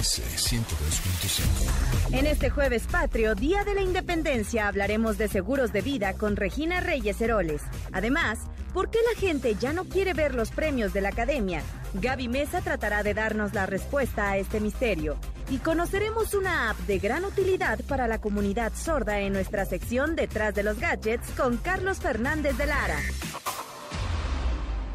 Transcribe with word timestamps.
MBS 0.00 0.22
102.5. 0.50 2.14
En 2.14 2.26
este 2.26 2.48
jueves 2.48 2.84
patrio, 2.90 3.34
Día 3.34 3.64
de 3.64 3.74
la 3.74 3.82
Independencia, 3.82 4.66
hablaremos 4.66 5.18
de 5.18 5.28
seguros 5.28 5.74
de 5.74 5.82
vida 5.82 6.14
con 6.14 6.36
Regina 6.36 6.80
Reyes 6.80 7.20
Heroles. 7.20 7.60
Además, 7.92 8.38
¿por 8.72 8.90
qué 8.90 8.98
la 9.12 9.20
gente 9.20 9.56
ya 9.60 9.74
no 9.74 9.84
quiere 9.84 10.14
ver 10.14 10.34
los 10.34 10.52
premios 10.52 10.94
de 10.94 11.02
la 11.02 11.10
Academia? 11.10 11.62
Gaby 11.92 12.28
Mesa 12.28 12.62
tratará 12.62 13.02
de 13.02 13.12
darnos 13.12 13.52
la 13.52 13.66
respuesta 13.66 14.30
a 14.30 14.38
este 14.38 14.58
misterio. 14.58 15.18
Y 15.50 15.58
conoceremos 15.58 16.32
una 16.32 16.70
app 16.70 16.78
de 16.86 16.98
gran 16.98 17.26
utilidad 17.26 17.80
para 17.84 18.08
la 18.08 18.22
comunidad 18.22 18.72
sorda 18.74 19.20
en 19.20 19.34
nuestra 19.34 19.66
sección 19.66 20.16
Detrás 20.16 20.54
de 20.54 20.62
los 20.62 20.78
Gadgets 20.78 21.28
con 21.32 21.58
Carlos 21.58 21.98
Fernández 21.98 22.56
de 22.56 22.64
Lara. 22.64 23.00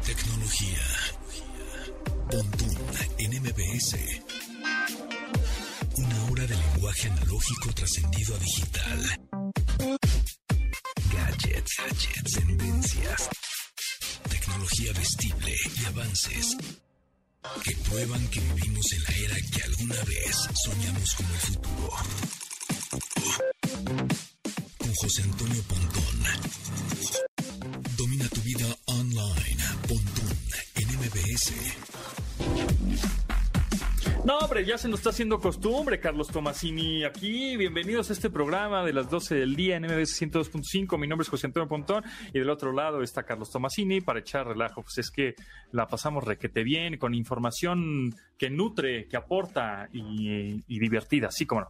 Tecnología. 0.04 0.80
Pontón 2.28 2.74
en 3.18 3.40
MBS. 3.40 4.25
Una 6.46 6.54
hora 6.54 6.62
de 6.64 6.74
lenguaje 6.74 7.08
analógico 7.08 7.72
trascendido 7.72 8.36
a 8.36 8.38
digital. 8.38 9.20
Gadgets, 11.12 11.76
gadgets, 11.76 12.32
tendencias. 12.34 13.28
Tecnología 14.30 14.92
vestible 14.92 15.56
y 15.80 15.84
avances 15.86 16.56
que 17.64 17.74
prueban 17.88 18.28
que 18.28 18.38
vivimos 18.38 18.92
en 18.92 19.02
la 19.02 19.10
era 19.10 19.36
que 19.52 19.62
alguna 19.62 20.04
vez 20.04 20.36
soñamos 20.64 21.14
como 21.14 21.34
el 21.34 21.40
futuro. 21.40 21.90
Con 24.78 24.94
José 24.94 25.22
Antonio 25.22 25.62
Pontón. 25.64 26.22
Domina 27.96 28.28
tu 28.28 28.40
vida 28.42 28.66
online. 28.84 29.64
Pontón 29.88 30.38
en 30.76 30.88
MBS. 30.96 31.95
No, 34.26 34.38
hombre, 34.38 34.64
ya 34.64 34.76
se 34.76 34.88
nos 34.88 34.98
está 34.98 35.10
haciendo 35.10 35.38
costumbre, 35.38 36.00
Carlos 36.00 36.26
Tomasini. 36.26 37.04
Aquí, 37.04 37.56
bienvenidos 37.56 38.10
a 38.10 38.12
este 38.12 38.28
programa 38.28 38.82
de 38.82 38.92
las 38.92 39.08
12 39.08 39.36
del 39.36 39.54
día 39.54 39.76
en 39.76 39.84
MBS 39.84 40.20
102.5. 40.20 40.98
Mi 40.98 41.06
nombre 41.06 41.22
es 41.22 41.28
José 41.28 41.46
Antonio 41.46 41.68
Pontón 41.68 42.02
y 42.34 42.40
del 42.40 42.50
otro 42.50 42.72
lado 42.72 43.02
está 43.04 43.22
Carlos 43.22 43.52
Tomasini 43.52 44.00
para 44.00 44.18
echar 44.18 44.48
relajo. 44.48 44.82
Pues 44.82 44.98
es 44.98 45.12
que 45.12 45.36
la 45.70 45.86
pasamos 45.86 46.24
requete 46.24 46.64
bien, 46.64 46.98
con 46.98 47.14
información 47.14 48.16
que 48.36 48.50
nutre, 48.50 49.06
que 49.06 49.16
aporta 49.16 49.88
y, 49.92 50.60
y 50.66 50.78
divertida, 50.80 51.28
así 51.28 51.46
como 51.46 51.60
no. 51.60 51.68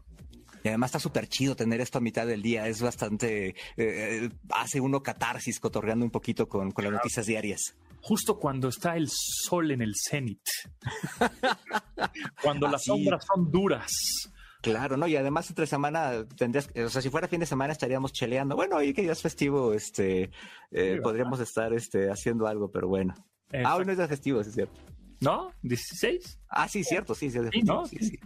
Y 0.65 0.69
además 0.69 0.89
está 0.89 0.99
súper 0.99 1.29
chido 1.29 1.57
tener 1.57 1.83
esto 1.83 1.99
a 1.99 2.01
mitad 2.01 2.27
del 2.27 2.41
día. 2.41 2.67
Es 2.69 2.81
bastante. 2.81 3.55
eh, 3.77 4.31
hace 4.49 4.81
uno 4.81 5.03
catarsis 5.03 5.61
cotorreando 5.61 6.07
un 6.07 6.11
poquito 6.11 6.49
con, 6.49 6.71
con 6.73 6.85
las 6.85 6.95
noticias 6.95 7.27
diarias. 7.27 7.77
Justo 8.03 8.39
cuando 8.39 8.69
está 8.69 8.97
el 8.97 9.09
sol 9.11 9.71
en 9.71 9.83
el 9.83 9.93
cenit. 9.95 10.43
cuando 12.43 12.69
las 12.69 12.85
sombras 12.85 13.25
son 13.27 13.51
duras. 13.51 13.93
Claro, 14.63 14.97
¿no? 14.97 15.07
Y 15.07 15.17
además 15.17 15.49
entre 15.49 15.67
semana 15.67 16.27
tendrías, 16.37 16.69
o 16.77 16.89
sea, 16.89 17.01
si 17.01 17.11
fuera 17.11 17.29
fin 17.29 17.41
de 17.41 17.47
semana 17.47 17.73
estaríamos 17.73 18.13
cheleando. 18.13 18.57
Bueno, 18.57 18.77
hoy 18.77 18.93
que 18.93 19.05
ya 19.05 19.13
es 19.13 19.23
festivo, 19.23 19.73
este, 19.73 20.31
eh, 20.73 20.95
Sí, 20.95 21.01
podríamos 21.01 21.39
estar, 21.41 21.73
este, 21.73 22.11
haciendo 22.11 22.47
algo, 22.47 22.71
pero 22.71 22.89
bueno. 22.89 23.15
Ah, 23.65 23.77
hoy 23.77 23.85
no 23.85 23.93
es 23.93 23.99
de 23.99 24.09
festivo, 24.09 24.43
sí 24.43 24.49
es 24.49 24.55
cierto. 24.57 24.81
¿No? 25.21 25.53
¿16? 25.63 26.39
Ah, 26.49 26.69
sí, 26.69 26.85
cierto, 26.85 27.15
sí, 27.15 27.31
sí, 27.31 27.39
sí. 27.53 28.19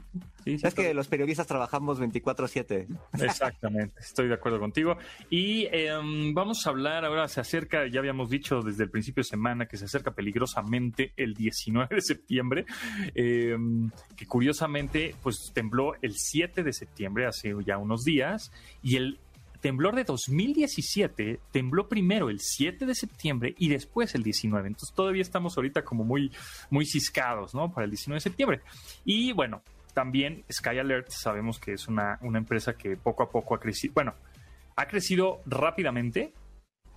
Sí, 0.45 0.59
sí, 0.59 0.67
Es 0.67 0.75
que 0.75 0.95
los 0.95 1.09
periodistas 1.09 1.47
trabajamos 1.47 2.01
24/7. 2.01 2.87
Exactamente, 3.21 4.01
estoy 4.01 4.29
de 4.29 4.35
acuerdo 4.35 4.59
contigo. 4.59 4.97
Y 5.29 5.67
em, 5.71 6.33
vamos 6.35 6.67
a 6.67 6.71
hablar 6.71 7.05
ahora, 7.05 7.29
se 7.29 7.41
acerca, 7.41 7.87
ya 7.87 8.01
habíamos 8.01 8.31
dicho 8.31 8.61
desde 8.63 8.85
el 8.85 8.91
principio 8.91 9.23
de 9.23 9.29
semana 9.29 9.67
que 9.67 9.77
se 9.77 9.85
acerca 9.85 10.13
peligrosamente 10.13 11.13
el 11.17 11.35
19 11.35 11.95
de 11.97 12.01
septiembre, 12.03 12.67
em, 13.15 13.91
que 14.17 14.27
curiosamente 14.27 15.15
pues 15.23 15.51
tembló 15.55 15.95
el 16.03 16.15
7 16.17 16.63
de 16.63 16.73
septiembre, 16.73 17.27
hace 17.27 17.55
ya 17.65 17.79
unos 17.79 18.05
días, 18.05 18.51
y 18.83 18.97
el 18.97 19.19
temblor 19.61 19.95
de 19.95 20.05
2017 20.05 21.41
tembló 21.51 21.89
primero 21.89 22.31
el 22.31 22.41
7 22.41 22.87
de 22.87 22.95
septiembre 22.95 23.55
y 23.59 23.69
después 23.69 24.15
el 24.15 24.23
19. 24.23 24.69
Entonces 24.69 24.95
todavía 24.95 25.23
estamos 25.23 25.57
ahorita 25.57 25.85
como 25.85 26.05
muy, 26.05 26.33
muy 26.71 26.87
ciscados, 26.87 27.55
¿no? 27.55 27.73
Para 27.73 27.85
el 27.85 27.91
19 27.91 28.17
de 28.17 28.21
septiembre. 28.21 28.61
Y 29.05 29.33
bueno, 29.33 29.63
también 29.95 30.45
Sky 30.51 30.79
Alert 30.79 31.11
sabemos 31.11 31.59
que 31.59 31.73
es 31.73 31.89
una, 31.89 32.19
una 32.23 32.39
empresa 32.39 32.75
que 32.75 32.97
poco 32.97 33.23
a 33.23 33.31
poco 33.31 33.55
ha 33.55 33.61
crecido, 33.61 33.95
bueno, 33.95 34.15
ha 34.77 34.87
crecido 34.87 35.41
rápidamente, 35.47 36.33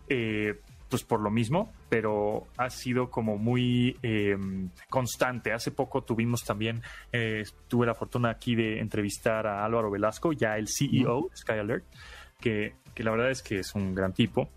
eh, 0.08 0.60
pues 0.90 1.04
por 1.04 1.22
lo 1.22 1.32
mismo, 1.32 1.74
pero 1.90 2.46
ha 2.56 2.70
sido 2.70 3.10
como 3.10 3.38
muy 3.38 3.98
eh, 4.04 4.38
constante. 4.90 5.52
Hace 5.52 5.72
poco 5.72 6.04
tuvimos 6.04 6.44
también, 6.44 6.84
eh, 7.12 7.44
tuve 7.68 7.88
la 7.88 7.96
fortuna 7.96 8.30
aquí 8.30 8.54
de 8.54 8.80
entrevistar 8.80 9.48
a 9.48 9.66
Álvaro 9.66 9.90
Velasco, 9.90 10.34
ya 10.34 10.56
el 10.56 10.68
CEO 10.68 11.30
de 11.32 11.36
Sky 11.36 11.54
Alert, 11.54 11.86
que, 12.44 12.76
que 12.94 13.04
la 13.04 13.12
verdad 13.12 13.32
es 13.32 13.42
que 13.42 13.60
es 13.60 13.74
un 13.74 13.96
gran 13.96 14.12
tipo 14.12 14.50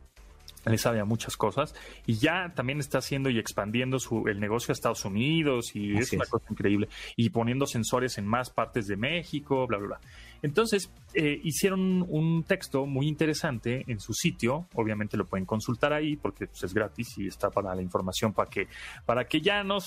le 0.71 0.79
sabe 0.79 1.01
a 1.01 1.05
muchas 1.05 1.37
cosas 1.37 1.75
y 2.07 2.15
ya 2.15 2.53
también 2.55 2.81
está 2.81 2.99
haciendo 2.99 3.31
y 3.31 3.39
expandiendo 3.39 3.99
su, 3.99 4.27
el 4.27 4.41
negocio 4.41 4.73
a 4.73 4.75
Estados 4.75 5.05
Unidos 5.05 5.75
y 5.75 5.97
es 5.97 6.13
una 6.13 6.25
es. 6.25 6.31
cosa 6.31 6.47
increíble 6.51 6.89
y 7.15 7.31
poniendo 7.31 7.67
sensores 7.67 8.19
en 8.19 8.27
más 8.27 8.51
partes 8.51 8.87
de 8.87 8.97
México, 8.97 9.67
bla, 9.67 9.79
bla, 9.79 9.87
bla. 9.87 10.01
Entonces 10.43 10.91
eh, 11.15 11.41
hicieron 11.45 12.05
un 12.09 12.43
texto 12.43 12.85
muy 12.87 13.07
interesante 13.07 13.85
en 13.87 14.01
su 14.01 14.13
sitio, 14.13 14.67
obviamente 14.75 15.17
lo 15.17 15.25
pueden 15.25 15.47
consultar 15.47 15.93
ahí 15.93 16.17
porque 16.17 16.47
pues, 16.47 16.65
es 16.65 16.75
gratis 16.75 17.17
y 17.19 17.29
está 17.29 17.51
para 17.51 17.75
la 17.75 17.83
información 17.83 18.33
para 18.33 18.51
que, 18.51 18.69
para 19.05 19.27
que 19.27 19.41
ya 19.41 19.63
no, 19.63 19.79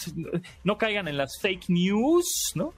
no 0.64 0.78
caigan 0.78 1.08
en 1.08 1.18
las 1.18 1.40
fake 1.42 1.70
news, 1.70 2.54
¿no? 2.56 2.74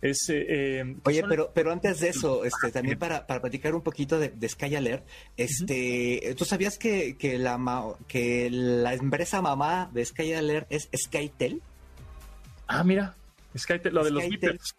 Es, 0.00 0.28
eh, 0.28 0.44
eh, 0.48 0.96
Oye, 1.04 1.20
son- 1.20 1.28
pero, 1.28 1.50
pero 1.52 1.72
antes 1.72 1.98
de 2.00 2.08
eso, 2.10 2.44
este, 2.44 2.70
también 2.70 2.98
para, 2.98 3.26
para 3.26 3.40
platicar 3.40 3.74
un 3.74 3.82
poquito 3.82 4.18
de, 4.20 4.28
de 4.28 4.48
Sky 4.48 4.76
Alert, 4.76 5.04
este, 5.36 6.34
¿tú 6.36 6.44
sabías 6.44 6.78
que, 6.78 7.16
que, 7.16 7.36
la, 7.38 7.96
que 8.06 8.48
la 8.50 8.94
empresa 8.94 9.42
mamá 9.42 9.90
de 9.92 10.04
Sky 10.04 10.34
Alert 10.34 10.66
es 10.70 10.88
SkyTel? 10.96 11.60
Ah, 12.68 12.84
mira, 12.84 13.16
Skytel, 13.56 13.92
lo 13.94 14.04
de 14.04 14.10
los 14.12 14.28
beepers. 14.28 14.74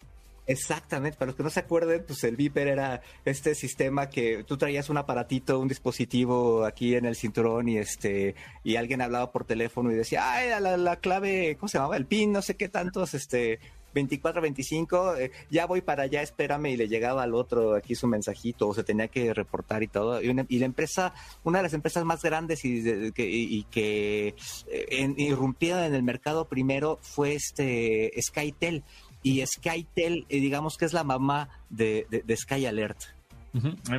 Exactamente, 0.46 1.16
para 1.16 1.28
los 1.28 1.36
que 1.36 1.42
no 1.44 1.50
se 1.50 1.60
acuerden, 1.60 2.02
pues 2.04 2.24
el 2.24 2.34
Viper 2.34 2.66
era 2.66 3.02
este 3.24 3.54
sistema 3.54 4.08
que 4.10 4.42
tú 4.42 4.56
traías 4.56 4.88
un 4.88 4.96
aparatito, 4.96 5.60
un 5.60 5.68
dispositivo 5.68 6.64
aquí 6.64 6.96
en 6.96 7.04
el 7.04 7.14
cinturón 7.14 7.68
y 7.68 7.78
este 7.78 8.34
y 8.64 8.74
alguien 8.74 9.00
hablaba 9.00 9.30
por 9.30 9.44
teléfono 9.44 9.92
y 9.92 9.94
decía, 9.94 10.32
ay, 10.32 10.48
la, 10.60 10.76
la 10.76 10.96
clave, 10.96 11.56
¿cómo 11.60 11.68
se 11.68 11.78
llamaba? 11.78 11.96
El 11.96 12.06
PIN, 12.06 12.32
no 12.32 12.42
sé 12.42 12.56
qué 12.56 12.68
tantos, 12.68 13.14
este 13.14 13.60
24, 13.94 14.40
25, 14.42 15.16
eh, 15.16 15.30
ya 15.50 15.66
voy 15.66 15.80
para 15.80 16.04
allá, 16.04 16.22
espérame 16.22 16.66
y 16.66 16.76
le 16.76 16.88
llegaba 16.88 17.22
al 17.22 17.34
otro 17.34 17.74
aquí 17.74 17.94
su 17.94 18.06
mensajito 18.06 18.68
o 18.68 18.74
se 18.74 18.84
tenía 18.84 19.08
que 19.08 19.32
reportar 19.34 19.82
y 19.82 19.88
todo. 19.88 20.22
Y, 20.22 20.28
una- 20.28 20.46
y 20.48 20.58
la 20.58 20.66
empresa, 20.66 21.12
una 21.44 21.58
de 21.58 21.64
las 21.64 21.74
empresas 21.74 22.04
más 22.04 22.22
grandes 22.22 22.64
y, 22.64 22.80
de- 22.80 23.12
que, 23.12 23.28
y, 23.28 23.54
y 23.58 23.62
que 23.64 24.28
eh, 24.68 24.86
en- 24.90 25.14
irrumpía 25.18 25.86
en 25.86 25.94
el 25.94 26.02
mercado 26.02 26.46
primero 26.46 26.98
fue 27.02 27.34
este 27.34 28.12
SkyTel 28.20 28.82
y 29.22 29.44
SkyTel, 29.44 30.24
eh, 30.28 30.40
digamos 30.40 30.76
que 30.78 30.84
es 30.86 30.92
la 30.92 31.04
mamá 31.04 31.48
de, 31.68 32.06
de- 32.10 32.22
de 32.22 32.36
Sky 32.36 32.66
Alert. 32.66 32.98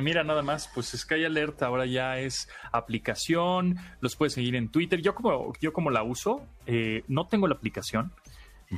Mira, 0.00 0.24
nada 0.24 0.42
más, 0.42 0.70
pues 0.74 0.86
Sky 0.96 1.24
Alert 1.26 1.62
ahora 1.62 1.84
ya 1.84 2.18
es 2.18 2.48
aplicación, 2.72 3.76
los 4.00 4.16
puedes 4.16 4.32
seguir 4.34 4.54
en 4.56 4.68
Twitter. 4.68 5.00
Yo 5.02 5.14
como, 5.14 5.52
yo 5.60 5.72
como 5.72 5.90
la 5.90 6.02
uso, 6.02 6.42
eh, 6.66 7.04
no 7.08 7.26
tengo 7.26 7.46
la 7.48 7.54
aplicación, 7.54 8.12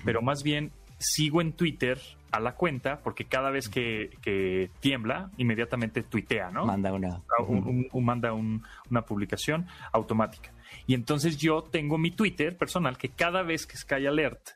pero 0.05 0.21
más 0.23 0.43
bien 0.43 0.73
sigo 0.99 1.41
en 1.41 1.53
Twitter 1.53 2.01
a 2.31 2.41
la 2.41 2.55
cuenta 2.55 3.01
porque 3.01 3.25
cada 3.27 3.51
vez 3.51 3.69
que, 3.69 4.11
que 4.23 4.71
tiembla, 4.81 5.31
inmediatamente 5.37 6.03
tuitea, 6.03 6.51
¿no? 6.51 6.65
Manda 6.67 6.93
una. 6.93 7.21
Un- 7.47 7.59
un- 7.67 7.89
un- 7.93 8.05
manda 8.05 8.33
un- 8.33 8.63
una 8.91 9.03
publicación 9.03 9.67
automática. 9.93 10.53
Y 10.87 10.95
entonces 10.95 11.37
yo 11.37 11.63
tengo 11.63 11.99
mi 11.99 12.11
Twitter 12.11 12.57
personal 12.57 12.99
que 12.99 13.11
cada 13.11 13.43
vez 13.43 13.67
que 13.67 13.77
Sky 13.77 14.07
Alert 14.07 14.51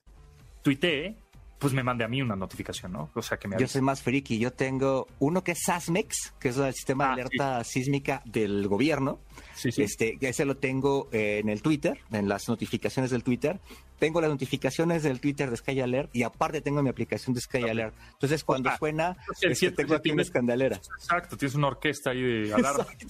tuitee, 0.63 1.17
pues 1.59 1.73
me 1.73 1.83
mande 1.83 2.05
a 2.05 2.09
mí 2.09 2.23
una 2.23 2.37
notificación, 2.37 2.93
¿no? 2.93 3.11
O 3.15 3.23
sea, 3.23 3.39
que 3.39 3.49
me 3.49 3.55
Yo 3.55 3.59
avise. 3.59 3.73
soy 3.75 3.83
más 3.83 4.03
friki. 4.03 4.39
Yo 4.39 4.53
tengo 4.53 5.07
uno 5.19 5.43
que 5.43 5.53
es 5.53 5.59
SASMEX, 5.65 6.35
que 6.39 6.51
es 6.51 6.57
el 6.57 6.73
sistema 6.73 7.05
de 7.05 7.11
Ah, 7.11 7.13
alerta 7.15 7.65
sísmica 7.65 8.23
del 8.25 8.69
gobierno. 8.69 9.21
Sí, 9.55 9.73
sí. 9.73 9.83
Este, 9.83 10.19
que 10.19 10.29
ese 10.29 10.45
lo 10.45 10.57
tengo 10.57 11.09
eh, 11.13 11.39
en 11.41 11.49
el 11.49 11.63
Twitter, 11.63 11.99
en 12.13 12.29
las 12.29 12.49
notificaciones 12.49 13.11
del 13.11 13.25
Twitter. 13.25 13.59
Tengo 13.99 14.21
las 14.21 14.31
notificaciones 14.31 15.03
del 15.03 15.21
Twitter 15.21 15.51
de 15.51 15.57
Sky 15.57 15.81
Alert 15.81 16.15
y 16.15 16.23
aparte 16.23 16.61
tengo 16.61 16.83
mi 16.83 16.89
aplicación 16.91 17.35
de 17.35 17.41
Sky 17.41 17.65
Alert. 17.69 17.95
Entonces 18.13 18.45
cuando 18.45 18.71
Ah, 18.71 18.77
suena, 18.79 19.17
el 19.43 19.53
este, 19.53 19.55
siete 19.57 19.77
tengo 19.83 19.95
aquí 19.95 20.11
una 20.11 20.23
escandalera. 20.23 20.77
Exacto, 20.77 21.37
tienes 21.37 21.55
una 21.57 21.67
orquesta 21.69 22.11
ahí 22.11 22.23
de 22.23 22.55
alarma. 22.55 22.87
Y 23.01 23.07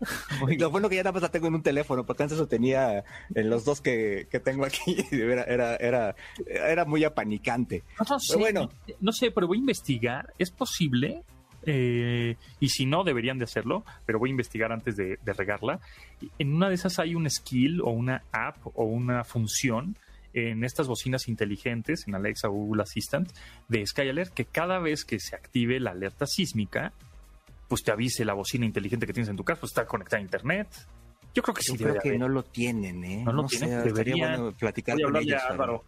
Lo 0.58 0.70
bueno 0.70 0.88
que 0.88 0.96
ya 0.96 1.02
nada 1.02 1.12
más 1.12 1.22
la 1.22 1.30
tengo 1.30 1.48
en 1.48 1.54
un 1.54 1.62
teléfono, 1.62 2.04
porque 2.04 2.22
antes 2.22 2.38
lo 2.38 2.46
tenía 2.46 3.04
en 3.34 3.50
los 3.50 3.64
dos 3.64 3.80
que, 3.80 4.26
que 4.30 4.40
tengo 4.40 4.64
aquí. 4.64 4.96
Era, 5.10 5.44
era, 5.44 5.76
era, 5.76 6.16
era 6.46 6.84
muy 6.84 7.04
apanicante. 7.04 7.84
No, 7.98 8.06
no 8.08 8.20
sé, 8.20 8.36
bueno. 8.36 8.70
no 9.00 9.12
sé, 9.12 9.30
pero 9.30 9.46
voy 9.46 9.58
a 9.58 9.60
investigar. 9.60 10.32
¿Es 10.38 10.50
posible? 10.50 11.22
Eh, 11.66 12.36
y 12.58 12.68
si 12.68 12.86
no, 12.86 13.04
deberían 13.04 13.38
de 13.38 13.44
hacerlo, 13.44 13.84
pero 14.06 14.18
voy 14.18 14.30
a 14.30 14.32
investigar 14.32 14.72
antes 14.72 14.96
de, 14.96 15.18
de 15.22 15.32
regarla. 15.32 15.80
En 16.38 16.54
una 16.54 16.68
de 16.68 16.74
esas 16.74 16.98
hay 16.98 17.14
un 17.14 17.28
skill 17.28 17.80
o 17.80 17.90
una 17.90 18.22
app 18.32 18.56
o 18.74 18.84
una 18.84 19.24
función 19.24 19.96
en 20.32 20.64
estas 20.64 20.86
bocinas 20.86 21.28
inteligentes, 21.28 22.06
en 22.06 22.14
Alexa 22.14 22.48
o 22.48 22.52
Google 22.52 22.82
Assistant 22.82 23.30
de 23.68 23.84
Skyalert, 23.86 24.32
que 24.32 24.44
cada 24.44 24.78
vez 24.78 25.04
que 25.04 25.18
se 25.18 25.34
active 25.34 25.80
la 25.80 25.90
alerta 25.90 26.26
sísmica, 26.26 26.92
pues 27.70 27.84
te 27.84 27.92
avise 27.92 28.24
la 28.24 28.34
bocina 28.34 28.66
inteligente 28.66 29.06
que 29.06 29.12
tienes 29.12 29.28
en 29.28 29.36
tu 29.36 29.44
casa, 29.44 29.60
pues 29.60 29.70
está 29.70 29.86
conectada 29.86 30.18
a 30.18 30.22
internet. 30.22 30.66
Yo 31.32 31.40
creo 31.40 31.54
que 31.54 31.62
sí. 31.62 31.76
Yo 31.76 31.86
creo 31.86 32.02
que 32.02 32.18
no 32.18 32.28
lo 32.28 32.42
tienen, 32.42 33.04
¿eh? 33.04 33.22
No 33.24 33.32
lo 33.32 33.46
tienen. 33.46 33.84
Debería 33.84 34.36
bueno 34.36 34.52
platicar 34.52 35.00
con 35.00 35.16
ellos. 35.16 35.40
Álvaro. 35.48 35.84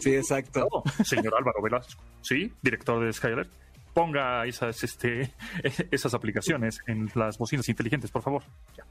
Sí, 0.00 0.14
exacto. 0.14 0.68
señor 1.02 1.34
Álvaro 1.34 1.62
Velasco, 1.62 2.04
sí, 2.20 2.52
director 2.60 3.02
de 3.02 3.10
Skyalert 3.10 3.50
ponga 3.94 4.46
esas, 4.46 4.82
este, 4.84 5.32
esas 5.90 6.14
aplicaciones 6.14 6.80
en 6.86 7.10
las 7.14 7.38
bocinas 7.38 7.68
inteligentes, 7.68 8.10
por 8.10 8.22
favor. 8.22 8.42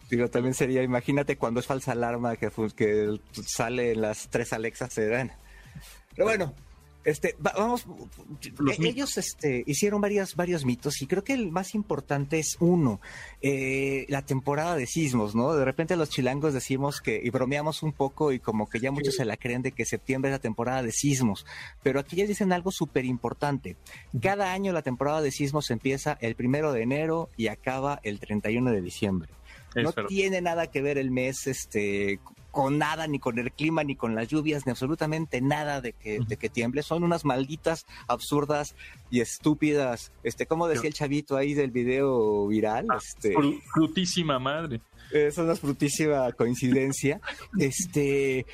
Digo, 0.10 0.28
también 0.30 0.54
sería, 0.54 0.84
imagínate 0.84 1.38
cuando 1.38 1.60
es 1.60 1.68
falsa 1.68 1.92
alarma 1.92 2.36
que, 2.36 2.50
que 2.76 3.20
sale 3.46 3.94
en 3.94 4.02
las 4.02 4.30
tres 4.30 4.54
Alexas, 4.54 4.94
se 4.94 5.08
dan. 5.08 5.32
Pero 6.16 6.26
bueno, 6.28 6.54
este, 7.04 7.36
vamos, 7.40 7.86
ellos 8.80 9.18
este, 9.18 9.64
hicieron 9.66 10.02
varios, 10.02 10.36
varios 10.36 10.66
mitos 10.66 11.02
y 11.02 11.08
creo 11.08 11.24
que 11.24 11.34
el 11.34 11.52
más 11.52 11.74
importante 11.74 12.40
es 12.40 12.58
uno, 12.60 13.02
eh, 13.42 14.06
la 14.10 14.24
temporada 14.24 14.76
de 14.76 14.86
sismos, 14.86 15.34
¿no? 15.34 15.54
De 15.54 15.66
repente 15.66 15.96
los 15.96 16.10
chilangos 16.10 16.54
decimos 16.54 17.02
que, 17.02 17.20
y 17.24 17.30
bromeamos 17.30 17.84
un 17.84 17.94
poco 17.94 18.32
y 18.32 18.40
como 18.40 18.70
que 18.70 18.80
ya 18.80 18.92
muchos 18.92 19.16
se 19.16 19.26
la 19.26 19.38
creen 19.38 19.62
de 19.62 19.72
que 19.72 19.86
septiembre 19.86 20.30
es 20.30 20.36
la 20.36 20.40
temporada 20.40 20.84
de 20.84 20.92
sismos, 20.92 21.46
pero 21.82 22.00
aquí 22.00 22.16
ya 22.16 22.26
dicen 22.26 22.54
algo 22.54 22.72
súper 22.72 23.06
importante. 23.06 23.78
Cada 24.22 24.54
año 24.54 24.74
la 24.74 24.82
temporada 24.82 25.22
de 25.22 25.32
sismos 25.32 25.72
empieza 25.72 26.18
el 26.22 26.36
primero 26.36 26.72
de 26.72 26.84
enero 26.84 27.30
y 27.38 27.48
acaba 27.48 28.00
el 28.04 28.20
31 28.20 28.72
de 28.72 28.82
diciembre. 28.82 29.30
No 29.76 29.94
tiene 29.94 30.42
nada 30.42 30.68
que 30.68 30.82
ver 30.82 30.98
el 30.98 31.12
mes 31.12 31.48
este, 31.48 32.20
con 32.52 32.78
nada, 32.78 33.08
ni 33.08 33.20
con 33.20 33.40
el 33.40 33.52
clima, 33.52 33.84
ni 33.84 33.96
con 33.96 34.14
las 34.14 34.28
lluvias, 34.28 34.66
ni 34.66 34.72
absolutamente 34.72 35.42
nada 35.42 35.82
de 35.82 35.94
que, 35.94 36.20
de 36.20 36.38
que 36.38 36.50
tiemble. 36.50 36.84
Son 36.84 37.04
unas 37.04 37.26
malditas, 37.26 37.86
absurdas 38.08 38.76
y 39.10 39.22
estúpidas, 39.22 40.12
este, 40.24 40.46
como 40.46 40.68
decía 40.68 40.90
el 40.90 40.94
chavito 40.94 41.38
ahí 41.38 41.54
del 41.54 41.72
video 41.72 42.48
viral. 42.48 42.88
Ah, 42.90 42.98
este, 42.98 43.34
frutísima 43.74 44.38
madre 44.40 44.82
es 45.14 45.38
una 45.38 45.56
frutísima 45.56 46.32
coincidencia, 46.34 47.22
este, 47.60 48.46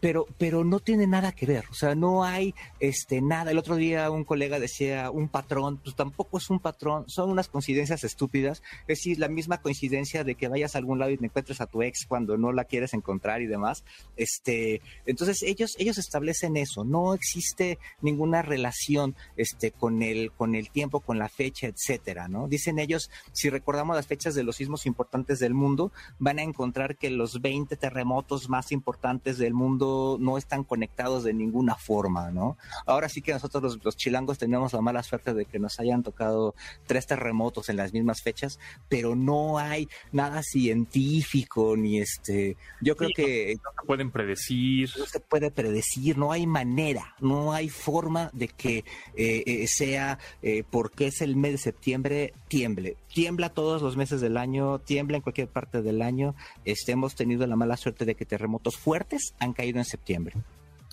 pero, 0.00 0.26
pero 0.38 0.64
no 0.64 0.80
tiene 0.80 1.06
nada 1.06 1.32
que 1.32 1.46
ver, 1.46 1.64
o 1.70 1.74
sea, 1.74 1.94
no 1.94 2.24
hay 2.24 2.54
este 2.80 3.20
nada. 3.20 3.50
El 3.50 3.58
otro 3.58 3.76
día 3.76 4.10
un 4.10 4.24
colega 4.24 4.58
decía 4.58 5.10
un 5.10 5.28
patrón, 5.28 5.78
pues 5.78 5.96
tampoco 5.96 6.38
es 6.38 6.50
un 6.50 6.60
patrón, 6.60 7.04
son 7.08 7.30
unas 7.30 7.48
coincidencias 7.48 8.04
estúpidas, 8.04 8.62
es 8.82 8.98
decir, 8.98 9.18
la 9.18 9.28
misma 9.28 9.60
coincidencia 9.60 10.24
de 10.24 10.34
que 10.34 10.48
vayas 10.48 10.74
a 10.74 10.78
algún 10.78 10.98
lado 10.98 11.10
y 11.10 11.16
te 11.16 11.26
encuentres 11.26 11.60
a 11.60 11.66
tu 11.66 11.82
ex 11.82 12.06
cuando 12.06 12.36
no 12.36 12.52
la 12.52 12.64
quieres 12.64 12.94
encontrar 12.94 13.42
y 13.42 13.46
demás. 13.46 13.84
Este, 14.16 14.80
entonces 15.06 15.42
ellos, 15.42 15.76
ellos 15.78 15.98
establecen 15.98 16.56
eso, 16.56 16.84
no 16.84 17.14
existe 17.14 17.78
ninguna 18.00 18.42
relación 18.42 19.14
este 19.36 19.70
con 19.70 20.02
el, 20.02 20.32
con 20.32 20.54
el 20.54 20.70
tiempo, 20.70 21.00
con 21.00 21.18
la 21.18 21.28
fecha, 21.28 21.66
etcétera, 21.66 22.28
¿no? 22.28 22.48
Dicen 22.48 22.78
ellos, 22.78 23.10
si 23.32 23.50
recordamos 23.50 23.96
las 23.96 24.06
fechas 24.06 24.34
de 24.34 24.42
los 24.42 24.56
sismos 24.56 24.86
importantes 24.86 25.38
del 25.38 25.54
mundo, 25.54 25.92
van 26.18 26.38
a 26.38 26.42
encontrar 26.42 26.96
que 26.96 27.10
los 27.10 27.40
20 27.40 27.76
terremotos 27.76 28.48
más 28.48 28.72
importantes 28.72 29.38
del 29.38 29.54
mundo 29.54 30.16
no 30.20 30.38
están 30.38 30.64
conectados 30.64 31.24
de 31.24 31.34
ninguna 31.34 31.74
forma, 31.74 32.30
¿no? 32.30 32.56
Ahora 32.86 33.08
sí 33.08 33.22
que 33.22 33.32
nosotros 33.32 33.78
los, 33.82 33.96
chilangos 33.96 34.38
tenemos 34.38 34.72
la 34.72 34.80
mala 34.80 35.02
suerte 35.02 35.34
de 35.34 35.44
que 35.44 35.58
nos 35.58 35.78
hayan 35.80 36.02
tocado 36.02 36.54
tres 36.86 37.06
terremotos 37.06 37.68
en 37.68 37.76
las 37.76 37.92
mismas 37.92 38.22
fechas, 38.22 38.58
pero 38.88 39.14
no 39.14 39.58
hay 39.58 39.88
nada 40.12 40.42
científico 40.42 41.76
ni 41.76 41.98
este. 41.98 42.56
Yo 42.80 42.96
creo 42.96 43.10
que 43.14 43.56
no 43.62 43.70
se 43.70 43.86
pueden 43.86 44.10
predecir. 44.10 44.90
No 44.98 45.06
se 45.06 45.20
puede 45.20 45.50
predecir, 45.50 46.18
no 46.18 46.32
hay 46.32 46.46
manera, 46.46 47.14
no 47.20 47.52
hay 47.52 47.68
forma 47.68 48.30
de 48.32 48.48
que 48.48 48.78
eh, 49.16 49.42
eh, 49.46 49.66
sea 49.68 50.18
eh, 50.42 50.64
porque 50.70 51.06
es 51.06 51.20
el 51.20 51.36
mes 51.36 51.52
de 51.52 51.58
septiembre 51.58 52.32
tiemble. 52.48 52.96
Tiembla 53.12 53.50
todos 53.50 53.82
los 53.82 53.96
meses 53.96 54.20
del 54.20 54.36
año, 54.36 54.78
tiembla 54.78 55.16
en 55.18 55.22
cualquier 55.22 55.48
parte 55.48 55.82
del 55.82 55.92
el 55.92 56.02
año, 56.02 56.34
este, 56.64 56.92
hemos 56.92 57.14
tenido 57.14 57.46
la 57.46 57.56
mala 57.56 57.76
suerte 57.76 58.04
de 58.04 58.14
que 58.14 58.24
terremotos 58.24 58.76
fuertes 58.76 59.34
han 59.38 59.52
caído 59.52 59.78
en 59.78 59.84
septiembre. 59.84 60.34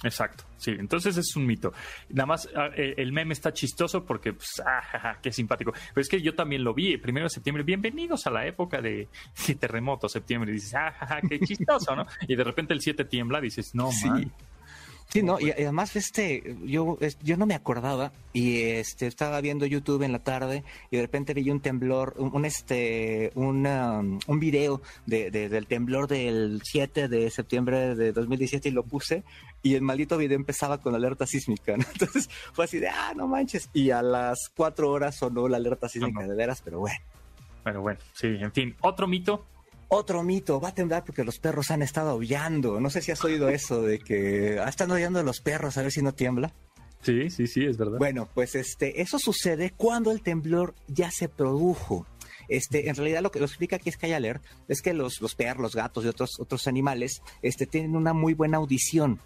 Exacto, 0.04 0.46
sí, 0.58 0.72
entonces 0.72 1.18
es 1.18 1.36
un 1.36 1.46
mito. 1.46 1.74
Nada 2.10 2.26
más 2.26 2.48
ah, 2.56 2.70
eh, 2.76 2.94
el 2.98 3.12
meme 3.12 3.34
está 3.34 3.52
chistoso 3.52 4.06
porque, 4.06 4.32
pues, 4.34 4.62
ah, 4.66 5.18
qué 5.22 5.32
simpático. 5.32 5.74
Pero 5.94 6.02
es 6.02 6.08
que 6.08 6.22
yo 6.22 6.36
también 6.36 6.64
lo 6.64 6.74
vi, 6.74 6.94
el 6.94 7.02
primero 7.02 7.26
de 7.26 7.30
septiembre, 7.30 7.64
bienvenidos 7.64 8.26
a 8.26 8.32
la 8.32 8.46
época 8.46 8.82
de, 8.82 9.10
terremoto, 9.60 10.08
septiembre, 10.08 10.52
y 10.52 10.56
dices, 10.56 10.74
ah, 10.76 11.20
qué 11.28 11.40
chistoso, 11.40 11.96
¿no? 11.96 12.06
Y 12.28 12.36
de 12.36 12.44
repente 12.44 12.74
el 12.74 12.82
7 12.82 13.06
tiembla, 13.06 13.42
dices, 13.42 13.76
no, 13.76 13.92
sí. 13.92 14.10
Sí, 15.10 15.24
no, 15.24 15.40
y 15.40 15.50
además 15.50 15.96
este, 15.96 16.56
yo, 16.64 17.00
yo 17.24 17.36
no 17.36 17.48
me 17.48 17.56
acordaba 17.56 18.12
y 18.32 18.62
este 18.62 19.08
estaba 19.08 19.42
viendo 19.42 19.66
YouTube 19.66 20.04
en 20.04 20.12
la 20.12 20.20
tarde 20.20 20.64
y 20.92 20.98
de 20.98 21.02
repente 21.02 21.34
vi 21.34 21.50
un 21.50 21.62
temblor, 21.62 22.14
un, 22.18 22.46
este, 22.46 23.32
un, 23.34 23.66
um, 23.66 24.20
un 24.28 24.40
video 24.40 24.84
de, 25.08 25.32
del 25.32 25.66
temblor 25.66 26.08
del 26.08 26.62
7 26.64 27.08
de 27.08 27.32
septiembre 27.32 27.96
de 27.96 28.12
2017 28.12 28.70
y 28.70 28.72
lo 28.72 28.84
puse 28.84 29.24
y 29.64 29.74
el 29.74 29.82
maldito 29.82 30.16
video 30.16 30.36
empezaba 30.36 30.78
con 30.78 30.94
alerta 30.94 31.26
sísmica, 31.26 31.74
Entonces 31.74 32.30
fue 32.54 32.66
así 32.66 32.78
de, 32.78 32.90
ah, 32.90 33.14
no 33.16 33.28
manches, 33.28 33.72
y 33.74 33.90
a 33.90 34.04
las 34.04 34.52
cuatro 34.56 34.92
horas 34.92 35.16
sonó 35.16 35.48
la 35.48 35.58
alerta 35.58 35.90
sísmica 35.90 36.28
de 36.28 36.36
veras, 36.36 36.62
pero 36.64 36.82
bueno. 36.82 37.00
Bueno, 37.64 37.82
bueno, 37.82 38.00
sí, 38.14 38.28
en 38.28 38.52
fin, 38.52 38.76
otro 38.82 39.08
mito 39.08 39.44
otro 39.90 40.24
mito, 40.24 40.62
va 40.62 40.70
a 40.70 40.74
temblar 40.74 41.04
porque 41.04 41.24
los 41.24 41.40
perros 41.40 41.72
han 41.72 41.82
estado 41.82 42.12
aullando. 42.12 42.80
No 42.80 42.90
sé 42.90 43.02
si 43.02 43.12
has 43.12 43.24
oído 43.24 43.50
eso 43.50 43.82
de 43.82 44.00
que 44.00 44.60
ah, 44.60 44.70
están 44.70 44.92
aullando 44.92 45.22
los 45.24 45.42
perros 45.42 45.78
a 45.78 45.82
ver 45.82 45.92
si 45.92 46.02
no 46.02 46.14
tiembla. 46.14 46.54
Sí, 47.02 47.30
sí, 47.30 47.48
sí, 47.48 47.66
es 47.66 47.78
verdad. 47.78 47.98
Bueno, 47.98 48.30
pues 48.34 48.56
este, 48.56 49.02
eso 49.02 49.20
sucede 49.20 49.72
cuando 49.76 50.12
el 50.12 50.22
temblor 50.22 50.76
ya 50.88 51.12
se 51.12 51.30
produjo. 51.30 52.06
Este, 52.50 52.90
en 52.90 52.96
realidad 52.96 53.22
lo 53.22 53.32
que 53.32 53.40
lo 53.40 53.46
explica 53.46 53.76
aquí 53.76 53.92
Skyalert 53.92 54.44
es 54.68 54.82
que 54.82 54.94
los, 54.94 55.22
los 55.22 55.36
perros, 55.36 55.62
los 55.62 55.76
gatos 55.76 56.04
y 56.04 56.08
otros, 56.08 56.40
otros 56.40 56.68
animales 56.68 57.22
este, 57.42 57.68
tienen 57.68 57.96
una 57.96 58.14
muy 58.14 58.34
buena 58.34 58.58
audición. 58.58 59.20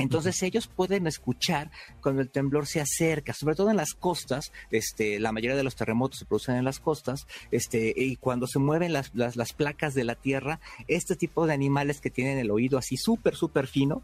Entonces 0.00 0.42
ellos 0.42 0.66
pueden 0.66 1.06
escuchar 1.06 1.70
cuando 2.02 2.22
el 2.22 2.30
temblor 2.30 2.66
se 2.66 2.80
acerca, 2.80 3.34
sobre 3.34 3.54
todo 3.54 3.70
en 3.70 3.76
las 3.76 3.92
costas, 3.92 4.50
este, 4.70 5.20
la 5.20 5.32
mayoría 5.32 5.56
de 5.56 5.62
los 5.62 5.76
terremotos 5.76 6.18
se 6.18 6.24
producen 6.24 6.56
en 6.56 6.64
las 6.64 6.80
costas, 6.80 7.26
este, 7.50 7.92
y 7.94 8.16
cuando 8.16 8.46
se 8.46 8.58
mueven 8.58 8.92
las, 8.92 9.14
las, 9.14 9.52
placas 9.52 9.94
de 9.94 10.04
la 10.04 10.14
tierra, 10.14 10.60
este 10.88 11.16
tipo 11.16 11.46
de 11.46 11.52
animales 11.52 12.00
que 12.00 12.10
tienen 12.10 12.38
el 12.38 12.50
oído 12.50 12.78
así 12.78 12.96
súper, 12.96 13.34
súper 13.34 13.66
fino, 13.66 14.02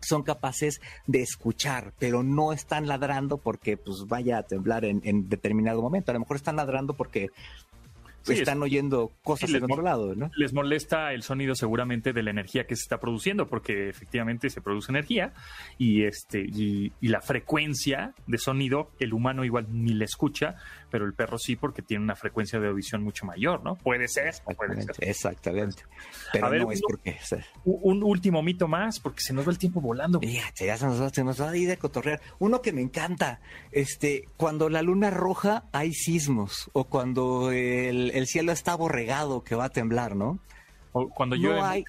son 0.00 0.22
capaces 0.22 0.80
de 1.06 1.22
escuchar, 1.22 1.94
pero 1.98 2.22
no 2.22 2.52
están 2.52 2.86
ladrando 2.86 3.38
porque 3.38 3.76
pues 3.76 4.04
vaya 4.08 4.38
a 4.38 4.42
temblar 4.42 4.84
en, 4.84 5.00
en, 5.04 5.28
determinado 5.28 5.80
momento. 5.80 6.10
A 6.10 6.14
lo 6.14 6.20
mejor 6.20 6.36
están 6.36 6.56
ladrando 6.56 6.94
porque 6.94 7.28
están 8.28 8.62
oyendo 8.62 9.12
cosas 9.22 9.50
en 9.50 9.64
otro 9.64 9.82
lado, 9.82 10.14
¿no? 10.14 10.30
Les 10.36 10.52
molesta 10.52 11.12
el 11.12 11.22
sonido 11.22 11.54
seguramente 11.54 12.12
de 12.12 12.22
la 12.22 12.30
energía 12.30 12.66
que 12.66 12.76
se 12.76 12.82
está 12.82 13.00
produciendo, 13.00 13.48
porque 13.48 13.88
efectivamente 13.88 14.50
se 14.50 14.60
produce 14.60 14.92
energía 14.92 15.32
y 15.78 16.04
este 16.04 16.40
y, 16.40 16.92
y 17.00 17.08
la 17.08 17.20
frecuencia 17.20 18.14
de 18.26 18.38
sonido 18.38 18.90
el 18.98 19.12
humano 19.12 19.44
igual 19.44 19.66
ni 19.70 19.94
le 19.94 20.04
escucha, 20.04 20.56
pero 20.92 21.06
el 21.06 21.14
perro 21.14 21.38
sí 21.38 21.56
porque 21.56 21.80
tiene 21.80 22.04
una 22.04 22.14
frecuencia 22.14 22.60
de 22.60 22.68
audición 22.68 23.02
mucho 23.02 23.24
mayor, 23.24 23.64
¿no? 23.64 23.76
Puede 23.76 24.08
ser, 24.08 24.34
puede 24.54 24.82
ser. 24.82 24.94
Exactamente. 25.00 25.84
Pero 26.34 26.50
no 26.50 26.70
es 26.70 26.82
porque... 26.82 27.16
Un 27.64 28.02
último 28.02 28.42
mito 28.42 28.68
más, 28.68 29.00
porque 29.00 29.22
se 29.22 29.32
nos 29.32 29.48
va 29.48 29.52
el 29.52 29.58
tiempo 29.58 29.80
volando. 29.80 30.20
Fíjate, 30.20 30.66
ya 30.66 30.76
se 30.76 30.84
nos 30.84 31.00
va, 31.00 31.08
se 31.08 31.24
nos 31.24 31.40
va 31.40 31.48
a 31.48 31.56
ir 31.56 31.66
de 31.66 31.78
cotorrear. 31.78 32.20
Uno 32.38 32.60
que 32.60 32.74
me 32.74 32.82
encanta, 32.82 33.40
este, 33.70 34.28
cuando 34.36 34.68
la 34.68 34.82
luna 34.82 35.08
roja 35.10 35.64
hay 35.72 35.94
sismos, 35.94 36.70
o 36.74 36.84
cuando 36.84 37.50
el, 37.50 38.26
cielo 38.26 38.52
está 38.52 38.72
aborregado 38.72 39.42
que 39.44 39.54
va 39.54 39.64
a 39.64 39.70
temblar, 39.70 40.14
¿no? 40.14 40.40
O 40.92 41.08
cuando 41.08 41.36
llueve. 41.36 41.58
No 41.58 41.64
hay, 41.64 41.84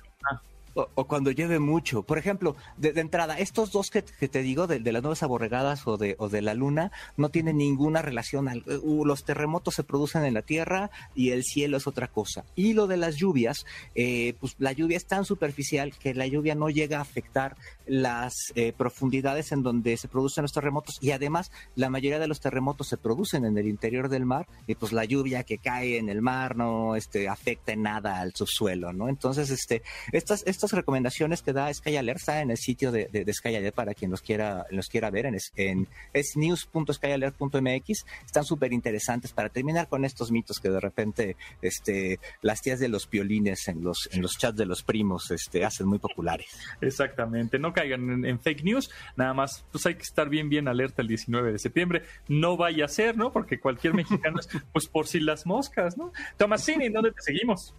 o, 0.74 1.06
cuando 1.06 1.32
llueve 1.32 1.60
mucho. 1.60 2.04
Por 2.04 2.18
ejemplo, 2.18 2.56
de, 2.78 2.90
entrada, 3.00 3.38
estos 3.38 3.72
dos 3.72 3.90
que, 3.90 4.02
te 4.02 4.42
digo, 4.42 4.68
de, 4.68 4.80
las 4.92 5.04
nubes 5.04 5.24
aborregadas 5.24 5.88
o 5.88 5.98
de, 5.98 6.16
o 6.20 6.30
de 6.30 6.42
la 6.42 6.54
luna, 6.54 6.92
no 7.18 7.30
tienen 7.30 7.58
ninguna 7.58 8.02
relación. 8.02 8.48
Al, 8.48 8.64
uh, 8.68 9.06
los 9.06 9.24
terremotos 9.24 9.76
se 9.76 9.84
producen 9.84 10.26
en 10.26 10.34
la 10.34 10.42
Tierra 10.42 10.92
y 11.16 11.32
el 11.32 11.44
cielo 11.44 11.78
es 11.78 11.88
otra 11.88 12.08
cosa. 12.08 12.46
Y 12.56 12.74
lo 12.74 12.88
de 12.88 12.98
las 12.98 13.16
lluvias, 13.16 13.66
eh, 13.96 14.36
pues 14.40 14.56
la 14.60 14.72
lluvia 14.72 14.98
es 14.98 15.06
tan 15.06 15.26
superficial 15.26 15.94
que 15.98 16.14
la 16.14 16.28
lluvia 16.28 16.56
no 16.56 16.70
llega 16.70 17.00
a 17.00 17.02
afectar 17.02 17.56
las 17.86 18.52
eh, 18.56 18.74
profundidades 18.76 19.52
en 19.52 19.64
donde 19.64 19.98
se 19.98 20.08
producen 20.08 20.44
los 20.44 20.54
terremotos 20.54 20.98
y 21.02 21.12
además 21.12 21.52
la 21.76 21.90
mayoría 21.90 22.20
de 22.20 22.28
los 22.28 22.40
terremotos 22.40 22.88
se 22.88 22.98
producen 22.98 23.46
en 23.46 23.58
el 23.58 23.68
interior 23.68 24.10
del 24.10 24.26
mar 24.26 24.48
y 24.68 24.76
pues 24.76 24.94
la 24.94 25.06
lluvia 25.06 25.44
que 25.44 25.58
cae 25.58 25.98
en 25.98 26.10
el 26.10 26.22
mar 26.22 26.56
no 26.56 26.96
este, 26.96 27.28
afecta 27.28 27.74
en 27.74 27.84
nada 27.84 28.20
al 28.20 28.34
subsuelo, 28.34 28.94
¿no? 28.94 29.10
Entonces, 29.10 29.50
este, 29.50 29.84
estas, 30.12 30.44
estas 30.46 30.63
estas 30.64 30.78
recomendaciones 30.78 31.42
que 31.42 31.52
da 31.52 31.74
Sky 31.74 31.98
Alert 31.98 32.20
está 32.20 32.42
en 32.42 32.52
el 32.52 32.58
sitio 32.58 32.92
de, 32.92 33.08
de, 33.08 33.34
Sky 33.34 33.56
Alert 33.56 33.76
para 33.76 33.94
quien 33.94 34.12
los 34.12 34.22
quiera, 34.22 34.66
los 34.70 34.88
quiera 34.88 35.10
ver 35.10 35.26
en, 35.26 35.38
en 35.58 35.88
es 36.14 36.38
news.skyalert.mx. 36.38 38.06
Están 38.26 38.46
súper 38.46 38.72
interesantes 38.72 39.34
para 39.34 39.50
terminar 39.50 39.90
con 39.90 40.06
estos 40.06 40.32
mitos 40.32 40.60
que 40.60 40.70
de 40.70 40.80
repente 40.80 41.36
este, 41.62 42.20
las 42.42 42.62
tías 42.62 42.80
de 42.80 42.88
los 42.88 43.10
violines 43.10 43.68
en 43.68 43.84
los, 43.84 44.08
en 44.12 44.22
los 44.22 44.38
chats 44.38 44.58
de 44.58 44.66
los 44.66 44.84
primos 44.84 45.32
este, 45.32 45.66
hacen 45.66 45.88
muy 45.88 46.00
populares. 46.00 46.48
Exactamente, 46.82 47.60
no 47.60 47.74
caigan 47.74 48.26
en, 48.26 48.40
fake 48.40 48.64
news, 48.64 48.90
nada 49.16 49.34
más, 49.34 49.66
pues 49.72 49.86
hay 49.86 49.96
que 49.96 50.04
estar 50.04 50.30
bien, 50.30 50.50
bien 50.50 50.68
alerta 50.68 51.02
el 51.02 51.08
19 51.10 51.52
de 51.52 51.60
septiembre. 51.60 52.04
No 52.28 52.56
vaya 52.56 52.86
a 52.86 52.88
ser, 52.88 53.18
¿no? 53.18 53.32
Porque 53.32 53.60
cualquier 53.60 53.94
mexicano 53.94 54.40
es, 54.40 54.48
pues 54.72 54.88
por 54.88 55.08
si 55.08 55.20
las 55.20 55.46
moscas, 55.46 55.98
¿no? 55.98 56.14
Tomasini, 56.38 56.90
¿dónde 56.90 57.12
te 57.12 57.22
seguimos? 57.22 57.76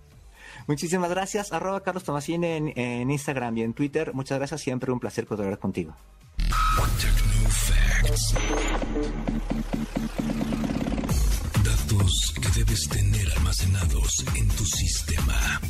Muchísimas 0.67 1.11
gracias. 1.11 1.53
Arroba 1.53 1.83
Carlos 1.83 2.05
Tomasini 2.05 2.73
en, 2.75 3.11
Instagram 3.11 3.59
y 3.59 3.63
en 3.63 3.75
Twitter. 3.75 4.13
Muchas 4.15 4.39
gracias. 4.39 4.61
Siempre 4.61 4.93
un 4.93 5.01
placer 5.01 5.27
poder 5.27 5.59
contigo. 5.59 5.95
Datos 11.65 12.35
que 12.41 12.49
debes 12.59 12.89
tener 12.89 13.33
almacenados 13.37 14.25
en 14.37 14.49
tu 14.49 14.65
sistema. 14.65 15.61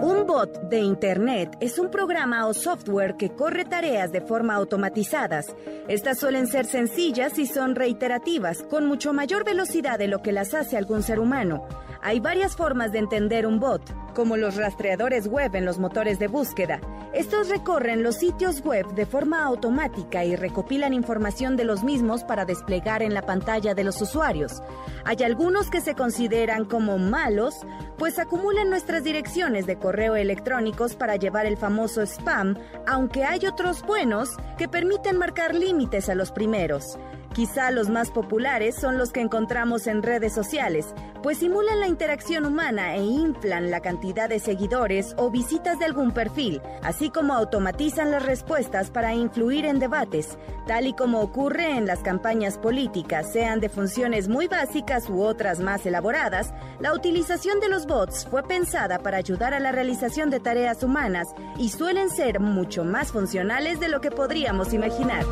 Un 0.00 0.26
bot 0.26 0.68
de 0.68 0.78
Internet 0.78 1.56
es 1.60 1.78
un 1.78 1.90
programa 1.90 2.46
o 2.46 2.54
software 2.54 3.16
que 3.16 3.30
corre 3.30 3.64
tareas 3.64 4.12
de 4.12 4.20
forma 4.20 4.54
automatizadas. 4.54 5.46
Estas 5.88 6.18
suelen 6.18 6.46
ser 6.46 6.66
sencillas 6.66 7.38
y 7.38 7.46
son 7.46 7.74
reiterativas, 7.74 8.62
con 8.62 8.86
mucho 8.86 9.12
mayor 9.12 9.44
velocidad 9.44 9.98
de 9.98 10.06
lo 10.06 10.22
que 10.22 10.32
las 10.32 10.54
hace 10.54 10.76
algún 10.76 11.02
ser 11.02 11.18
humano. 11.18 11.66
Hay 12.00 12.20
varias 12.20 12.54
formas 12.54 12.92
de 12.92 12.98
entender 12.98 13.46
un 13.46 13.58
bot, 13.58 13.82
como 14.14 14.36
los 14.36 14.56
rastreadores 14.56 15.26
web 15.26 15.54
en 15.56 15.64
los 15.64 15.78
motores 15.78 16.18
de 16.18 16.28
búsqueda. 16.28 16.80
Estos 17.12 17.48
recorren 17.48 18.02
los 18.02 18.16
sitios 18.16 18.62
web 18.62 18.86
de 18.94 19.04
forma 19.06 19.42
automática 19.44 20.24
y 20.24 20.36
recopilan 20.36 20.92
información 20.92 21.56
de 21.56 21.64
los 21.64 21.82
mismos 21.82 22.22
para 22.22 22.44
desplegar 22.44 23.02
en 23.02 23.14
la 23.14 23.22
pantalla 23.22 23.74
de 23.74 23.82
los 23.82 24.00
usuarios. 24.00 24.62
Hay 25.04 25.22
algunos 25.24 25.70
que 25.70 25.80
se 25.80 25.94
consideran 25.94 26.66
como 26.66 26.98
malos, 26.98 27.54
pues 27.96 28.18
acumulan 28.18 28.70
nuestras 28.70 29.02
direcciones 29.02 29.66
de 29.66 29.78
correo 29.78 30.14
electrónicos 30.14 30.94
para 30.94 31.16
llevar 31.16 31.46
el 31.46 31.56
famoso 31.56 32.02
spam, 32.02 32.56
aunque 32.86 33.24
hay 33.24 33.46
otros 33.46 33.82
buenos 33.82 34.36
que 34.56 34.68
permiten 34.68 35.16
marcar 35.16 35.54
límites 35.54 36.08
a 36.08 36.14
los 36.14 36.30
primeros. 36.30 36.98
Quizá 37.38 37.70
los 37.70 37.88
más 37.88 38.10
populares 38.10 38.74
son 38.74 38.98
los 38.98 39.12
que 39.12 39.20
encontramos 39.20 39.86
en 39.86 40.02
redes 40.02 40.32
sociales, 40.32 40.92
pues 41.22 41.38
simulan 41.38 41.78
la 41.78 41.86
interacción 41.86 42.44
humana 42.44 42.96
e 42.96 43.04
inflan 43.04 43.70
la 43.70 43.78
cantidad 43.78 44.28
de 44.28 44.40
seguidores 44.40 45.14
o 45.16 45.30
visitas 45.30 45.78
de 45.78 45.84
algún 45.84 46.10
perfil, 46.10 46.60
así 46.82 47.10
como 47.10 47.34
automatizan 47.34 48.10
las 48.10 48.24
respuestas 48.24 48.90
para 48.90 49.14
influir 49.14 49.66
en 49.66 49.78
debates, 49.78 50.36
tal 50.66 50.88
y 50.88 50.94
como 50.94 51.20
ocurre 51.20 51.76
en 51.76 51.86
las 51.86 52.00
campañas 52.00 52.58
políticas, 52.58 53.32
sean 53.32 53.60
de 53.60 53.68
funciones 53.68 54.26
muy 54.26 54.48
básicas 54.48 55.08
u 55.08 55.22
otras 55.22 55.60
más 55.60 55.86
elaboradas, 55.86 56.52
la 56.80 56.92
utilización 56.92 57.60
de 57.60 57.68
los 57.68 57.86
bots 57.86 58.26
fue 58.28 58.42
pensada 58.42 58.98
para 58.98 59.18
ayudar 59.18 59.54
a 59.54 59.60
la 59.60 59.70
realización 59.70 60.28
de 60.30 60.40
tareas 60.40 60.82
humanas 60.82 61.28
y 61.56 61.68
suelen 61.68 62.10
ser 62.10 62.40
mucho 62.40 62.82
más 62.82 63.12
funcionales 63.12 63.78
de 63.78 63.90
lo 63.90 64.00
que 64.00 64.10
podríamos 64.10 64.72
imaginar. 64.72 65.24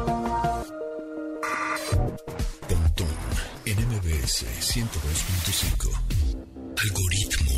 MBS 4.26 4.45
102.5. 4.75 5.87
Algoritmo. 6.83 7.52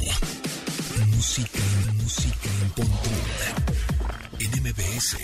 Música, 1.07 1.65
música 1.95 2.51
en 2.63 2.71
Pontón 2.73 3.13
en 4.39 4.51
MBS. 4.63 5.17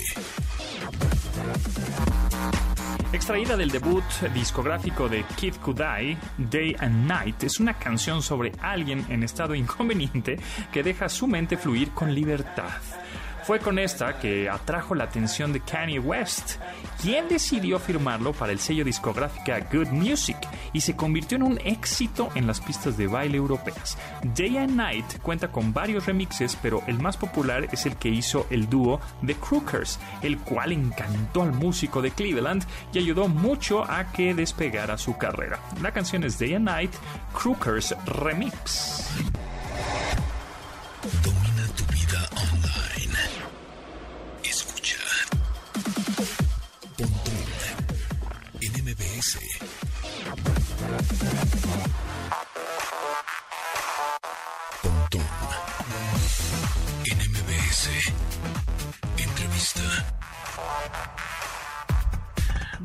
Extraída 3.13 3.55
del 3.55 3.69
debut 3.69 4.03
discográfico 4.33 5.07
de 5.07 5.23
Kid 5.35 5.53
Kudai, 5.57 6.17
Day 6.39 6.75
and 6.79 7.07
Night, 7.07 7.43
es 7.43 7.59
una 7.59 7.75
canción 7.77 8.23
sobre 8.23 8.51
alguien 8.59 9.05
en 9.09 9.21
estado 9.21 9.53
inconveniente 9.53 10.39
que 10.71 10.81
deja 10.81 11.07
su 11.09 11.27
mente 11.27 11.57
fluir 11.57 11.91
con 11.91 12.11
libertad. 12.11 12.71
Fue 13.45 13.59
con 13.59 13.77
esta 13.77 14.17
que 14.17 14.49
atrajo 14.49 14.95
la 14.95 15.03
atención 15.03 15.53
de 15.53 15.59
Kanye 15.59 15.99
West, 15.99 16.53
quien 16.99 17.27
decidió 17.27 17.77
firmarlo 17.77 18.33
para 18.33 18.51
el 18.51 18.57
sello 18.57 18.83
discográfica 18.83 19.59
Good 19.71 19.89
Music 19.89 20.35
y 20.73 20.81
se 20.81 20.95
convirtió 20.95 21.35
en 21.35 21.43
un 21.43 21.59
éxito 21.63 22.31
en 22.33 22.47
las 22.47 22.59
pistas 22.59 22.97
de 22.97 23.05
baile 23.05 23.37
europeas. 23.37 23.99
Day 24.35 24.57
and 24.57 24.75
Night 24.75 25.19
cuenta 25.21 25.51
con 25.51 25.71
varios 25.71 26.07
remixes, 26.07 26.57
pero 26.59 26.81
el 26.87 26.97
más 26.97 27.17
popular 27.17 27.67
es 27.71 27.85
el 27.85 27.97
que 27.97 28.09
hizo 28.09 28.47
el 28.49 28.67
dúo 28.67 28.99
The 29.23 29.35
Crookers, 29.35 29.99
el 30.23 30.39
cual 30.39 30.71
encantó 30.71 31.43
al 31.43 31.51
músico 31.51 32.01
de 32.01 32.09
Cleveland 32.09 32.65
y 32.93 32.97
ayudó 32.97 33.27
mucho 33.27 33.83
a 33.83 34.11
que 34.11 34.33
despegara 34.33 34.97
su 34.97 35.19
carrera. 35.19 35.59
La 35.83 35.91
canción 35.91 36.23
es 36.23 36.39
Day 36.39 36.55
and 36.55 36.65
Night 36.65 36.93
Crookers 37.31 37.95
Remix. 38.07 39.05
Thank 60.87 61.09
you. 61.09 61.14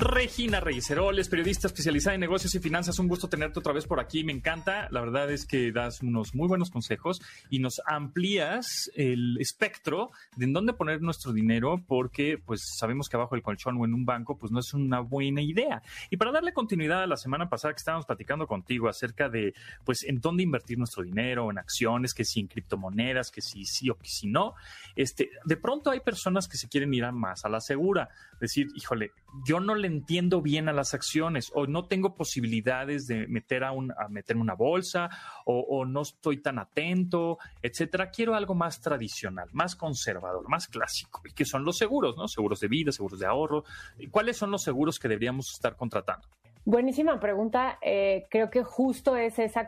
Regina 0.01 0.61
Reyes 0.61 0.91
Heroles, 0.91 1.29
periodista 1.29 1.67
especializada 1.67 2.15
en 2.15 2.23
negocios 2.23 2.55
y 2.55 2.59
finanzas. 2.59 2.99
Un 2.99 3.07
gusto 3.07 3.29
tenerte 3.29 3.59
otra 3.59 3.75
vez 3.75 3.87
por 3.87 4.01
aquí. 4.01 4.25
Me 4.25 4.33
encanta. 4.33 4.89
La 4.91 5.01
verdad 5.01 5.31
es 5.31 5.45
que 5.45 5.73
das 5.73 6.01
unos 6.01 6.35
muy 6.35 6.49
buenos 6.49 6.71
consejos 6.71 7.21
y 7.51 7.59
nos 7.59 7.83
amplías 7.85 8.91
el 8.95 9.37
espectro 9.39 10.11
de 10.37 10.47
en 10.47 10.55
dónde 10.55 10.73
poner 10.73 11.03
nuestro 11.03 11.35
dinero 11.35 11.83
porque 11.87 12.39
pues 12.39 12.63
sabemos 12.79 13.11
que 13.11 13.19
abajo 13.19 13.35
del 13.35 13.43
colchón 13.43 13.77
o 13.77 13.85
en 13.85 13.93
un 13.93 14.07
banco 14.07 14.39
pues 14.39 14.51
no 14.51 14.61
es 14.61 14.73
una 14.73 15.01
buena 15.01 15.43
idea. 15.43 15.83
Y 16.09 16.17
para 16.17 16.33
darle 16.33 16.55
continuidad 16.55 17.03
a 17.03 17.07
la 17.07 17.19
semana 17.19 17.51
pasada 17.51 17.75
que 17.75 17.81
estábamos 17.81 18.07
platicando 18.07 18.47
contigo 18.47 18.89
acerca 18.89 19.29
de 19.29 19.53
pues 19.85 20.05
en 20.05 20.19
dónde 20.19 20.43
invertir 20.43 20.79
nuestro 20.79 21.03
dinero, 21.03 21.51
en 21.51 21.59
acciones, 21.59 22.15
que 22.15 22.25
si 22.25 22.41
en 22.41 22.47
criptomonedas, 22.47 23.31
que 23.31 23.43
si 23.43 23.67
sí 23.67 23.91
o 23.91 23.99
que 23.99 24.09
si 24.09 24.29
no, 24.29 24.55
este, 24.97 25.29
de 25.45 25.57
pronto 25.59 25.91
hay 25.91 26.01
personas 26.01 26.49
que 26.49 26.57
se 26.57 26.71
quieren 26.71 26.95
ir 26.95 27.05
a 27.05 27.13
más 27.13 27.45
a 27.45 27.51
la 27.51 27.61
segura. 27.61 28.09
Decir, 28.41 28.69
híjole, 28.75 29.13
yo 29.45 29.61
no 29.61 29.75
le 29.75 29.90
entiendo 29.91 30.41
bien 30.41 30.69
a 30.69 30.73
las 30.73 30.95
acciones 30.95 31.51
o 31.55 31.67
no 31.67 31.85
tengo 31.85 32.15
posibilidades 32.15 33.07
de 33.07 33.27
meter 33.27 33.65
a, 33.65 33.73
un, 33.73 33.93
a 33.93 34.09
meter 34.09 34.37
una 34.37 34.55
bolsa 34.55 35.11
o, 35.45 35.85
no 35.85 36.03
estoy 36.03 36.39
tan 36.39 36.59
atento, 36.59 37.39
etcétera. 37.63 38.11
Quiero 38.11 38.35
algo 38.35 38.55
más 38.55 38.81
tradicional, 38.81 39.49
más 39.53 39.77
conservador, 39.77 40.49
más 40.49 40.69
clásico 40.69 41.23
y 41.25 41.33
que 41.33 41.45
son 41.45 41.65
los 41.65 41.77
seguros, 41.77 42.17
¿no? 42.17 42.29
Seguros 42.29 42.61
de 42.61 42.69
vida, 42.69 42.93
seguros 42.93 43.19
de 43.19 43.27
ahorro. 43.27 43.65
¿Cuáles 44.11 44.37
son 44.37 44.51
los 44.51 44.63
seguros 44.63 44.99
que 44.99 45.09
deberíamos 45.09 45.53
estar 45.53 45.77
contratando? 45.77 46.29
Buenísima 46.67 47.19
pregunta. 47.19 47.79
Eh, 47.81 48.27
creo 48.29 48.51
que 48.51 48.63
justo 48.63 49.17
es 49.17 49.39
esa 49.39 49.67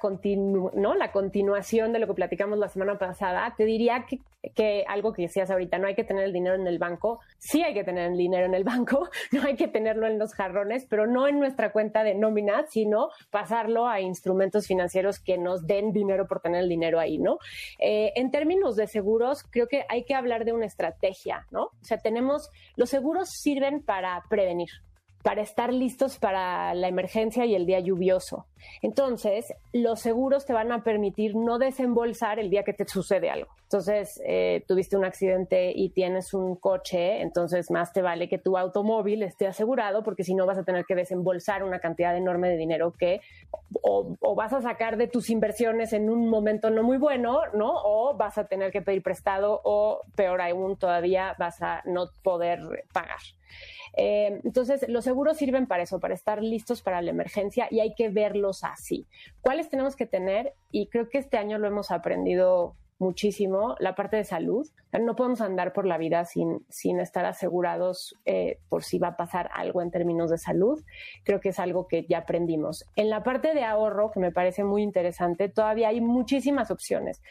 la 0.99 1.11
continuación 1.11 1.93
de 1.93 1.99
lo 1.99 2.07
que 2.07 2.13
platicamos 2.13 2.59
la 2.59 2.69
semana 2.69 2.99
pasada. 2.99 3.55
Te 3.57 3.65
diría 3.65 4.05
que, 4.07 4.21
que, 4.55 4.85
algo 4.87 5.15
que 5.15 5.23
decías 5.23 5.51
ahorita, 5.51 5.79
no 5.79 5.87
hay 5.87 5.95
que 5.95 6.05
tener 6.05 6.25
el 6.25 6.35
dinero 6.35 6.55
en 6.55 6.67
el 6.67 6.79
banco. 6.79 7.21
Sí 7.39 7.63
hay 7.63 7.73
que 7.73 7.83
tener 7.83 8.13
el 8.13 8.19
dinero 8.19 8.45
en 8.45 8.53
el 8.53 8.63
banco, 8.63 9.09
no 9.33 9.43
hay 9.43 9.57
que 9.57 9.69
tenerlo 9.69 10.07
en 10.07 10.19
los 10.19 10.35
jarrones, 10.35 10.85
pero 10.85 11.07
no 11.07 11.27
en 11.27 11.41
nuestra 11.41 11.73
cuenta 11.73 12.05
de 12.05 12.15
nómina, 12.15 12.67
sino 12.69 13.09
pasarlo 13.31 13.89
a 13.89 14.03
instrumentos 14.03 14.67
financieros 14.67 15.19
que 15.19 15.39
nos 15.39 15.67
den 15.67 15.93
dinero 15.93 16.29
por 16.29 16.41
tener 16.41 16.61
el 16.61 16.69
dinero 16.69 17.01
ahí, 17.01 17.17
¿no? 17.17 17.39
Eh, 17.79 18.13
en 18.17 18.31
términos 18.31 18.77
de 18.77 18.87
seguros, 18.87 19.45
creo 19.51 19.67
que 19.67 19.87
hay 19.89 20.05
que 20.05 20.15
hablar 20.15 20.45
de 20.45 20.53
una 20.53 20.67
estrategia, 20.67 21.47
¿no? 21.51 21.65
O 21.65 21.85
sea, 21.85 21.97
tenemos, 21.97 22.51
los 22.77 22.91
seguros 22.91 23.31
sirven 23.31 23.83
para 23.83 24.23
prevenir 24.29 24.69
para 25.23 25.43
estar 25.43 25.73
listos 25.73 26.19
para 26.19 26.75
la 26.75 26.89
emergencia 26.89 27.47
y 27.47 27.55
el 27.55 27.67
día 27.67 27.81
lluvioso. 27.81 28.47
Entonces, 28.83 29.55
los 29.73 30.01
seguros 30.01 30.45
te 30.45 30.53
van 30.53 30.73
a 30.73 30.83
permitir 30.83 31.37
no 31.37 31.59
desembolsar 31.59 32.39
el 32.39 32.51
día 32.51 32.65
que 32.65 32.73
te 32.73 32.87
sucede 32.87 33.31
algo. 33.31 33.51
Entonces, 33.63 34.21
eh, 34.27 34.65
tuviste 34.69 34.97
un 34.97 35.05
accidente 35.05 35.73
y 35.75 35.89
tienes 35.91 36.35
un 36.35 36.57
coche, 36.57 37.23
entonces 37.23 37.71
más 37.71 37.93
te 37.93 38.03
vale 38.03 38.29
que 38.29 38.37
tu 38.39 38.59
automóvil 38.59 39.23
esté 39.23 39.47
asegurado 39.47 40.03
porque 40.03 40.25
si 40.25 40.35
no 40.35 40.45
vas 40.45 40.59
a 40.59 40.65
tener 40.65 40.85
que 40.85 40.95
desembolsar 40.95 41.63
una 41.63 41.79
cantidad 41.79 42.15
enorme 42.15 42.51
de 42.51 42.57
dinero 42.59 42.93
que 42.93 43.23
o, 43.81 44.15
o 44.21 44.35
vas 44.35 44.53
a 44.53 44.61
sacar 44.61 44.99
de 44.99 45.07
tus 45.07 45.31
inversiones 45.31 45.95
en 45.95 46.11
un 46.11 46.29
momento 46.29 46.69
no 46.69 46.83
muy 46.83 46.99
bueno, 46.99 47.41
¿no? 47.55 47.73
O 47.83 48.15
vas 48.15 48.37
a 48.37 48.45
tener 48.45 48.73
que 48.73 48.83
pedir 48.83 49.03
prestado 49.03 49.63
o 49.65 50.03
peor 50.17 50.43
aún 50.43 50.77
todavía 50.77 51.35
vas 51.39 51.63
a 51.63 51.83
no 51.87 52.09
poder 52.23 52.85
pagar. 52.93 53.21
Eh, 53.95 54.41
entonces, 54.45 54.87
los 54.89 55.05
seguros 55.05 55.37
sirven 55.37 55.67
para 55.67 55.83
eso, 55.83 56.01
para 56.01 56.15
estar 56.15 56.43
listos 56.43 56.83
para 56.83 57.03
la 57.03 57.11
emergencia 57.11 57.69
y 57.71 57.81
hay 57.81 57.95
que 57.95 58.09
verlos 58.09 58.52
así. 58.65 59.07
¿Cuáles 59.41 59.69
tenemos 59.69 59.97
que 59.97 60.07
tener? 60.07 60.55
Y 60.71 60.89
creo 60.89 61.09
que 61.09 61.19
este 61.19 61.39
año 61.39 61.59
lo 61.59 61.67
hemos 61.67 61.91
aprendido 61.91 62.77
muchísimo 63.03 63.77
la 63.79 63.95
parte 63.95 64.17
de 64.17 64.25
salud. 64.25 64.67
No 64.99 65.17
podemos 65.17 65.41
andar 65.41 65.73
por 65.73 65.87
la 65.87 65.99
vida 65.99 66.25
sin, 66.25 66.65
sin 66.69 67.01
estar 67.01 67.25
asegurados 67.25 68.17
eh, 68.25 68.59
por 68.69 68.85
si 68.85 68.99
va 68.99 69.09
a 69.09 69.17
pasar 69.17 69.51
algo 69.53 69.83
en 69.83 69.91
términos 69.91 70.31
de 70.31 70.39
salud. 70.39 70.83
Creo 71.25 71.41
que 71.41 71.51
es 71.51 71.59
algo 71.59 71.89
que 71.89 72.07
ya 72.07 72.19
aprendimos. 72.19 72.85
En 72.97 73.11
la 73.11 73.23
parte 73.23 73.55
de 73.55 73.65
ahorro, 73.65 74.11
que 74.11 74.21
me 74.21 74.33
parece 74.33 74.65
muy 74.65 74.83
interesante, 74.83 75.49
todavía 75.49 75.89
hay 75.89 76.01
muchísimas 76.01 76.71
opciones, 76.71 77.23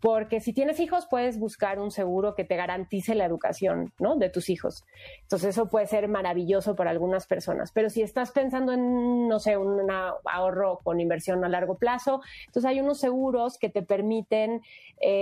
porque 0.00 0.40
si 0.40 0.52
tienes 0.52 0.80
hijos 0.80 1.06
puedes 1.08 1.38
buscar 1.38 1.78
un 1.78 1.90
seguro 1.90 2.34
que 2.34 2.44
te 2.44 2.56
garantice 2.56 3.14
la 3.14 3.26
educación 3.26 3.92
¿no? 3.98 4.16
de 4.16 4.30
tus 4.30 4.48
hijos. 4.48 4.84
Entonces 5.22 5.50
eso 5.50 5.68
puede 5.68 5.86
ser 5.86 6.08
maravilloso 6.08 6.74
para 6.74 6.90
algunas 6.90 7.26
personas, 7.26 7.70
pero 7.72 7.90
si 7.90 8.02
estás 8.02 8.32
pensando 8.32 8.72
en, 8.72 9.28
no 9.28 9.38
sé, 9.38 9.56
un 9.56 9.90
ahorro 10.24 10.80
con 10.82 11.00
inversión 11.00 11.44
a 11.44 11.48
largo 11.48 11.76
plazo, 11.76 12.22
entonces 12.46 12.68
hay 12.68 12.80
unos 12.80 12.98
seguros 12.98 13.58
que 13.58 13.68
te 13.68 13.82
permiten, 13.82 14.62
eh, 15.00 15.19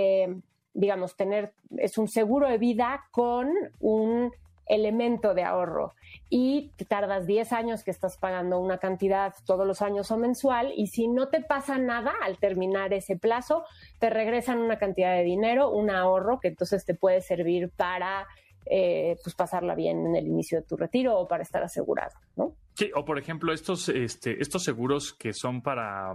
digamos, 0.74 1.16
tener, 1.16 1.52
es 1.76 1.98
un 1.98 2.08
seguro 2.08 2.48
de 2.48 2.58
vida 2.58 3.04
con 3.10 3.50
un 3.80 4.32
elemento 4.68 5.34
de 5.34 5.42
ahorro 5.42 5.94
y 6.28 6.70
tardas 6.88 7.26
10 7.26 7.52
años 7.52 7.82
que 7.82 7.90
estás 7.90 8.18
pagando 8.18 8.60
una 8.60 8.78
cantidad 8.78 9.34
todos 9.46 9.66
los 9.66 9.82
años 9.82 10.10
o 10.10 10.18
mensual 10.18 10.72
y 10.76 10.88
si 10.88 11.08
no 11.08 11.28
te 11.28 11.42
pasa 11.42 11.78
nada 11.78 12.12
al 12.22 12.38
terminar 12.38 12.92
ese 12.92 13.16
plazo, 13.16 13.64
te 13.98 14.10
regresan 14.10 14.58
una 14.58 14.78
cantidad 14.78 15.16
de 15.16 15.24
dinero, 15.24 15.70
un 15.70 15.90
ahorro 15.90 16.38
que 16.38 16.48
entonces 16.48 16.84
te 16.84 16.94
puede 16.94 17.22
servir 17.22 17.70
para 17.70 18.26
eh, 18.66 19.16
pues 19.24 19.34
pasarla 19.34 19.74
bien 19.74 20.06
en 20.06 20.16
el 20.16 20.26
inicio 20.26 20.60
de 20.60 20.66
tu 20.66 20.76
retiro 20.76 21.18
o 21.18 21.26
para 21.26 21.42
estar 21.42 21.62
asegurado, 21.62 22.14
¿no? 22.36 22.52
Sí, 22.74 22.90
o 22.94 23.04
por 23.04 23.18
ejemplo 23.18 23.52
estos, 23.52 23.88
este, 23.88 24.40
estos 24.40 24.62
seguros 24.62 25.14
que 25.14 25.32
son 25.32 25.62
para 25.62 26.12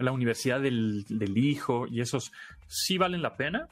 la 0.00 0.12
universidad 0.12 0.60
del, 0.60 1.04
hijo 1.36 1.86
y 1.86 2.00
esos, 2.00 2.32
¿sí 2.66 2.98
valen 2.98 3.22
la 3.22 3.36
pena? 3.36 3.68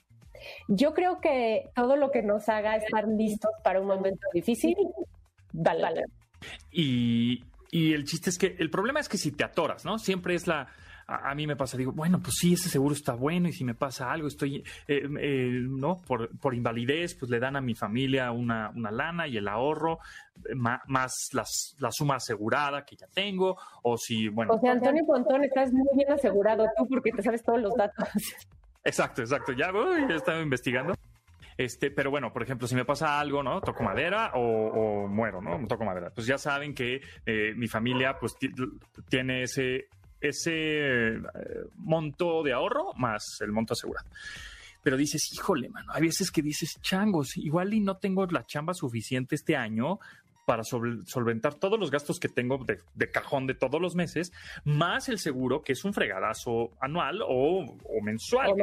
Yo 0.68 0.94
creo 0.94 1.20
que 1.20 1.70
todo 1.74 1.96
lo 1.96 2.10
que 2.10 2.22
nos 2.22 2.48
haga 2.48 2.76
estar 2.76 3.06
listos 3.08 3.50
para 3.64 3.80
un 3.80 3.86
momento 3.86 4.26
difícil, 4.32 4.76
vale. 5.52 6.04
Y, 6.70 7.42
y 7.70 7.92
el 7.92 8.04
chiste 8.04 8.30
es 8.30 8.38
que 8.38 8.56
el 8.58 8.70
problema 8.70 9.00
es 9.00 9.08
que 9.08 9.18
si 9.18 9.32
te 9.32 9.44
atoras, 9.44 9.84
¿no? 9.84 9.98
Siempre 9.98 10.34
es 10.34 10.46
la, 10.46 10.68
a, 11.08 11.34
mí 11.34 11.46
me 11.46 11.56
pasa, 11.56 11.78
digo, 11.78 11.92
bueno, 11.92 12.20
pues 12.20 12.34
sí, 12.38 12.52
ese 12.52 12.68
seguro 12.68 12.94
está 12.94 13.14
bueno 13.14 13.48
y 13.48 13.52
si 13.52 13.64
me 13.64 13.74
pasa 13.74 14.12
algo, 14.12 14.28
estoy, 14.28 14.62
eh, 14.86 15.08
eh, 15.20 15.60
¿no? 15.62 16.02
Por, 16.06 16.38
por, 16.38 16.54
invalidez, 16.54 17.14
pues 17.14 17.30
le 17.30 17.40
dan 17.40 17.56
a 17.56 17.62
mi 17.62 17.74
familia 17.74 18.30
una, 18.30 18.70
una 18.76 18.90
lana 18.90 19.26
y 19.26 19.38
el 19.38 19.48
ahorro, 19.48 20.00
eh, 20.44 20.54
más, 20.54 21.14
las, 21.32 21.74
la 21.78 21.90
suma 21.90 22.16
asegurada 22.16 22.84
que 22.84 22.96
ya 22.96 23.06
tengo, 23.06 23.56
o 23.82 23.96
si, 23.96 24.28
bueno. 24.28 24.52
O 24.52 24.60
sea, 24.60 24.72
Antonio 24.72 25.02
Pontón, 25.06 25.44
estás 25.44 25.72
muy 25.72 25.88
bien 25.96 26.12
asegurado 26.12 26.66
tú 26.76 26.86
porque 26.86 27.10
te 27.12 27.22
sabes 27.22 27.42
todos 27.42 27.60
los 27.62 27.74
datos. 27.74 28.06
Exacto, 28.84 29.22
exacto, 29.22 29.52
ya 29.52 29.72
voy, 29.72 30.06
ya 30.08 30.14
estaba 30.14 30.40
investigando. 30.40 30.94
Este, 31.56 31.90
pero 31.90 32.10
bueno, 32.10 32.32
por 32.32 32.42
ejemplo, 32.42 32.68
si 32.68 32.74
me 32.74 32.84
pasa 32.84 33.18
algo, 33.18 33.42
¿no? 33.42 33.60
Toco 33.60 33.82
madera 33.82 34.32
o, 34.34 35.08
muero, 35.08 35.40
¿no? 35.42 35.66
Toco 35.66 35.84
madera. 35.84 36.10
Pues 36.14 36.26
ya 36.26 36.38
saben 36.38 36.72
que 36.72 37.00
mi 37.56 37.66
familia, 37.66 38.16
pues, 38.20 38.36
tiene 39.08 39.42
ese 39.42 39.88
ese 40.20 41.14
eh, 41.14 41.20
monto 41.76 42.42
de 42.42 42.52
ahorro 42.52 42.92
más 42.94 43.38
el 43.40 43.52
monto 43.52 43.74
asegurado. 43.74 44.08
Pero 44.82 44.96
dices, 44.96 45.32
híjole, 45.32 45.68
mano, 45.68 45.92
hay 45.92 46.02
veces 46.02 46.30
que 46.30 46.40
dices, 46.40 46.80
changos, 46.80 47.36
igual 47.36 47.74
y 47.74 47.80
no 47.80 47.96
tengo 47.96 48.26
la 48.26 48.46
chamba 48.46 48.74
suficiente 48.74 49.34
este 49.34 49.56
año 49.56 49.98
para 50.48 50.64
solventar 50.64 51.56
todos 51.56 51.78
los 51.78 51.90
gastos 51.90 52.18
que 52.18 52.30
tengo 52.30 52.58
de, 52.64 53.10
cajón 53.10 53.46
de 53.46 53.52
todos 53.52 53.82
los 53.82 53.94
meses, 53.94 54.32
más 54.64 55.10
el 55.10 55.18
seguro, 55.18 55.60
que 55.60 55.72
es 55.72 55.84
un 55.84 55.92
fregadazo 55.92 56.70
anual 56.80 57.20
o, 57.22 57.66
mensual. 58.02 58.54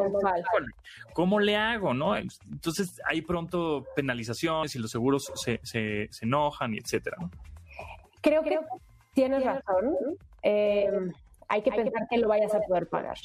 ¿Cómo 1.14 1.40
le 1.40 1.56
hago? 1.56 1.94
no? 1.94 2.18
Entonces 2.18 3.00
hay 3.06 3.22
pronto 3.22 3.86
penalizaciones 3.96 4.76
y 4.76 4.80
los 4.80 4.90
seguros 4.90 5.32
se, 5.36 5.60
se, 5.62 6.10
enojan 6.24 6.74
y 6.74 6.80
etcétera. 6.80 7.18
Creo 8.20 8.42
que 8.42 8.58
tienes 9.14 9.44
razón. 9.46 9.96
Eh, 10.42 10.90
hay 11.48 11.62
que 11.62 11.72
pensar 11.72 12.08
que 12.10 12.18
lo 12.18 12.28
vayas 12.28 12.54
a 12.54 12.60
poder 12.62 12.88
pagar. 12.88 13.18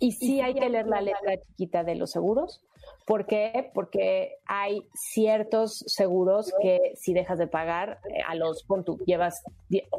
Y 0.00 0.12
sí 0.12 0.40
hay 0.40 0.54
que 0.54 0.68
leer 0.68 0.86
la 0.86 1.00
letra 1.00 1.40
chiquita 1.40 1.82
de 1.82 1.96
los 1.96 2.10
seguros. 2.10 2.62
¿Por 3.04 3.26
qué? 3.26 3.70
Porque 3.72 4.36
hay 4.46 4.82
ciertos 4.94 5.82
seguros 5.86 6.52
que 6.60 6.92
si 6.94 7.14
dejas 7.14 7.38
de 7.38 7.46
pagar, 7.46 8.00
eh, 8.10 8.20
a 8.26 8.34
los, 8.34 8.62
pon 8.64 8.84
tú, 8.84 8.98
llevas 9.06 9.42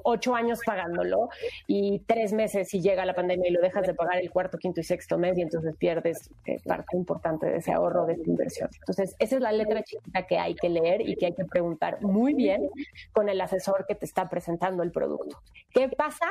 ocho 0.04 0.36
años 0.36 0.60
pagándolo 0.64 1.30
y 1.68 2.00
tres 2.06 2.34
meses 2.34 2.70
si 2.70 2.82
llega 2.82 3.06
la 3.06 3.16
pandemia 3.16 3.50
y 3.50 3.52
lo 3.52 3.62
dejas 3.62 3.88
de 3.88 3.96
pagar 3.96 4.20
el 4.20 4.30
cuarto, 4.30 4.58
quinto 4.58 4.80
y 4.80 4.84
sexto 4.84 5.18
mes 5.18 5.38
y 5.38 5.42
entonces 5.42 5.76
pierdes 5.78 6.30
eh, 6.46 6.60
parte 6.64 6.96
importante 6.98 7.48
de 7.48 7.58
ese 7.58 7.72
ahorro, 7.72 8.06
de 8.06 8.14
esa 8.14 8.30
inversión. 8.30 8.70
Entonces, 8.80 9.16
esa 9.18 9.36
es 9.36 9.42
la 9.42 9.52
letra 9.52 9.84
chiquita 9.84 10.28
que 10.28 10.38
hay 10.38 10.54
que 10.54 10.70
leer 10.70 11.02
y 11.02 11.16
que 11.16 11.28
hay 11.28 11.34
que 11.34 11.46
preguntar 11.46 12.02
muy 12.02 12.36
bien 12.36 12.70
con 13.12 13.28
el 13.28 13.42
asesor 13.42 13.86
que 13.88 13.96
te 13.96 14.06
está 14.06 14.30
presentando 14.30 14.84
el 14.84 14.92
producto. 14.92 15.38
¿Qué 15.72 15.90
pasa 15.90 16.28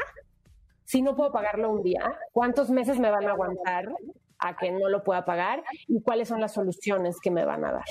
si 0.89 1.03
no 1.03 1.15
puedo 1.15 1.31
pagarlo 1.31 1.71
un 1.71 1.83
día, 1.83 2.01
¿cuántos 2.33 2.71
meses 2.71 2.99
me 2.99 3.11
van 3.11 3.27
a 3.27 3.33
aguantar 3.33 3.93
a 4.39 4.57
que 4.57 4.71
no 4.71 4.89
lo 4.89 5.05
pueda 5.05 5.23
pagar? 5.23 5.63
¿Y 5.87 6.01
cuáles 6.01 6.29
son 6.29 6.41
las 6.41 6.55
soluciones 6.55 7.17
que 7.23 7.31
me 7.31 7.45
van 7.45 7.63
a 7.67 7.73
dar? 7.73 7.85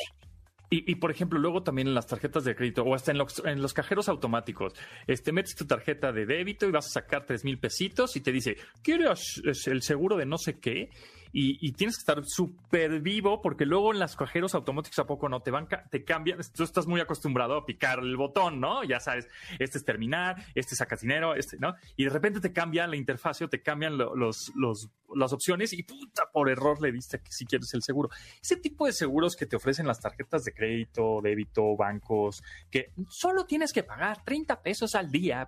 Y, 0.69 0.95
por 0.95 1.11
ejemplo, 1.11 1.39
luego 1.39 1.63
también 1.63 1.87
en 1.87 1.93
las 1.93 2.07
tarjetas 2.07 2.43
de 2.43 2.53
crédito 2.53 2.83
o 2.83 2.93
hasta 2.93 3.11
en 3.11 3.19
los, 3.19 3.41
en 3.45 3.61
los 3.61 3.73
cajeros 3.73 4.09
automáticos, 4.09 4.73
este, 5.05 5.31
metes 5.31 5.55
tu 5.55 5.65
tarjeta 5.65 6.11
de 6.11 6.25
débito 6.25 6.67
y 6.67 6.71
vas 6.71 6.87
a 6.87 6.99
sacar 6.99 7.25
tres 7.25 7.45
mil 7.45 7.57
pesitos 7.57 8.17
y 8.17 8.21
te 8.21 8.33
dice, 8.33 8.57
¿quieres 8.81 9.41
el 9.67 9.81
seguro 9.81 10.17
de 10.17 10.25
no 10.25 10.37
sé 10.37 10.59
qué? 10.59 10.89
Y, 11.39 11.71
tienes 11.73 11.97
que 11.97 12.01
estar 12.01 12.25
súper 12.25 12.99
vivo 12.99 13.43
porque 13.43 13.67
luego 13.67 13.93
en 13.93 13.99
las 13.99 14.15
cajeros 14.15 14.55
automáticos 14.55 14.97
a 14.97 15.05
poco 15.05 15.29
no 15.29 15.39
te 15.43 15.51
van, 15.51 15.67
te 15.91 16.03
cambian, 16.03 16.39
tú 16.55 16.63
estás 16.63 16.87
muy 16.87 16.99
acostumbrado 16.99 17.57
a 17.57 17.65
picar 17.65 17.99
el 17.99 18.17
botón, 18.17 18.59
¿no? 18.59 18.83
Ya 18.83 18.99
sabes, 18.99 19.27
este 19.59 19.77
es 19.77 19.85
terminar, 19.85 20.43
este 20.55 20.73
es 20.73 20.79
sacar 20.79 20.97
dinero, 20.97 21.35
este, 21.35 21.57
¿no? 21.59 21.75
Y 21.95 22.05
de 22.05 22.09
repente 22.09 22.39
te 22.39 22.51
cambian 22.51 22.89
la 22.89 22.95
interfaz 22.95 23.39
o 23.43 23.49
te 23.49 23.61
cambian 23.61 23.99
los, 23.99 24.51
los, 24.55 24.89
las 25.15 25.31
opciones 25.31 25.73
y 25.73 25.83
puta, 25.83 26.23
por 26.33 26.49
error 26.49 26.81
le 26.81 26.91
diste 26.91 27.19
que 27.19 27.31
si 27.31 27.45
quieres 27.45 27.71
el 27.75 27.83
seguro. 27.83 28.09
Ese 28.41 28.55
tipo 28.55 28.87
de 28.87 28.93
seguros 28.93 29.35
que 29.35 29.45
te 29.45 29.57
ofrecen 29.57 29.85
las 29.85 29.99
tarjetas 29.99 30.43
de 30.43 30.53
crédito, 30.53 31.19
débito, 31.21 31.77
bancos, 31.77 32.41
que 32.71 32.93
solo 33.09 33.45
tienes 33.45 33.73
que 33.73 33.83
pagar 33.83 34.23
30 34.23 34.63
pesos 34.63 34.95
al 34.95 35.11
día. 35.11 35.45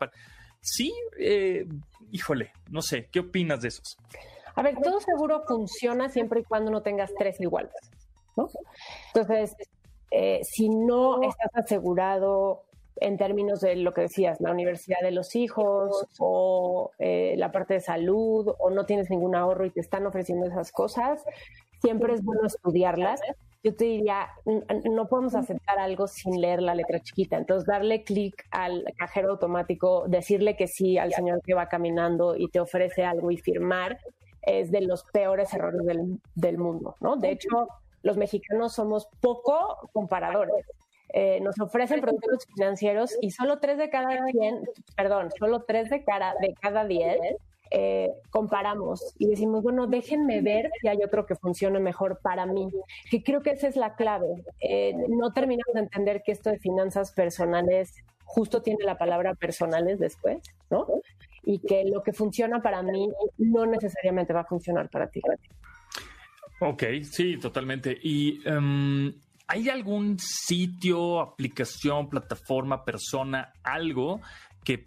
Sí, 0.61 0.93
eh, 1.17 1.65
híjole, 2.11 2.51
no 2.69 2.83
sé, 2.83 3.09
¿qué 3.11 3.21
opinas 3.21 3.61
de 3.61 3.69
esos? 3.69 3.97
A 4.59 4.61
ver, 4.61 4.75
todo 4.83 4.99
seguro 4.99 5.43
funciona 5.47 6.09
siempre 6.09 6.41
y 6.41 6.43
cuando 6.43 6.69
no 6.69 6.81
tengas 6.81 7.13
tres 7.17 7.39
iguales, 7.39 7.71
¿no? 8.35 8.49
Entonces, 9.13 9.55
eh, 10.11 10.41
si 10.43 10.67
no 10.67 11.21
estás 11.23 11.51
asegurado 11.53 12.63
en 12.97 13.17
términos 13.17 13.61
de 13.61 13.77
lo 13.77 13.93
que 13.93 14.01
decías, 14.01 14.41
la 14.41 14.51
universidad 14.51 14.99
de 15.01 15.11
los 15.11 15.33
hijos 15.37 16.05
o 16.19 16.91
eh, 16.99 17.35
la 17.37 17.53
parte 17.53 17.75
de 17.75 17.79
salud 17.79 18.53
o 18.59 18.69
no 18.69 18.85
tienes 18.85 19.09
ningún 19.09 19.33
ahorro 19.33 19.65
y 19.65 19.71
te 19.71 19.79
están 19.79 20.05
ofreciendo 20.05 20.45
esas 20.45 20.73
cosas, 20.73 21.23
siempre 21.81 22.13
es 22.13 22.21
bueno 22.21 22.45
estudiarlas. 22.45 23.21
Yo 23.63 23.73
te 23.73 23.85
diría, 23.85 24.27
no 24.91 25.07
podemos 25.07 25.35
aceptar 25.35 25.79
algo 25.79 26.07
sin 26.07 26.41
leer 26.41 26.61
la 26.61 26.75
letra 26.75 26.99
chiquita. 26.99 27.37
Entonces, 27.37 27.65
darle 27.65 28.03
clic 28.03 28.45
al 28.51 28.83
cajero 28.97 29.31
automático, 29.31 30.05
decirle 30.09 30.57
que 30.57 30.67
sí 30.67 30.97
al 30.97 31.13
señor 31.13 31.41
que 31.45 31.53
va 31.53 31.69
caminando 31.69 32.35
y 32.35 32.49
te 32.49 32.59
ofrece 32.59 33.05
algo 33.05 33.31
y 33.31 33.37
firmar, 33.37 33.97
es 34.41 34.71
de 34.71 34.81
los 34.81 35.03
peores 35.05 35.53
errores 35.53 35.81
del, 36.35 36.57
mundo, 36.57 36.95
¿no? 36.99 37.17
De 37.17 37.31
hecho, 37.31 37.67
los 38.01 38.17
mexicanos 38.17 38.73
somos 38.73 39.07
poco 39.19 39.89
comparadores. 39.93 40.65
Eh, 41.11 41.39
nos 41.41 41.59
ofrecen 41.59 42.01
productos 42.01 42.45
financieros 42.55 43.17
y 43.19 43.31
solo 43.31 43.59
tres 43.59 43.77
de 43.79 43.89
cada 43.89 44.25
100, 44.25 44.61
perdón, 44.95 45.29
solo 45.37 45.63
tres 45.63 45.89
de, 45.89 45.97
de 45.97 46.53
cada 46.61 46.85
diez 46.85 47.17
eh, 47.71 48.09
comparamos 48.31 49.13
y 49.19 49.27
decimos, 49.27 49.61
bueno, 49.61 49.85
déjenme 49.85 50.41
ver 50.41 50.71
si 50.81 50.87
hay 50.87 51.03
otro 51.03 51.27
que 51.27 51.35
funcione 51.35 51.79
mejor 51.79 52.19
para 52.21 52.47
mí, 52.47 52.67
que 53.11 53.21
creo 53.21 53.43
que 53.43 53.51
esa 53.51 53.67
es 53.67 53.75
la 53.75 53.95
clave. 53.95 54.43
Eh, 54.59 54.95
no 55.07 55.31
terminamos 55.33 55.73
de 55.75 55.81
entender 55.81 56.23
que 56.23 56.31
esto 56.31 56.49
de 56.49 56.57
finanzas 56.57 57.11
personales 57.11 57.93
justo 58.25 58.63
tiene 58.63 58.83
la 58.85 58.97
palabra 58.97 59.35
personales 59.35 59.99
después, 59.99 60.39
¿no? 60.71 60.87
Y 61.49 61.57
que 61.57 61.83
lo 61.91 62.03
que 62.03 62.13
funciona 62.13 62.61
para 62.61 62.83
mí 62.83 63.09
no 63.39 63.65
necesariamente 63.65 64.33
va 64.33 64.41
a 64.41 64.45
funcionar 64.45 64.87
para 64.87 65.09
ti. 65.09 65.19
Ok, 66.61 66.83
sí, 67.01 67.37
totalmente. 67.37 67.97
¿Y 68.03 68.39
em, 68.47 69.11
hay 69.47 69.67
algún 69.69 70.19
sitio, 70.19 71.19
aplicación, 71.19 72.07
plataforma, 72.07 72.85
persona, 72.85 73.51
algo 73.63 74.21
que 74.63 74.85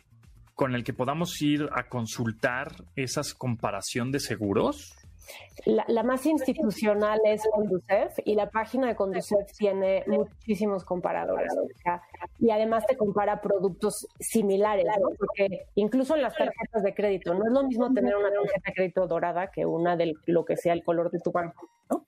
con 0.55 0.77
el 0.77 0.85
que 0.85 0.93
podamos 0.93 1.43
ir 1.43 1.69
a 1.75 1.89
consultar 1.89 2.73
esas 2.95 3.35
comparación 3.35 4.13
de 4.13 4.21
seguros? 4.21 4.95
La, 5.67 6.03
más 6.03 6.27
institucional 6.27 7.21
es 7.25 7.43
Conducef 7.53 8.19
y 8.25 8.35
la 8.35 8.51
página 8.51 8.89
de 8.89 8.97
Conducef 8.97 9.53
tiene 9.57 10.03
muchísimos 10.07 10.85
comparadores. 10.85 11.53
y 12.39 12.51
además 12.51 12.87
te 12.87 12.97
compara 12.97 13.41
productos 13.41 14.09
similares, 14.19 14.87
porque 15.19 15.67
incluso 15.75 16.17
en 16.17 16.23
las 16.23 16.35
tarjetas 16.35 16.83
de 16.83 16.95
crédito, 16.95 17.35
no 17.35 17.45
es 17.45 17.53
lo 17.53 17.63
mismo 17.65 17.93
tener 17.93 18.17
una 18.17 18.31
tarjeta 18.31 18.63
de 18.67 18.75
crédito 18.75 19.07
dorada 19.07 19.51
que 19.51 19.65
una 19.65 19.97
de 19.97 20.15
lo 20.27 20.45
que 20.45 20.57
sea 20.57 20.73
el 20.73 20.83
color 20.83 21.11
de 21.11 21.21
tu 21.21 21.31
banco. 21.31 21.69
¿no? 21.91 22.07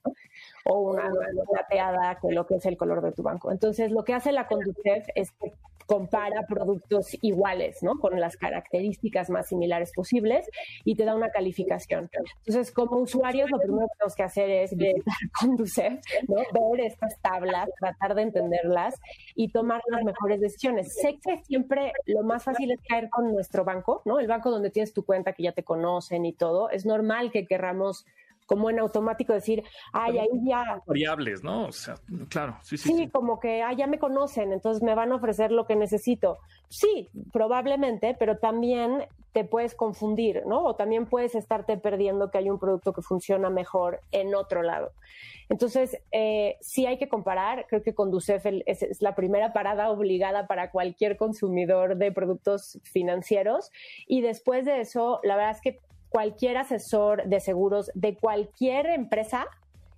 O 0.65 0.91
una 0.91 1.11
plateada 1.49 2.17
que 2.19 2.31
lo 2.31 2.45
que 2.45 2.55
es 2.55 2.65
el 2.65 2.77
color 2.77 3.01
de 3.01 3.11
tu 3.11 3.23
banco. 3.23 3.51
Entonces, 3.51 3.91
lo 3.91 4.03
que 4.03 4.13
hace 4.13 4.31
la 4.31 4.47
Conducef 4.47 5.07
es 5.15 5.31
que 5.31 5.53
compara 5.85 6.45
productos 6.47 7.15
iguales, 7.21 7.83
¿no? 7.83 7.99
Con 7.99 8.19
las 8.19 8.37
características 8.37 9.29
más 9.29 9.47
similares 9.47 9.91
posibles 9.93 10.49
y 10.83 10.95
te 10.95 11.05
da 11.05 11.15
una 11.15 11.29
calificación. 11.29 12.09
Entonces, 12.39 12.71
como 12.71 12.97
usuarios, 12.97 13.49
lo 13.51 13.59
primero 13.59 13.85
que 13.87 13.97
tenemos 13.97 14.15
que 14.15 14.23
hacer 14.23 14.49
es 14.49 14.75
visitar 14.75 15.03
Conducef, 15.39 16.03
¿no? 16.27 16.37
Ver 16.37 16.85
estas 16.85 17.19
tablas, 17.21 17.69
tratar 17.79 18.15
de 18.15 18.23
entenderlas 18.23 18.99
y 19.35 19.49
tomar 19.49 19.81
las 19.87 20.03
mejores 20.03 20.41
decisiones. 20.41 20.95
Sé 20.95 21.19
que 21.23 21.37
siempre 21.43 21.93
lo 22.05 22.23
más 22.23 22.43
fácil 22.43 22.71
es 22.71 22.79
caer 22.87 23.09
con 23.09 23.31
nuestro 23.31 23.63
banco, 23.63 24.01
¿no? 24.05 24.19
El 24.19 24.27
banco 24.27 24.49
donde 24.49 24.71
tienes 24.71 24.93
tu 24.93 25.05
cuenta 25.05 25.33
que 25.33 25.43
ya 25.43 25.51
te 25.51 25.63
conocen 25.63 26.25
y 26.25 26.33
todo. 26.33 26.69
Es 26.69 26.85
normal 26.85 27.31
que 27.31 27.45
querramos 27.45 28.05
como 28.45 28.69
en 28.69 28.79
automático 28.79 29.33
decir, 29.33 29.63
ay, 29.93 30.19
ahí 30.19 30.29
ya... 30.43 30.81
Variables, 30.85 31.43
¿no? 31.43 31.65
O 31.65 31.71
sea, 31.71 31.95
claro, 32.29 32.57
sí, 32.61 32.77
sí. 32.77 32.93
Sí, 32.93 33.09
como 33.09 33.39
que, 33.39 33.63
ah, 33.63 33.73
ya 33.73 33.87
me 33.87 33.99
conocen, 33.99 34.53
entonces 34.53 34.83
me 34.83 34.95
van 34.95 35.11
a 35.11 35.15
ofrecer 35.15 35.51
lo 35.51 35.65
que 35.65 35.75
necesito. 35.75 36.37
Sí, 36.69 37.09
probablemente, 37.31 38.15
pero 38.17 38.37
también 38.37 39.05
te 39.35 39.43
puedes 39.43 39.75
confundir, 39.75 40.43
¿no? 40.45 40.63
O 40.63 40.75
también 40.75 41.07
puedes 41.07 41.35
estarte 41.35 41.77
perdiendo 41.77 42.31
que 42.31 42.37
hay 42.37 42.49
un 42.49 42.57
producto 42.57 42.93
que 42.93 43.01
funciona 43.01 43.49
mejor 43.49 43.99
en 44.11 44.33
otro 44.33 44.63
lado. 44.63 44.93
Entonces, 45.49 45.99
eh, 46.11 46.55
sí 46.61 46.85
hay 46.85 46.97
que 46.97 47.09
comparar. 47.09 47.65
Creo 47.67 47.83
que 47.83 47.93
Conducef 47.93 48.45
es, 48.45 48.81
es 48.81 49.01
la 49.01 49.13
primera 49.13 49.51
parada 49.51 49.91
obligada 49.91 50.47
para 50.47 50.71
cualquier 50.71 51.17
consumidor 51.17 51.97
de 51.97 52.13
productos 52.13 52.79
financieros. 52.83 53.71
Y 54.07 54.21
después 54.21 54.63
de 54.63 54.79
eso, 54.79 55.19
la 55.23 55.35
verdad 55.35 55.51
es 55.51 55.61
que 55.61 55.79
cualquier 56.15 56.55
asesor 56.55 57.25
de 57.25 57.41
seguros 57.41 57.91
de 57.93 58.15
cualquier 58.15 58.85
empresa, 58.85 59.47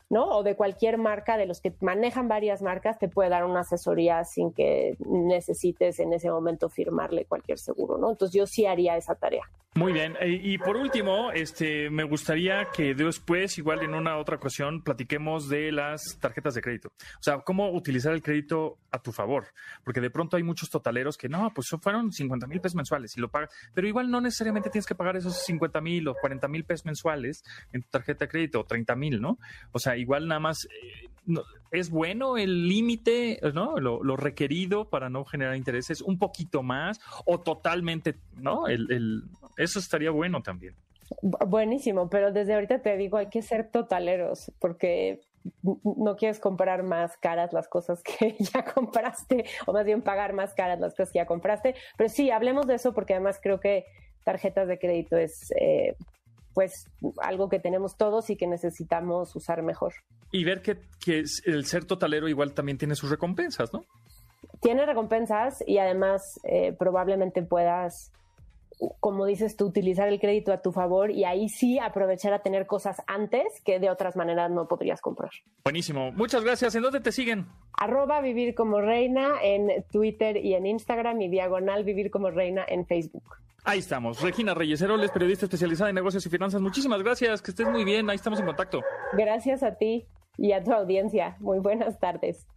¿no? 0.10 0.26
O 0.26 0.42
de 0.42 0.56
cualquier 0.56 0.98
marca, 0.98 1.38
de 1.38 1.46
los 1.46 1.62
que 1.62 1.76
manejan 1.80 2.28
varias 2.28 2.64
marcas, 2.64 2.98
te 2.98 3.08
puede 3.08 3.30
dar 3.30 3.46
una 3.46 3.60
asesoría 3.60 4.24
sin 4.24 4.52
que 4.52 4.98
necesites 4.98 6.00
en 6.00 6.14
ese 6.14 6.32
momento 6.32 6.70
firmarle 6.70 7.26
cualquier 7.26 7.60
seguro, 7.60 8.00
¿no? 8.00 8.10
Entonces 8.10 8.36
yo 8.36 8.48
sí 8.48 8.66
haría 8.66 8.98
esa 8.98 9.14
tarea. 9.14 9.44
Muy 9.78 9.94
bien. 9.94 10.18
Eh, 10.20 10.42
y 10.44 10.58
por 10.58 10.76
último, 10.76 11.32
este, 11.32 11.92
me 11.92 12.04
gustaría 12.04 12.66
que 12.74 12.96
después, 12.96 13.60
igual 13.60 13.84
en 13.84 13.94
una 13.94 14.18
otra 14.18 14.38
ocasión, 14.38 14.82
platiquemos 14.82 15.50
de 15.50 15.72
las 15.72 16.18
tarjetas 16.20 16.56
de 16.56 16.62
crédito. 16.62 16.88
O 16.88 17.22
sea, 17.22 17.42
cómo 17.42 17.70
utilizar 17.70 18.12
el 18.14 18.24
crédito 18.24 18.80
a 18.90 19.00
tu 19.00 19.12
favor. 19.12 19.46
Porque 19.84 20.02
de 20.02 20.10
pronto 20.10 20.36
hay 20.36 20.42
muchos 20.42 20.72
totaleros 20.72 21.16
que 21.16 21.30
no, 21.30 21.54
pues 21.54 21.70
fueron 21.80 22.12
50 22.12 22.48
mil 22.48 22.60
pesos 22.60 22.76
mensuales 22.76 23.16
y 23.18 23.22
lo 23.22 23.30
pagas. 23.30 23.52
Pero 23.76 23.88
igual 23.88 24.10
no 24.10 24.20
necesariamente 24.20 24.72
tienes 24.72 24.88
que 24.88 24.96
pagar 24.96 25.16
esos 25.16 25.46
50 25.46 25.80
mil 25.80 26.08
o 26.08 26.16
40 26.16 26.48
mil 26.48 26.66
pesos 26.66 26.88
mensuales 26.88 27.44
en 27.72 27.84
tu 27.84 27.90
tarjeta 27.90 28.26
de 28.26 28.30
crédito 28.30 28.62
o 28.62 28.66
30 28.66 28.96
mil, 28.96 29.22
¿no? 29.22 29.38
O 29.74 29.78
sea, 29.78 29.96
igual 29.96 30.28
nada 30.28 30.40
más 30.40 30.66
eh, 30.66 31.08
es 31.72 31.90
bueno 31.90 32.38
el 32.38 32.68
límite, 32.68 33.40
¿no? 33.54 33.78
Lo, 33.80 34.18
requerido 34.18 34.90
para 34.90 35.10
no 35.10 35.26
generar 35.26 35.56
intereses, 35.56 36.02
un 36.02 36.18
poquito 36.18 36.64
más 36.64 37.00
o 37.26 37.40
totalmente, 37.40 38.16
¿no? 38.36 38.68
El, 38.68 39.24
eso 39.58 39.80
estaría 39.80 40.12
bueno 40.12 40.42
también. 40.42 40.76
Buenísimo, 41.22 42.10
pero 42.10 42.32
desde 42.32 42.54
ahorita 42.54 42.82
te 42.82 42.98
digo, 42.98 43.18
hay 43.18 43.30
que 43.30 43.42
ser 43.42 43.70
totaleros 43.70 44.52
porque 44.60 45.22
no 45.64 46.16
quieres 46.18 46.40
comprar 46.40 46.84
más 46.84 47.18
caras 47.18 47.54
las 47.54 47.68
cosas 47.68 48.02
que 48.04 48.36
ya 48.54 48.64
compraste, 48.66 49.46
o 49.66 49.74
más 49.74 49.86
bien 49.86 50.02
pagar 50.02 50.34
más 50.34 50.54
caras 50.54 50.80
las 50.80 50.94
cosas 50.94 51.12
que 51.12 51.20
ya 51.20 51.26
compraste. 51.26 51.76
Pero 51.98 52.10
sí, 52.10 52.32
hablemos 52.32 52.68
de 52.68 52.76
eso 52.76 52.94
porque 52.94 53.14
además 53.14 53.40
creo 53.42 53.60
que 53.60 53.86
tarjetas 54.24 54.68
de 54.68 54.78
crédito 54.78 55.16
es 55.18 55.52
eh, 55.60 55.96
pues 56.54 56.90
algo 57.22 57.50
que 57.50 57.60
tenemos 57.60 57.98
todos 57.98 58.30
y 58.30 58.36
que 58.36 58.48
necesitamos 58.48 59.36
usar 59.36 59.62
mejor. 59.64 59.94
Y 60.32 60.44
ver 60.44 60.62
que, 60.62 60.78
el 61.46 61.66
ser 61.66 61.86
totalero 61.86 62.28
igual 62.28 62.54
también 62.54 62.78
tiene 62.78 62.96
sus 62.96 63.10
recompensas, 63.10 63.72
¿no? 63.74 63.86
Tiene 64.62 64.86
recompensas 64.86 65.64
y 65.66 65.78
además 65.78 66.40
eh, 66.44 66.76
probablemente 66.78 67.44
puedas, 67.44 68.12
como 69.00 69.26
dices 69.26 69.56
tú, 69.56 69.68
utilizar 69.68 70.10
el 70.10 70.20
crédito 70.20 70.52
a 70.52 70.62
tu 70.62 70.72
favor 70.72 71.12
y 71.12 71.24
ahí 71.24 71.48
sí 71.48 71.80
aprovechar 71.80 72.34
a 72.34 72.40
tener 72.40 72.66
cosas 72.66 73.02
antes 73.08 73.46
que 73.64 73.80
de 73.80 73.90
otras 73.90 74.16
maneras 74.16 74.52
no 74.52 74.68
podrías 74.68 75.00
comprar. 75.00 75.32
Buenísimo. 75.64 76.12
Muchas 76.12 76.44
gracias. 76.44 76.76
¿En 76.76 76.84
dónde 76.84 77.00
te 77.00 77.12
siguen? 77.12 77.46
Arroba 77.74 78.20
vivir 78.20 78.54
como 78.54 78.82
reina 78.82 79.36
en 79.42 79.86
Twitter 79.92 80.38
y 80.38 80.56
en 80.56 80.66
Instagram 80.66 81.22
y 81.22 81.30
diagonal 81.30 81.84
vivir 81.84 82.12
como 82.12 82.32
reina 82.32 82.66
en 82.68 82.86
Facebook. 82.86 83.38
Ahí 83.64 83.80
estamos. 83.80 84.22
Regina 84.22 84.54
Reyes 84.54 84.82
Heroles, 84.82 85.12
periodista 85.12 85.46
especializada 85.46 85.90
en 85.90 85.96
negocios 85.96 86.26
y 86.26 86.30
finanzas. 86.30 86.62
Muchísimas 86.62 87.04
gracias. 87.04 87.42
Que 87.42 87.52
estés 87.52 87.68
muy 87.68 87.84
bien. 87.84 88.10
Ahí 88.10 88.16
estamos 88.16 88.40
en 88.40 88.46
contacto. 88.46 88.82
Gracias 89.14 89.62
a 89.62 89.76
ti 89.76 90.06
y 90.38 90.52
a 90.52 90.64
tu 90.64 90.72
audiencia. 90.72 91.38
Muy 91.40 91.60
buenas 91.60 92.00
tardes. 92.00 92.48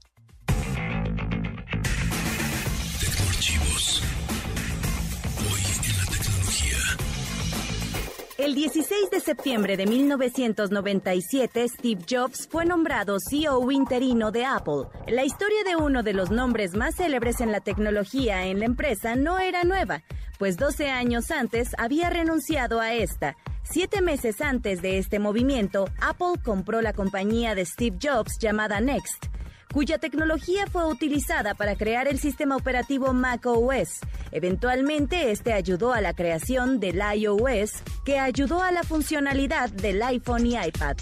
El 8.41 8.55
16 8.55 9.11
de 9.11 9.21
septiembre 9.21 9.77
de 9.77 9.85
1997, 9.85 11.69
Steve 11.69 12.01
Jobs 12.09 12.49
fue 12.51 12.65
nombrado 12.65 13.19
CEO 13.21 13.71
interino 13.71 14.33
de 14.33 14.47
Apple. 14.47 14.85
La 15.09 15.25
historia 15.25 15.63
de 15.63 15.77
uno 15.77 16.03
de 16.03 16.15
los 16.15 16.31
nombres 16.31 16.75
más 16.75 16.97
célebres 16.97 17.43
en 17.43 17.53
la 17.53 17.61
tecnología 17.61 18.47
en 18.47 18.59
la 18.61 18.65
empresa 18.65 19.15
no 19.15 19.39
era 19.39 19.65
nueva, 19.65 20.03
pues 20.39 20.57
12 20.57 20.89
años 20.89 21.31
antes 21.31 21.73
había 21.77 22.09
renunciado 22.09 22.81
a 22.81 22.95
esta. 22.95 23.37
Siete 23.73 24.03
meses 24.03 24.41
antes 24.41 24.83
de 24.83 24.99
este 24.99 25.21
movimiento, 25.21 25.89
Apple 26.01 26.43
compró 26.43 26.83
la 26.83 26.93
compañía 26.93 27.55
de 27.55 27.65
Steve 27.65 27.97
Jobs 28.03 28.39
llamada 28.39 28.81
Next 28.81 29.27
cuya 29.73 29.99
tecnología 29.99 30.67
fue 30.67 30.85
utilizada 30.87 31.55
para 31.55 31.77
crear 31.77 32.09
el 32.09 32.19
sistema 32.19 32.57
operativo 32.57 33.13
macOS. 33.13 34.01
Eventualmente, 34.33 35.31
este 35.31 35.53
ayudó 35.53 35.93
a 35.93 36.01
la 36.01 36.13
creación 36.13 36.81
del 36.81 37.01
iOS, 37.15 37.83
que 38.05 38.19
ayudó 38.19 38.63
a 38.65 38.73
la 38.73 38.83
funcionalidad 38.83 39.71
del 39.71 40.03
iPhone 40.03 40.47
y 40.47 40.57
iPad. 40.57 40.97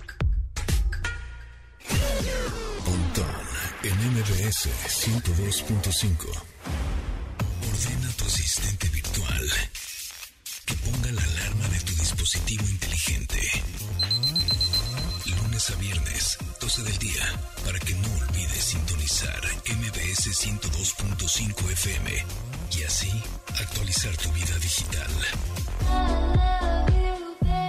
en 3.84 3.94
MBS 4.12 4.68
102.5. 4.88 6.57
MBS 20.28 20.46
102.5 20.46 21.72
FM 21.72 22.10
y 22.78 22.82
así 22.82 23.10
actualizar 23.60 24.14
tu 24.16 24.30
vida 24.32 24.58
digital. 24.60 25.08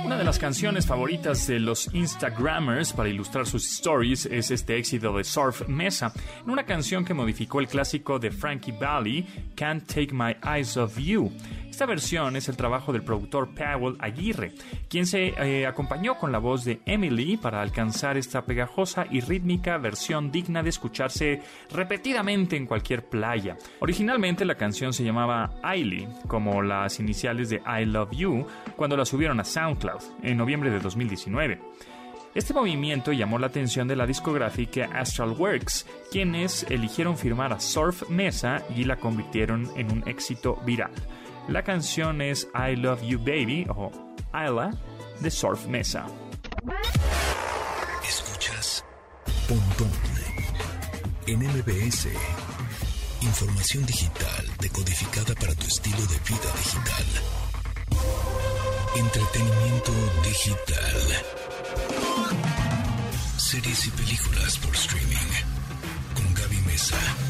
Una 0.05 0.17
de 0.17 0.23
las 0.23 0.39
canciones 0.39 0.85
favoritas 0.85 1.47
de 1.47 1.59
los 1.59 1.93
Instagrammers 1.93 2.91
para 2.91 3.07
ilustrar 3.07 3.45
sus 3.47 3.65
stories 3.65 4.25
es 4.25 4.51
este 4.51 4.77
éxito 4.77 5.15
de 5.15 5.23
Surf 5.23 5.67
Mesa, 5.69 6.11
en 6.43 6.49
una 6.49 6.65
canción 6.65 7.05
que 7.05 7.13
modificó 7.13 7.61
el 7.61 7.67
clásico 7.67 8.19
de 8.19 8.31
Frankie 8.31 8.73
Valli, 8.73 9.25
Can't 9.55 9.85
Take 9.87 10.09
My 10.11 10.35
Eyes 10.43 10.75
Off 10.75 10.97
You. 10.97 11.31
Esta 11.79 11.87
versión 11.87 12.35
es 12.35 12.49
el 12.49 12.57
trabajo 12.57 12.91
del 12.91 13.03
productor 13.03 13.55
Powell 13.55 13.95
Aguirre, 13.99 14.51
quien 14.89 15.05
se 15.05 15.27
eh, 15.27 15.65
acompañó 15.65 16.17
con 16.17 16.29
la 16.29 16.37
voz 16.37 16.65
de 16.65 16.81
Emily 16.85 17.37
para 17.37 17.61
alcanzar 17.61 18.17
esta 18.17 18.43
pegajosa 18.43 19.05
y 19.09 19.21
rítmica 19.21 19.77
versión 19.77 20.29
digna 20.29 20.61
de 20.61 20.71
escucharse 20.71 21.41
repetidamente 21.71 22.57
en 22.57 22.65
cualquier 22.65 23.05
playa. 23.05 23.55
Originalmente 23.79 24.43
la 24.43 24.55
canción 24.55 24.91
se 24.91 25.05
llamaba 25.05 25.51
Ailey, 25.63 26.05
como 26.27 26.61
las 26.61 26.99
iniciales 26.99 27.49
de 27.49 27.61
I 27.65 27.85
Love 27.85 28.11
You, 28.11 28.45
cuando 28.75 28.97
la 28.97 29.05
subieron 29.05 29.39
a 29.39 29.45
SoundCloud 29.45 30.01
en 30.21 30.35
noviembre 30.35 30.71
de 30.71 30.81
2019. 30.81 31.61
Este 32.35 32.53
movimiento 32.53 33.13
llamó 33.13 33.39
la 33.39 33.47
atención 33.47 33.87
de 33.87 33.95
la 33.95 34.05
discográfica 34.05 34.89
Astral 34.93 35.31
Works, 35.31 35.87
quienes 36.11 36.63
eligieron 36.69 37.17
firmar 37.17 37.53
a 37.53 37.61
Surf 37.61 38.09
Mesa 38.09 38.65
y 38.75 38.83
la 38.83 38.97
convirtieron 38.97 39.69
en 39.77 39.89
un 39.93 40.03
éxito 40.09 40.57
viral. 40.65 40.91
La 41.49 41.63
canción 41.63 42.21
es 42.21 42.47
I 42.53 42.75
Love 42.75 43.01
You 43.01 43.17
Baby 43.17 43.65
o 43.75 43.91
Isla 44.35 44.69
de 45.19 45.31
Surf 45.31 45.65
Mesa. 45.65 46.05
Escuchas 48.07 48.85
Pontón 49.47 49.89
en 51.25 51.39
MBS. 51.39 52.07
Información 53.21 53.83
digital 53.87 54.45
decodificada 54.59 55.33
para 55.33 55.55
tu 55.55 55.65
estilo 55.65 55.97
de 55.97 56.19
vida 56.19 56.53
digital. 56.55 57.05
Entretenimiento 58.95 59.91
digital. 60.23 61.01
Series 63.37 63.87
y 63.87 63.89
películas 63.89 64.57
por 64.59 64.75
streaming. 64.75 65.31
Con 66.13 66.31
Gaby 66.35 66.61
Mesa. 66.67 67.28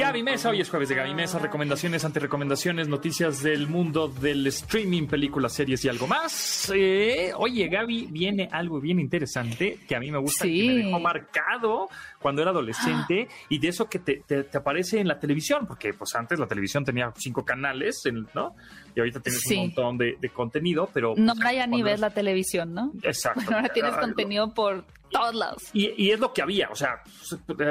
Gaby 0.00 0.22
Mesa, 0.22 0.48
hoy 0.48 0.62
es 0.62 0.70
jueves 0.70 0.88
de 0.88 0.94
Gaby 0.94 1.12
Mesa, 1.12 1.38
recomendaciones, 1.38 2.06
antirecomendaciones, 2.06 2.88
noticias 2.88 3.42
del 3.42 3.68
mundo 3.68 4.08
del 4.08 4.46
streaming, 4.46 5.06
películas, 5.06 5.52
series 5.52 5.84
y 5.84 5.90
algo 5.90 6.06
más. 6.06 6.72
Eh, 6.74 7.32
oye, 7.36 7.68
Gaby, 7.68 8.08
viene 8.10 8.48
algo 8.50 8.80
bien 8.80 8.98
interesante 8.98 9.78
que 9.86 9.94
a 9.94 10.00
mí 10.00 10.10
me 10.10 10.16
gusta, 10.16 10.44
que 10.46 10.64
me 10.66 10.74
dejó 10.84 10.98
marcado 11.00 11.90
cuando 12.18 12.40
era 12.40 12.50
adolescente 12.50 13.28
y 13.50 13.58
de 13.58 13.68
eso 13.68 13.90
que 13.90 13.98
te, 13.98 14.24
aparece 14.54 15.00
en 15.00 15.06
la 15.06 15.18
televisión, 15.18 15.66
porque 15.66 15.92
pues 15.92 16.14
antes 16.14 16.38
la 16.38 16.46
televisión 16.46 16.82
tenía 16.82 17.12
cinco 17.14 17.44
canales, 17.44 18.02
¿no? 18.34 18.56
Ahorita 19.02 19.20
tienes 19.20 19.46
un 19.46 19.56
montón 19.56 19.98
de, 19.98 20.30
contenido, 20.32 20.88
pero... 20.92 21.14
no 21.16 21.34
pues, 21.34 21.58
a 21.58 21.66
nivel 21.66 22.00
la 22.00 22.10
televisión, 22.10 22.74
¿no? 22.74 22.92
Exacto. 23.02 23.42
ahora 23.54 23.68
tienes 23.68 23.94
contenido 23.96 24.52
por 24.54 24.84
todos 25.10 25.34
lados. 25.34 25.62
Y, 25.72 26.10
es 26.10 26.20
lo 26.20 26.32
que 26.32 26.42
había, 26.42 26.68
o 26.70 26.74
sea, 26.74 27.02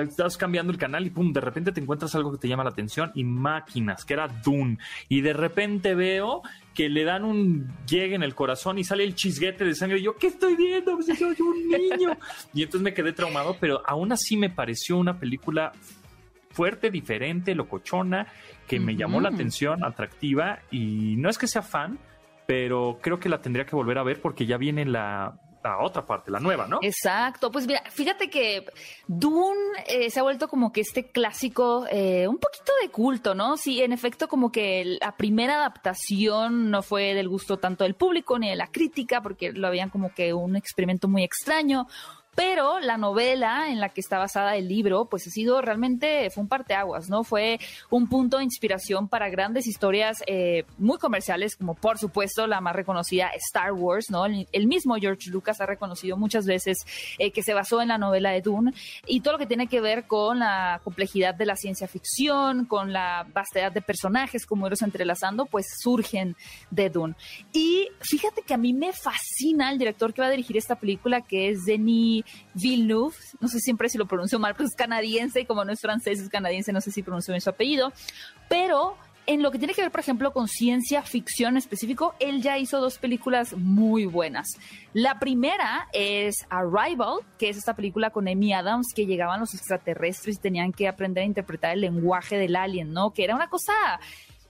estás 0.03 0.37
cambiando 0.37 0.71
el 0.71 0.77
canal 0.77 1.05
y 1.05 1.09
pum, 1.09 1.31
de 1.31 1.41
repente 1.41 1.71
te 1.71 1.81
encuentras 1.81 2.13
algo 2.15 2.31
que 2.31 2.37
te 2.37 2.47
llama 2.47 2.63
la 2.63 2.69
atención 2.71 3.11
y 3.15 3.23
máquinas, 3.23 4.05
que 4.05 4.13
era 4.13 4.27
Dune. 4.27 4.77
Y 5.07 5.21
de 5.21 5.33
repente 5.33 5.95
veo 5.95 6.41
que 6.73 6.89
le 6.89 7.03
dan 7.03 7.23
un 7.23 7.71
llegue 7.87 8.15
en 8.15 8.23
el 8.23 8.35
corazón 8.35 8.77
y 8.77 8.83
sale 8.83 9.03
el 9.03 9.15
chisguete 9.15 9.65
de 9.65 9.75
sangre. 9.75 9.99
Y 9.99 10.03
yo, 10.03 10.15
¿qué 10.15 10.27
estoy 10.27 10.55
viendo? 10.55 10.95
Pues 10.95 11.07
soy 11.17 11.35
un 11.39 11.67
niño. 11.69 12.17
y 12.53 12.63
entonces 12.63 12.83
me 12.83 12.93
quedé 12.93 13.13
traumado, 13.13 13.57
pero 13.59 13.81
aún 13.85 14.11
así 14.11 14.37
me 14.37 14.49
pareció 14.49 14.97
una 14.97 15.19
película 15.19 15.71
fuerte, 16.59 16.91
diferente, 16.91 17.55
locochona, 17.55 18.27
que 18.67 18.81
me 18.81 18.97
llamó 18.97 19.21
la 19.21 19.29
atención, 19.29 19.85
atractiva. 19.85 20.59
Y 20.71 21.15
no 21.15 21.29
es 21.29 21.37
que 21.37 21.47
sea 21.47 21.61
fan, 21.61 21.97
pero 22.45 22.99
creo 23.01 23.17
que 23.17 23.29
la 23.29 23.41
tendría 23.41 23.65
que 23.65 23.77
volver 23.77 23.97
a 23.97 24.03
ver 24.03 24.21
porque 24.21 24.45
ya 24.45 24.57
viene 24.57 24.83
la 24.83 25.39
la 25.63 25.79
otra 25.79 26.05
parte, 26.05 26.31
la 26.31 26.39
nueva, 26.39 26.67
¿no? 26.67 26.79
Exacto. 26.81 27.51
Pues 27.51 27.67
mira, 27.67 27.83
fíjate 27.89 28.29
que 28.29 28.65
Dune 29.07 29.59
eh, 29.87 30.09
se 30.09 30.19
ha 30.19 30.23
vuelto 30.23 30.47
como 30.47 30.71
que 30.71 30.81
este 30.81 31.11
clásico, 31.11 31.85
eh, 31.91 32.27
un 32.27 32.37
poquito 32.37 32.71
de 32.81 32.89
culto, 32.89 33.35
¿no? 33.35 33.57
Sí, 33.57 33.81
en 33.81 33.91
efecto, 33.91 34.27
como 34.27 34.51
que 34.51 34.97
la 35.01 35.15
primera 35.17 35.55
adaptación 35.55 36.71
no 36.71 36.81
fue 36.81 37.13
del 37.13 37.27
gusto 37.27 37.57
tanto 37.57 37.83
del 37.83 37.95
público 37.95 38.39
ni 38.39 38.49
de 38.49 38.55
la 38.55 38.67
crítica, 38.67 39.21
porque 39.21 39.51
lo 39.51 39.67
habían 39.67 39.89
como 39.89 40.13
que 40.13 40.33
un 40.33 40.55
experimento 40.55 41.07
muy 41.07 41.23
extraño 41.23 41.87
pero 42.39 42.79
la 42.79 42.95
novela 42.95 43.69
en 43.69 43.81
la 43.81 43.89
que 43.89 43.99
está 43.99 44.17
basada 44.17 44.55
el 44.55 44.69
libro, 44.69 45.09
pues 45.09 45.27
ha 45.27 45.29
sido 45.29 45.59
realmente, 45.59 46.29
fue 46.29 46.43
un 46.43 46.47
parteaguas, 46.47 47.09
¿no? 47.09 47.25
Fue 47.25 47.59
un 47.89 48.07
punto 48.07 48.37
de 48.37 48.45
inspiración 48.45 49.09
para 49.09 49.27
grandes 49.27 49.67
historias 49.67 50.23
eh, 50.25 50.63
muy 50.77 50.97
comerciales, 50.99 51.57
como 51.57 51.75
por 51.75 51.97
supuesto 51.97 52.47
la 52.47 52.61
más 52.61 52.77
reconocida 52.77 53.27
Star 53.49 53.73
Wars, 53.73 54.09
¿no? 54.09 54.25
El, 54.25 54.67
mismo 54.67 54.95
George 54.95 55.29
Lucas 55.31 55.59
ha 55.59 55.65
reconocido 55.65 56.15
muchas 56.15 56.45
veces 56.45 56.77
eh, 57.17 57.31
que 57.31 57.43
se 57.43 57.53
basó 57.53 57.81
en 57.81 57.89
la 57.89 57.97
novela 57.97 58.31
de 58.31 58.39
Dune 58.39 58.71
y 59.05 59.19
todo 59.19 59.33
lo 59.33 59.39
que 59.39 59.45
tiene 59.45 59.67
que 59.67 59.81
ver 59.81 60.07
con 60.07 60.39
la 60.39 60.79
complejidad 60.85 61.35
de 61.35 61.45
la 61.45 61.57
ciencia 61.57 61.89
ficción, 61.89 62.63
con 62.67 62.93
la 62.93 63.27
vastedad 63.33 63.73
de 63.73 63.81
personajes, 63.81 64.45
como 64.45 64.65
ellos 64.65 64.81
entrelazando, 64.81 65.45
pues 65.45 65.65
surgen 65.81 66.37
de 66.71 66.89
Dune. 66.89 67.15
Y 67.51 67.89
fíjate 67.99 68.43
que 68.43 68.53
a 68.53 68.57
mí 68.57 68.71
me 68.71 68.93
fascina 68.93 69.69
el 69.71 69.77
director 69.77 70.13
que 70.13 70.21
va 70.21 70.27
a 70.27 70.31
dirigir 70.31 70.55
esta 70.55 70.75
película, 70.77 71.19
que 71.19 71.49
es 71.49 71.65
Denis 71.65 72.23
Villeneuve, 72.53 73.15
no 73.39 73.47
sé 73.47 73.59
siempre 73.59 73.89
si 73.89 73.97
lo 73.97 74.07
pronuncio 74.07 74.39
mal, 74.39 74.53
pero 74.55 74.67
es 74.67 74.75
canadiense 74.75 75.41
y 75.41 75.45
como 75.45 75.65
no 75.65 75.71
es 75.71 75.81
francés, 75.81 76.19
es 76.19 76.29
canadiense, 76.29 76.73
no 76.73 76.81
sé 76.81 76.91
si 76.91 77.03
pronuncio 77.03 77.33
bien 77.33 77.41
su 77.41 77.49
apellido, 77.49 77.93
pero 78.47 78.97
en 79.29 79.43
lo 79.43 79.51
que 79.51 79.59
tiene 79.59 79.75
que 79.75 79.81
ver, 79.81 79.91
por 79.91 79.99
ejemplo, 79.99 80.33
con 80.33 80.47
ciencia 80.47 81.03
ficción 81.03 81.55
específico, 81.55 82.15
él 82.19 82.41
ya 82.41 82.57
hizo 82.57 82.81
dos 82.81 82.97
películas 82.97 83.53
muy 83.55 84.07
buenas. 84.07 84.47
La 84.93 85.19
primera 85.19 85.87
es 85.93 86.47
Arrival, 86.49 87.19
que 87.37 87.49
es 87.49 87.57
esta 87.57 87.75
película 87.75 88.09
con 88.09 88.27
Amy 88.27 88.53
Adams, 88.53 88.87
que 88.95 89.05
llegaban 89.05 89.39
los 89.39 89.53
extraterrestres 89.53 90.37
y 90.37 90.39
tenían 90.39 90.71
que 90.71 90.87
aprender 90.87 91.21
a 91.21 91.27
interpretar 91.27 91.73
el 91.73 91.81
lenguaje 91.81 92.37
del 92.37 92.55
alien, 92.55 92.91
¿no? 92.91 93.11
Que 93.11 93.23
era 93.23 93.35
una 93.35 93.49
cosa 93.49 93.73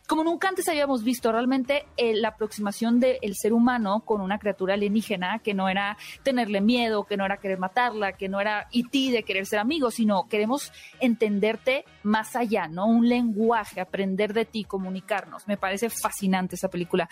como 0.09 0.23
nunca 0.23 0.49
antes 0.49 0.67
habíamos 0.67 1.03
visto 1.03 1.31
realmente 1.31 1.85
eh, 1.95 2.15
la 2.15 2.29
aproximación 2.29 2.99
del 2.99 3.35
ser 3.35 3.53
humano 3.53 4.01
con 4.03 4.21
una 4.21 4.39
criatura 4.39 4.73
alienígena 4.73 5.37
que 5.37 5.53
no 5.53 5.69
era 5.69 5.97
tenerle 6.23 6.61
miedo, 6.61 7.03
que 7.03 7.15
no 7.15 7.25
era 7.25 7.37
querer 7.37 7.59
matarla, 7.59 8.13
que 8.13 8.27
no 8.27 8.41
era 8.41 8.67
y 8.71 8.85
ti 8.85 9.11
de 9.11 9.21
querer 9.21 9.45
ser 9.45 9.59
amigos, 9.59 9.93
sino 9.93 10.27
queremos 10.27 10.73
entenderte 10.99 11.85
más 12.03 12.35
allá, 12.35 12.67
¿no? 12.67 12.87
Un 12.87 13.07
lenguaje, 13.07 13.81
aprender 13.81 14.33
de 14.33 14.45
ti, 14.45 14.63
comunicarnos. 14.63 15.47
Me 15.47 15.57
parece 15.57 15.89
fascinante 15.89 16.55
esa 16.55 16.69
película. 16.69 17.09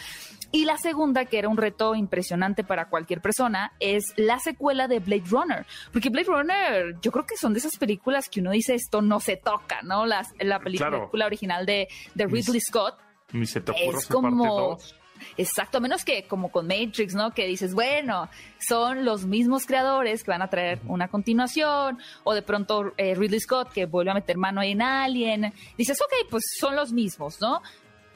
Y 0.52 0.66
la 0.66 0.78
segunda, 0.78 1.26
que 1.26 1.40
era 1.40 1.50
un 1.50 1.58
reto 1.58 1.96
impresionante 1.96 2.64
para 2.64 2.90
cualquier 2.90 3.22
persona, 3.22 3.74
es 3.80 4.14
la 4.16 4.40
secuela 4.40 4.88
de 4.88 5.00
Blade 5.00 5.24
Runner. 5.30 5.66
Porque 5.92 6.10
Blade 6.10 6.28
Runner, 6.28 7.00
yo 7.02 7.12
creo 7.12 7.26
que 7.26 7.38
son 7.38 7.54
de 7.54 7.60
esas 7.60 7.78
películas 7.78 8.30
que 8.30 8.40
uno 8.40 8.52
dice 8.52 8.76
esto 8.76 9.02
no 9.02 9.20
se 9.20 9.38
toca, 9.38 9.82
¿no? 9.84 10.06
Las, 10.06 10.28
la 10.40 10.60
película, 10.60 11.26
original 11.26 11.66
de, 11.66 11.88
de 12.16 12.26
Ridley 12.26 12.62
Scott 12.62 12.98
ni 13.34 13.46
se 13.46 13.62
te 13.62 13.72
ocurre 13.72 14.00
es 14.00 14.08
como... 14.08 14.78
Exacto, 15.38 15.82
menos 15.82 16.04
que 16.04 16.24
como 16.28 16.52
con 16.52 16.68
Matrix, 16.68 17.14
¿no? 17.14 17.32
Que 17.32 17.48
dices, 17.48 17.74
bueno, 17.74 18.30
son 18.60 19.06
los 19.06 19.26
mismos 19.26 19.66
creadores 19.66 20.24
que 20.24 20.32
van 20.32 20.42
a 20.42 20.50
traer 20.50 20.80
una 20.88 21.08
continuación, 21.08 22.00
o 22.24 22.34
de 22.34 22.42
pronto 22.42 22.94
eh, 22.98 23.16
Ridley 23.16 23.40
Scott 23.40 23.72
que 23.72 23.86
vuelve 23.86 24.12
a 24.12 24.14
meter 24.14 24.38
mano 24.38 24.62
en 24.62 24.82
Alien. 24.82 25.54
Dices, 25.78 26.00
ok, 26.02 26.30
pues 26.30 26.44
son 26.60 26.76
los 26.76 26.92
mismos, 26.92 27.40
¿no? 27.42 27.62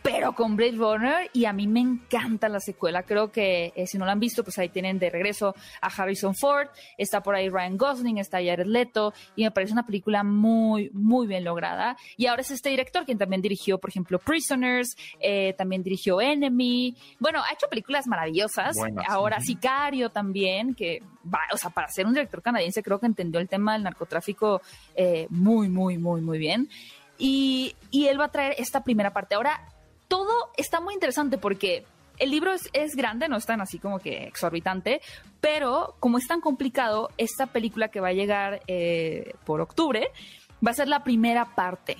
Pero 0.01 0.33
con 0.33 0.55
Blade 0.55 0.77
Runner 0.77 1.29
y 1.33 1.45
a 1.45 1.53
mí 1.53 1.67
me 1.67 1.79
encanta 1.79 2.49
la 2.49 2.59
secuela. 2.59 3.03
Creo 3.03 3.31
que 3.31 3.71
eh, 3.75 3.87
si 3.87 3.97
no 3.97 4.05
la 4.05 4.13
han 4.13 4.19
visto, 4.19 4.43
pues 4.43 4.57
ahí 4.57 4.69
tienen 4.69 4.99
de 4.99 5.09
regreso 5.09 5.55
a 5.81 5.87
Harrison 5.87 6.35
Ford, 6.35 6.67
está 6.97 7.21
por 7.21 7.35
ahí 7.35 7.49
Ryan 7.49 7.77
Gosling, 7.77 8.17
está 8.17 8.37
Jared 8.37 8.65
Leto 8.65 9.13
y 9.35 9.43
me 9.43 9.51
parece 9.51 9.73
una 9.73 9.85
película 9.85 10.23
muy, 10.23 10.89
muy 10.93 11.27
bien 11.27 11.43
lograda. 11.43 11.97
Y 12.17 12.25
ahora 12.27 12.41
es 12.41 12.51
este 12.51 12.69
director 12.69 13.05
quien 13.05 13.17
también 13.17 13.41
dirigió, 13.41 13.77
por 13.77 13.89
ejemplo, 13.89 14.19
Prisoners, 14.19 14.95
eh, 15.19 15.53
también 15.57 15.83
dirigió 15.83 16.19
Enemy. 16.19 16.95
Bueno, 17.19 17.41
ha 17.43 17.53
hecho 17.53 17.67
películas 17.67 18.07
maravillosas. 18.07 18.75
ahora 19.07 19.39
Sicario 19.39 20.09
también, 20.09 20.73
que 20.73 21.01
va, 21.31 21.39
o 21.53 21.57
sea, 21.57 21.69
para 21.69 21.87
ser 21.89 22.05
un 22.05 22.13
director 22.13 22.41
canadiense 22.41 22.81
creo 22.81 22.99
que 22.99 23.05
entendió 23.05 23.39
el 23.39 23.47
tema 23.47 23.73
del 23.73 23.83
narcotráfico 23.83 24.61
eh, 24.95 25.27
muy, 25.29 25.69
muy, 25.69 25.97
muy, 25.97 26.21
muy 26.21 26.39
bien. 26.39 26.69
Y, 27.17 27.75
y, 27.91 28.07
él 28.07 28.19
va 28.19 28.25
a 28.25 28.31
traer 28.31 28.55
esta 28.57 28.83
primera 28.83 29.13
parte. 29.13 29.35
Ahora, 29.35 29.61
todo 30.11 30.49
está 30.57 30.81
muy 30.81 30.93
interesante 30.93 31.37
porque 31.37 31.85
el 32.19 32.31
libro 32.31 32.51
es, 32.51 32.95
grande, 32.97 33.29
no 33.29 33.37
es 33.37 33.45
tan 33.45 33.61
así 33.61 33.79
como 33.79 33.99
que 33.99 34.25
exorbitante, 34.25 34.99
pero 35.39 35.95
como 36.01 36.17
es 36.17 36.27
tan 36.27 36.41
complicado, 36.41 37.07
esta 37.17 37.47
película 37.47 37.87
que 37.87 38.01
va 38.01 38.09
a 38.09 38.13
llegar 38.13 38.61
eh, 38.67 39.35
por 39.45 39.61
octubre 39.61 40.09
va 40.65 40.71
a 40.71 40.73
ser 40.73 40.89
la 40.89 41.05
primera 41.05 41.55
parte. 41.55 41.95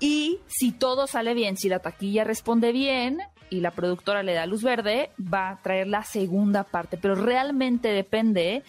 Y 0.00 0.40
si 0.48 0.72
todo 0.72 1.06
sale 1.06 1.34
bien, 1.34 1.56
si 1.56 1.68
la 1.68 1.78
taquilla 1.78 2.24
responde 2.24 2.72
bien 2.72 3.20
y 3.48 3.60
la 3.60 3.70
productora 3.70 4.24
le 4.24 4.34
da 4.34 4.44
luz 4.46 4.64
verde, 4.64 5.12
va 5.20 5.50
a 5.50 5.62
traer 5.62 5.86
la 5.86 6.02
segunda 6.02 6.64
parte. 6.64 6.96
Pero 6.96 7.14
realmente 7.14 7.90
depende 7.90 8.64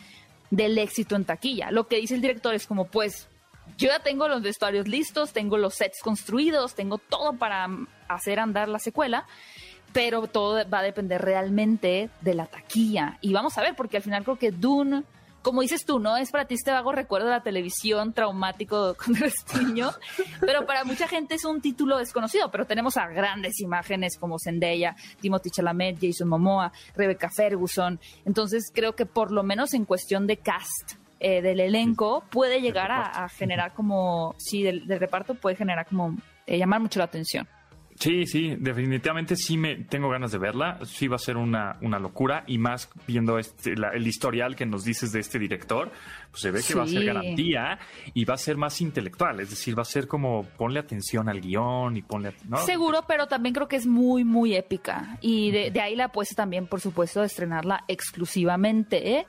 del 0.51 0.77
éxito 0.77 1.15
en 1.15 1.25
taquilla. 1.25 1.71
Lo 1.71 1.87
que 1.87 1.95
dice 1.97 2.13
el 2.13 2.21
director 2.21 2.53
es 2.53 2.67
como, 2.67 2.85
pues, 2.85 3.27
yo 3.77 3.89
ya 3.89 3.99
tengo 3.99 4.27
los 4.27 4.41
vestuarios 4.41 4.87
listos, 4.87 5.33
tengo 5.33 5.57
los 5.57 5.75
sets 5.75 6.01
construidos, 6.01 6.75
tengo 6.75 6.97
todo 6.97 7.33
para 7.33 7.67
hacer 8.07 8.39
andar 8.39 8.69
la 8.69 8.79
secuela, 8.79 9.25
pero 9.93 10.27
todo 10.27 10.67
va 10.69 10.79
a 10.79 10.83
depender 10.83 11.21
realmente 11.21 12.09
de 12.21 12.33
la 12.33 12.45
taquilla. 12.45 13.17
Y 13.21 13.33
vamos 13.33 13.57
a 13.57 13.61
ver, 13.61 13.75
porque 13.75 13.97
al 13.97 14.03
final 14.03 14.23
creo 14.23 14.37
que 14.37 14.51
Dune, 14.51 15.03
como 15.41 15.61
dices 15.61 15.85
tú, 15.85 15.99
¿no? 15.99 16.17
Es 16.17 16.31
para 16.31 16.45
ti 16.45 16.55
este 16.55 16.71
vago 16.71 16.91
recuerdo 16.91 17.27
de 17.27 17.33
la 17.33 17.43
televisión 17.43 18.13
traumático 18.13 18.95
cuando 19.03 19.19
eres 19.19 19.35
niño, 19.59 19.91
pero 20.41 20.65
para 20.65 20.83
mucha 20.83 21.07
gente 21.07 21.35
es 21.35 21.45
un 21.45 21.61
título 21.61 21.97
desconocido, 21.97 22.51
pero 22.51 22.65
tenemos 22.65 22.97
a 22.97 23.07
grandes 23.07 23.59
imágenes 23.59 24.17
como 24.17 24.37
Zendaya, 24.39 24.95
Timothy 25.21 25.49
Chalamet, 25.49 25.97
Jason 26.01 26.27
Momoa, 26.27 26.71
Rebecca 26.95 27.29
Ferguson. 27.29 27.99
Entonces 28.25 28.71
creo 28.73 28.95
que 28.95 29.05
por 29.05 29.31
lo 29.31 29.43
menos 29.43 29.73
en 29.73 29.85
cuestión 29.85 30.27
de 30.27 30.37
cast, 30.37 30.97
eh, 31.19 31.41
del 31.41 31.59
elenco 31.59 32.23
puede 32.29 32.61
llegar 32.61 32.91
a, 32.91 33.27
generar 33.29 33.73
como, 33.73 34.35
sí, 34.37 34.63
del, 34.63 34.87
reparto 34.87 35.35
puede 35.35 35.55
generar 35.55 35.85
como 35.87 36.17
eh, 36.45 36.57
llamar 36.57 36.79
mucho 36.79 36.99
la 36.99 37.05
atención. 37.05 37.47
Sí, 37.99 38.27
sí, 38.27 38.55
definitivamente 38.59 39.35
sí 39.35 39.57
me 39.57 39.75
tengo 39.75 40.09
ganas 40.09 40.31
de 40.31 40.37
verla. 40.37 40.77
Sí 40.85 41.07
va 41.07 41.15
a 41.15 41.19
ser 41.19 41.35
una, 41.35 41.77
una 41.81 41.97
locura 41.97 42.43
y 42.45 42.59
más 42.59 42.89
viendo 43.07 43.39
este, 43.39 43.73
el 43.73 44.05
historial 44.05 44.55
que 44.55 44.67
nos 44.67 44.83
dices 44.83 45.11
de 45.11 45.19
este 45.19 45.39
director, 45.39 45.91
pues 46.29 46.41
se 46.43 46.51
ve 46.51 46.61
que 46.65 46.75
va 46.75 46.83
a 46.83 46.87
ser 46.87 47.03
garantía 47.03 47.79
y 48.13 48.25
va 48.25 48.35
a 48.35 48.37
ser 48.37 48.55
más 48.55 48.81
intelectual, 48.81 49.39
es 49.39 49.49
decir, 49.49 49.75
va 49.75 49.81
a 49.81 49.85
ser 49.85 50.07
como 50.07 50.43
ponle 50.43 50.79
atención 50.79 51.27
al 51.27 51.41
guion 51.41 51.97
y 51.97 52.03
ponle... 52.03 52.33
¿no? 52.47 52.57
Seguro, 52.57 53.03
pero 53.07 53.25
también 53.25 53.55
creo 53.55 53.67
que 53.67 53.77
es 53.77 53.87
muy, 53.87 54.23
muy 54.23 54.53
épica 54.53 55.17
y 55.19 55.49
de, 55.49 55.71
de 55.71 55.81
ahí 55.81 55.95
la 55.95 56.05
apuesta 56.05 56.35
también, 56.35 56.67
por 56.67 56.81
supuesto, 56.81 57.21
de 57.21 57.25
estrenarla 57.25 57.83
exclusivamente. 57.87 59.17
¿eh? 59.17 59.25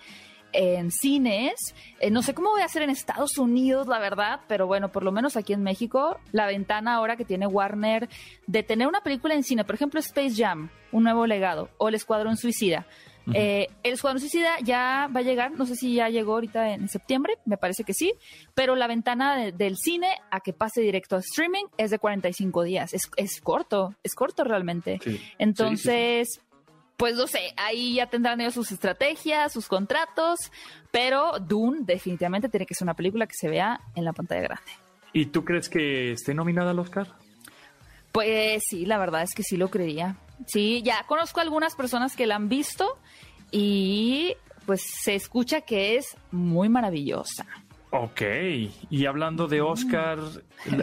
En 0.52 0.90
cines. 0.90 1.74
Eh, 2.00 2.10
no 2.10 2.22
sé 2.22 2.34
cómo 2.34 2.50
voy 2.50 2.62
a 2.62 2.66
hacer 2.66 2.82
en 2.82 2.90
Estados 2.90 3.38
Unidos, 3.38 3.86
la 3.86 3.98
verdad, 3.98 4.40
pero 4.48 4.66
bueno, 4.66 4.90
por 4.90 5.02
lo 5.02 5.12
menos 5.12 5.36
aquí 5.36 5.52
en 5.52 5.62
México, 5.62 6.18
la 6.32 6.46
ventana 6.46 6.94
ahora 6.94 7.16
que 7.16 7.24
tiene 7.24 7.46
Warner 7.46 8.08
de 8.46 8.62
tener 8.62 8.86
una 8.88 9.02
película 9.02 9.34
en 9.34 9.42
cine, 9.44 9.64
por 9.64 9.74
ejemplo 9.74 10.00
Space 10.00 10.34
Jam, 10.36 10.70
un 10.92 11.04
nuevo 11.04 11.26
legado, 11.26 11.68
o 11.78 11.88
El 11.88 11.94
Escuadrón 11.94 12.36
Suicida, 12.36 12.86
Eh, 13.34 13.68
el 13.82 13.92
Escuadrón 13.92 14.20
Suicida 14.20 14.58
ya 14.64 15.10
va 15.14 15.20
a 15.20 15.22
llegar, 15.22 15.52
no 15.52 15.66
sé 15.66 15.76
si 15.76 15.94
ya 15.94 16.08
llegó 16.08 16.32
ahorita 16.32 16.72
en 16.72 16.88
septiembre, 16.88 17.34
me 17.44 17.58
parece 17.58 17.84
que 17.84 17.92
sí, 17.92 18.14
pero 18.54 18.74
la 18.74 18.86
ventana 18.86 19.50
del 19.52 19.76
cine 19.76 20.08
a 20.30 20.40
que 20.40 20.54
pase 20.54 20.80
directo 20.80 21.16
a 21.16 21.18
streaming 21.18 21.66
es 21.76 21.90
de 21.90 21.98
45 21.98 22.62
días. 22.62 22.94
Es, 22.94 23.02
es 23.16 23.42
corto, 23.42 23.94
es 24.02 24.14
corto 24.14 24.44
realmente. 24.44 24.98
Entonces, 25.38 26.40
pues 26.98 27.14
no 27.14 27.28
sé, 27.28 27.54
ahí 27.56 27.94
ya 27.94 28.06
tendrán 28.06 28.40
ellos 28.40 28.54
sus 28.54 28.72
estrategias, 28.72 29.52
sus 29.52 29.68
contratos, 29.68 30.38
pero 30.90 31.38
Dune 31.38 31.82
definitivamente 31.82 32.48
tiene 32.48 32.66
que 32.66 32.74
ser 32.74 32.86
una 32.86 32.94
película 32.94 33.26
que 33.28 33.34
se 33.38 33.48
vea 33.48 33.80
en 33.94 34.04
la 34.04 34.12
pantalla 34.12 34.42
grande. 34.42 34.72
¿Y 35.12 35.26
tú 35.26 35.44
crees 35.44 35.68
que 35.68 36.10
esté 36.10 36.34
nominada 36.34 36.72
al 36.72 36.78
Oscar? 36.80 37.06
Pues 38.10 38.64
sí, 38.68 38.84
la 38.84 38.98
verdad 38.98 39.22
es 39.22 39.32
que 39.32 39.44
sí 39.44 39.56
lo 39.56 39.70
creía. 39.70 40.16
Sí, 40.48 40.82
ya 40.84 41.04
conozco 41.06 41.40
algunas 41.40 41.76
personas 41.76 42.16
que 42.16 42.26
la 42.26 42.34
han 42.34 42.48
visto 42.48 42.98
y 43.52 44.34
pues 44.66 44.82
se 45.04 45.14
escucha 45.14 45.60
que 45.60 45.96
es 45.96 46.16
muy 46.32 46.68
maravillosa. 46.68 47.46
Ok, 47.90 48.20
y 48.90 49.06
hablando 49.06 49.46
de 49.46 49.62
Oscar, 49.62 50.18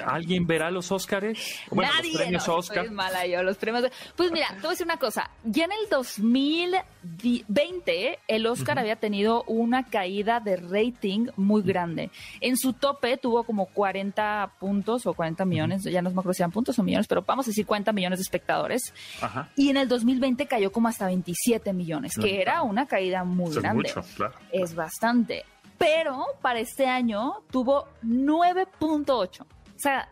¿alguien 0.07 0.47
verá 0.47 0.71
los 0.71 0.91
Oscars? 0.91 1.59
Bueno, 1.69 1.91
Nadie, 1.93 2.13
los 2.13 2.21
premios 2.21 2.49
Oscar. 2.49 2.89
mala 2.89 3.27
yo, 3.27 3.43
los 3.43 3.57
premios. 3.57 3.91
Pues 4.15 4.31
mira, 4.31 4.47
te 4.55 4.61
voy 4.61 4.67
a 4.67 4.71
decir 4.71 4.87
una 4.87 4.97
cosa. 4.97 5.29
Ya 5.43 5.65
en 5.65 5.71
el 5.71 5.87
2020, 5.89 8.19
el 8.27 8.47
Oscar 8.47 8.79
había 8.79 8.95
tenido 8.95 9.43
una 9.43 9.85
caída 9.85 10.39
de 10.39 10.55
rating 10.55 11.27
muy 11.35 11.61
grande. 11.61 12.09
En 12.41 12.57
su 12.57 12.73
tope 12.73 13.17
tuvo 13.17 13.43
como 13.43 13.67
40 13.67 14.53
puntos 14.59 15.05
o 15.05 15.13
40 15.13 15.45
millones, 15.45 15.83
ya 15.83 16.01
no 16.01 16.09
me 16.09 16.13
acuerdo 16.13 16.33
si 16.33 16.41
eran 16.41 16.51
puntos 16.51 16.79
o 16.79 16.83
millones, 16.83 17.05
pero 17.07 17.21
vamos 17.21 17.45
a 17.45 17.51
decir 17.51 17.67
40 17.67 17.93
millones 17.93 18.17
de 18.17 18.23
espectadores. 18.23 18.95
Ajá. 19.21 19.51
Y 19.55 19.69
en 19.69 19.77
el 19.77 19.87
2020 19.87 20.47
cayó 20.47 20.71
como 20.71 20.87
hasta 20.87 21.05
27 21.05 21.71
millones, 21.71 22.17
que 22.17 22.41
era 22.41 22.63
una 22.63 22.87
caída 22.87 23.23
muy 23.23 23.53
grande. 23.53 23.89
Es 23.89 23.95
mucho, 23.95 24.07
claro. 24.15 24.33
Es 24.51 24.73
bastante 24.73 25.45
pero 25.77 26.25
para 26.41 26.59
este 26.59 26.87
año 26.87 27.43
tuvo 27.51 27.87
9.8. 28.03 29.41
O 29.41 29.45
sea, 29.75 30.09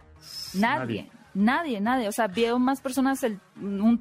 nadie, 0.53 1.09
nadie, 1.33 1.79
nadie. 1.79 2.07
O 2.07 2.11
sea, 2.11 2.27
vieron 2.27 2.61
más 2.61 2.81
personas 2.81 3.23
el, 3.23 3.39
un, 3.57 3.99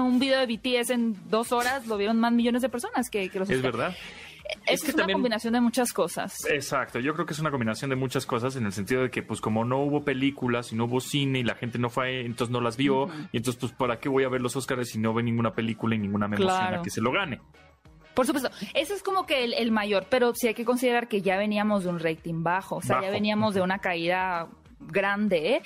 un, 0.00 0.18
video 0.18 0.40
de 0.40 0.46
BTS 0.46 0.90
en 0.90 1.16
dos 1.28 1.52
horas, 1.52 1.86
lo 1.86 1.96
vieron 1.96 2.18
más 2.18 2.32
millones 2.32 2.62
de 2.62 2.68
personas 2.68 3.10
que, 3.10 3.30
los... 3.34 3.48
Es 3.50 3.62
verdad. 3.62 3.94
Es, 4.66 4.82
que 4.82 4.92
una 4.92 5.10
combinación 5.10 5.54
de 5.54 5.60
muchas 5.60 5.92
cosas. 5.92 6.44
Exacto, 6.50 7.00
yo 7.00 7.14
creo 7.14 7.24
que 7.24 7.32
es 7.32 7.38
una 7.38 7.50
combinación 7.50 7.88
de 7.88 7.96
muchas 7.96 8.26
cosas 8.26 8.56
en 8.56 8.66
el 8.66 8.72
sentido 8.72 9.02
de 9.02 9.10
que 9.10 9.22
pues 9.22 9.40
como 9.40 9.64
no 9.64 9.78
hubo 9.80 10.04
películas 10.04 10.70
y 10.72 10.76
no 10.76 10.84
hubo 10.84 11.00
cine 11.00 11.38
y 11.38 11.42
la 11.44 11.54
gente 11.54 11.78
no 11.78 11.88
fue, 11.88 12.20
entonces 12.26 12.52
no 12.52 12.60
las 12.60 12.76
vio 12.76 13.08
y 13.32 13.38
entonces 13.38 13.58
pues 13.58 13.72
¿para 13.72 13.98
qué 13.98 14.10
voy 14.10 14.24
a 14.24 14.28
ver 14.28 14.42
los 14.42 14.54
Oscars 14.54 14.90
si 14.90 14.98
no 14.98 15.14
ve 15.14 15.22
ninguna 15.22 15.54
película 15.54 15.94
y 15.94 15.98
ninguna 15.98 16.28
me 16.28 16.36
emociona 16.36 16.82
que 16.82 16.90
se 16.90 17.00
lo 17.00 17.10
gane? 17.10 17.40
Por 18.14 18.26
supuesto, 18.26 18.50
eso 18.74 18.94
es 18.94 19.02
como 19.02 19.26
que 19.26 19.44
el, 19.44 19.70
mayor, 19.70 20.06
pero 20.08 20.34
sí 20.34 20.48
hay 20.48 20.54
que 20.54 20.64
considerar 20.64 21.08
que 21.08 21.20
ya 21.20 21.36
veníamos 21.36 21.84
de 21.84 21.90
un 21.90 21.98
rating 21.98 22.42
bajo, 22.42 22.76
o 22.76 22.82
sea, 22.82 23.02
ya 23.02 23.10
veníamos 23.10 23.54
de 23.54 23.60
una 23.60 23.78
caída 23.78 24.48
grande, 24.88 25.62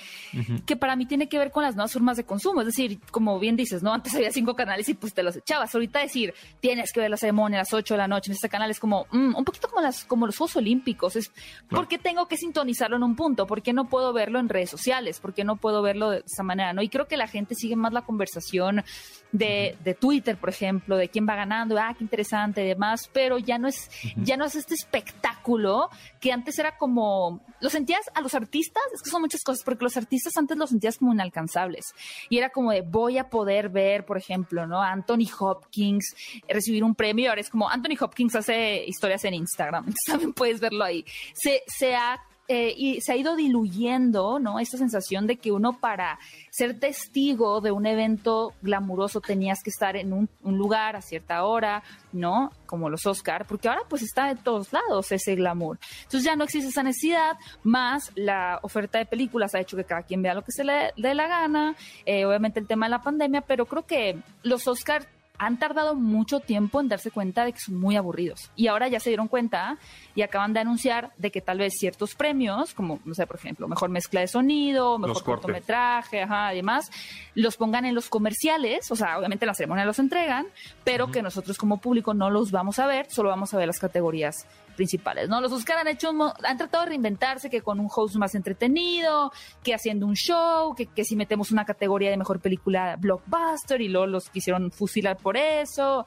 que 0.65 0.75
para 0.75 0.95
mí 0.95 1.05
tiene 1.05 1.27
que 1.27 1.37
ver 1.37 1.51
con 1.51 1.63
las 1.63 1.75
nuevas 1.75 1.93
formas 1.93 2.17
de 2.17 2.23
consumo. 2.23 2.61
Es 2.61 2.67
decir, 2.67 2.99
como 3.11 3.39
bien 3.39 3.55
dices, 3.55 3.83
¿no? 3.83 3.93
Antes 3.93 4.15
había 4.15 4.31
cinco 4.31 4.55
canales 4.55 4.87
y 4.89 4.93
pues 4.93 5.13
te 5.13 5.23
los 5.23 5.35
echabas. 5.35 5.73
Ahorita 5.73 5.99
decir, 5.99 6.33
tienes 6.59 6.91
que 6.91 6.99
ver 6.99 7.09
la 7.09 7.17
ceremonia 7.17 7.59
a 7.59 7.61
las 7.61 7.73
ocho 7.73 7.93
de 7.93 7.99
la 7.99 8.07
noche 8.07 8.31
en 8.31 8.35
este 8.35 8.49
canal 8.49 8.71
es 8.71 8.79
como 8.79 9.05
mm, 9.11 9.35
un 9.35 9.45
poquito 9.45 9.69
como, 9.69 9.81
las, 9.81 10.03
como 10.05 10.25
los 10.25 10.37
Juegos 10.37 10.55
Olímpicos. 10.55 11.15
Es, 11.15 11.31
¿Por 11.69 11.87
qué 11.87 11.97
tengo 11.97 12.27
que 12.27 12.37
sintonizarlo 12.37 12.97
en 12.97 13.03
un 13.03 13.15
punto? 13.15 13.47
¿Por 13.47 13.61
qué 13.61 13.73
no 13.73 13.89
puedo 13.89 14.13
verlo 14.13 14.39
en 14.39 14.49
redes 14.49 14.69
sociales? 14.69 15.19
¿Por 15.19 15.33
qué 15.33 15.43
no 15.43 15.57
puedo 15.57 15.81
verlo 15.81 16.09
de 16.11 16.23
esa 16.25 16.43
manera? 16.43 16.73
¿no? 16.73 16.81
Y 16.81 16.89
creo 16.89 17.07
que 17.07 17.17
la 17.17 17.27
gente 17.27 17.55
sigue 17.55 17.75
más 17.75 17.93
la 17.93 18.01
conversación 18.03 18.83
de, 19.31 19.77
de 19.83 19.93
Twitter, 19.93 20.37
por 20.37 20.49
ejemplo, 20.49 20.97
de 20.97 21.09
quién 21.09 21.27
va 21.27 21.35
ganando, 21.35 21.77
ah, 21.77 21.93
qué 21.97 22.03
interesante 22.03 22.63
y 22.63 22.67
demás, 22.67 23.09
pero 23.13 23.37
ya 23.37 23.57
no 23.57 23.67
es, 23.67 23.89
ya 24.15 24.37
no 24.37 24.45
es 24.45 24.55
este 24.55 24.73
espectáculo 24.73 25.89
que 26.19 26.31
antes 26.31 26.57
era 26.59 26.77
como, 26.77 27.41
lo 27.59 27.69
sentías 27.69 28.09
a 28.13 28.21
los 28.21 28.33
artistas, 28.33 28.83
es 28.93 29.01
que 29.01 29.08
son 29.09 29.21
muchas 29.21 29.43
cosas, 29.43 29.63
porque 29.63 29.83
los 29.83 29.97
artistas 29.97 30.35
antes 30.37 30.57
los 30.57 30.69
sentías 30.69 30.97
como 30.97 31.13
inalcanzables. 31.13 31.93
Y 32.29 32.37
era 32.37 32.49
como 32.49 32.71
de, 32.71 32.81
voy 32.81 33.17
a 33.17 33.29
poder 33.29 33.69
ver, 33.69 34.05
por 34.05 34.17
ejemplo, 34.17 34.65
¿no? 34.67 34.81
Anthony 34.81 35.27
Hopkins 35.39 36.15
recibir 36.47 36.83
un 36.83 36.95
premio. 36.95 37.29
Ahora 37.29 37.41
es 37.41 37.49
como, 37.49 37.69
Anthony 37.69 37.97
Hopkins 37.99 38.35
hace 38.35 38.85
historias 38.85 39.23
en 39.25 39.33
Instagram. 39.33 39.93
También 40.05 40.33
puedes 40.33 40.59
verlo 40.59 40.83
ahí. 40.83 41.05
Se, 41.33 41.63
se 41.67 41.95
ha 41.95 42.19
eh, 42.51 42.73
y 42.75 42.99
se 43.01 43.11
ha 43.11 43.15
ido 43.15 43.35
diluyendo, 43.35 44.39
¿no? 44.39 44.59
Esta 44.59 44.75
sensación 44.79 45.27
de 45.27 45.35
que 45.35 45.51
uno 45.51 45.79
para 45.79 46.17
ser 46.49 46.79
testigo 46.79 47.61
de 47.61 47.69
un 47.69 47.85
evento 47.85 48.55
glamuroso 48.63 49.21
tenías 49.21 49.61
que 49.63 49.69
estar 49.69 49.95
en 49.95 50.13
un, 50.13 50.27
lugar 50.43 50.95
a 50.95 51.01
cierta 51.01 51.43
hora, 51.43 51.83
¿no? 52.11 52.51
Como 52.65 52.89
los 52.89 53.05
Oscar, 53.05 53.45
porque 53.45 53.69
ahora 53.69 53.83
pues 53.87 54.01
está 54.01 54.33
de 54.33 54.35
todos 54.35 54.73
lados 54.73 55.11
ese 55.11 55.35
glamour. 55.35 55.77
Entonces 55.99 56.23
ya 56.23 56.35
no 56.35 56.43
existe 56.43 56.69
esa 56.69 56.81
necesidad, 56.81 57.37
más 57.61 58.11
la 58.15 58.59
oferta 58.63 58.97
de 58.97 59.05
películas 59.05 59.53
ha 59.53 59.59
hecho 59.59 59.77
que 59.77 59.83
cada 59.83 60.01
quien 60.01 60.23
vea 60.23 60.33
lo 60.33 60.41
que 60.41 60.51
se 60.51 60.63
le 60.63 60.91
dé 60.97 61.13
la 61.13 61.27
gana, 61.27 61.75
eh, 62.03 62.25
obviamente 62.25 62.59
el 62.59 62.65
tema 62.65 62.87
de 62.87 62.89
la 62.89 63.03
pandemia, 63.03 63.41
pero 63.41 63.67
creo 63.67 63.85
que 63.85 64.17
los 64.41 64.67
Oscar 64.67 65.05
han 65.39 65.57
tardado 65.57 65.95
mucho 65.95 66.41
tiempo 66.41 66.81
en 66.81 66.89
darse 66.89 67.11
cuenta 67.11 67.45
de 67.45 67.53
que 67.53 67.59
son 67.59 67.79
muy 67.79 67.95
aburridos. 67.95 68.51
Y 68.55 68.67
ahora 68.67 68.87
ya 68.89 68.99
se 68.99 69.09
dieron 69.09 69.27
cuenta 69.27 69.77
y 70.13 70.21
acaban 70.21 70.53
de 70.53 70.59
anunciar 70.59 71.11
de 71.17 71.31
que 71.31 71.41
tal 71.41 71.57
vez 71.57 71.73
ciertos 71.79 72.13
premios, 72.13 72.73
como, 72.73 72.99
no 73.05 73.15
sé, 73.15 73.25
por 73.25 73.37
ejemplo, 73.37 73.67
mejor 73.67 73.89
mezcla 73.89 74.19
de 74.19 74.27
sonido, 74.27 74.99
mejor 74.99 75.23
cortometraje, 75.23 76.23
ajá, 76.23 76.49
además, 76.49 76.91
los 77.35 77.55
pongan 77.57 77.85
en 77.85 77.95
los 77.95 78.09
comerciales, 78.09 78.91
o 78.91 78.95
sea, 78.95 79.17
obviamente 79.17 79.45
en 79.45 79.47
la 79.47 79.53
ceremonia 79.53 79.85
los 79.85 79.99
entregan, 79.99 80.45
pero 80.83 81.09
que 81.09 81.21
nosotros 81.21 81.57
como 81.57 81.77
público 81.77 82.13
no 82.13 82.29
los 82.29 82.51
vamos 82.51 82.77
a 82.79 82.85
ver, 82.85 83.09
solo 83.09 83.29
vamos 83.29 83.53
a 83.53 83.57
ver 83.57 83.67
las 83.67 83.79
categorías 83.79 84.45
principales, 84.79 85.27
¿no? 85.27 85.41
Los 85.41 85.51
Oscar 85.51 85.79
han 85.79 85.89
hecho, 85.89 86.11
han 86.11 86.57
tratado 86.57 86.85
de 86.85 86.91
reinventarse 86.91 87.49
que 87.49 87.61
con 87.61 87.81
un 87.81 87.89
host 87.93 88.15
más 88.15 88.33
entretenido, 88.33 89.29
que 89.61 89.73
haciendo 89.73 90.05
un 90.05 90.13
show, 90.13 90.73
que, 90.73 90.85
que 90.85 91.03
si 91.03 91.17
metemos 91.17 91.51
una 91.51 91.65
categoría 91.65 92.09
de 92.09 92.15
mejor 92.15 92.39
película 92.39 92.95
blockbuster 92.95 93.81
y 93.81 93.89
luego 93.89 94.07
los 94.07 94.29
quisieron 94.29 94.71
fusilar 94.71 95.17
por 95.17 95.35
eso. 95.35 96.05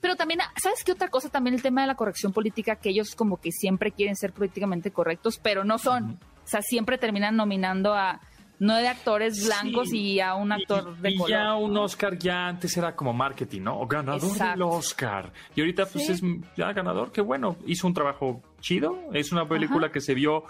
Pero 0.00 0.16
también, 0.16 0.40
¿sabes 0.62 0.84
qué 0.84 0.92
otra 0.92 1.08
cosa? 1.08 1.28
También 1.28 1.54
el 1.54 1.60
tema 1.60 1.82
de 1.82 1.86
la 1.86 1.96
corrección 1.96 2.32
política, 2.32 2.76
que 2.76 2.88
ellos 2.88 3.14
como 3.14 3.36
que 3.36 3.52
siempre 3.52 3.92
quieren 3.92 4.16
ser 4.16 4.32
políticamente 4.32 4.90
correctos, 4.90 5.38
pero 5.42 5.64
no 5.64 5.76
son. 5.76 6.18
O 6.44 6.48
sea, 6.48 6.62
siempre 6.62 6.96
terminan 6.96 7.36
nominando 7.36 7.92
a 7.92 8.22
nueve 8.58 8.88
actores 8.88 9.44
blancos 9.46 9.92
y 9.92 10.20
a 10.20 10.34
un 10.34 10.52
actor 10.52 10.96
de 10.98 11.10
y 11.10 11.18
ya 11.28 11.54
un 11.54 11.76
Oscar 11.76 12.18
ya 12.18 12.48
antes 12.48 12.76
era 12.76 12.94
como 12.94 13.12
marketing, 13.12 13.62
¿no? 13.62 13.80
O 13.80 13.86
ganador 13.86 14.36
del 14.36 14.62
Oscar. 14.62 15.32
Y 15.54 15.60
ahorita 15.60 15.86
pues 15.86 16.08
es 16.08 16.22
ya 16.56 16.72
ganador, 16.72 17.12
qué 17.12 17.20
bueno, 17.20 17.56
hizo 17.66 17.86
un 17.86 17.94
trabajo 17.94 18.42
chido. 18.60 18.98
Es 19.12 19.32
una 19.32 19.48
película 19.48 19.90
que 19.90 20.00
se 20.00 20.14
vio 20.14 20.44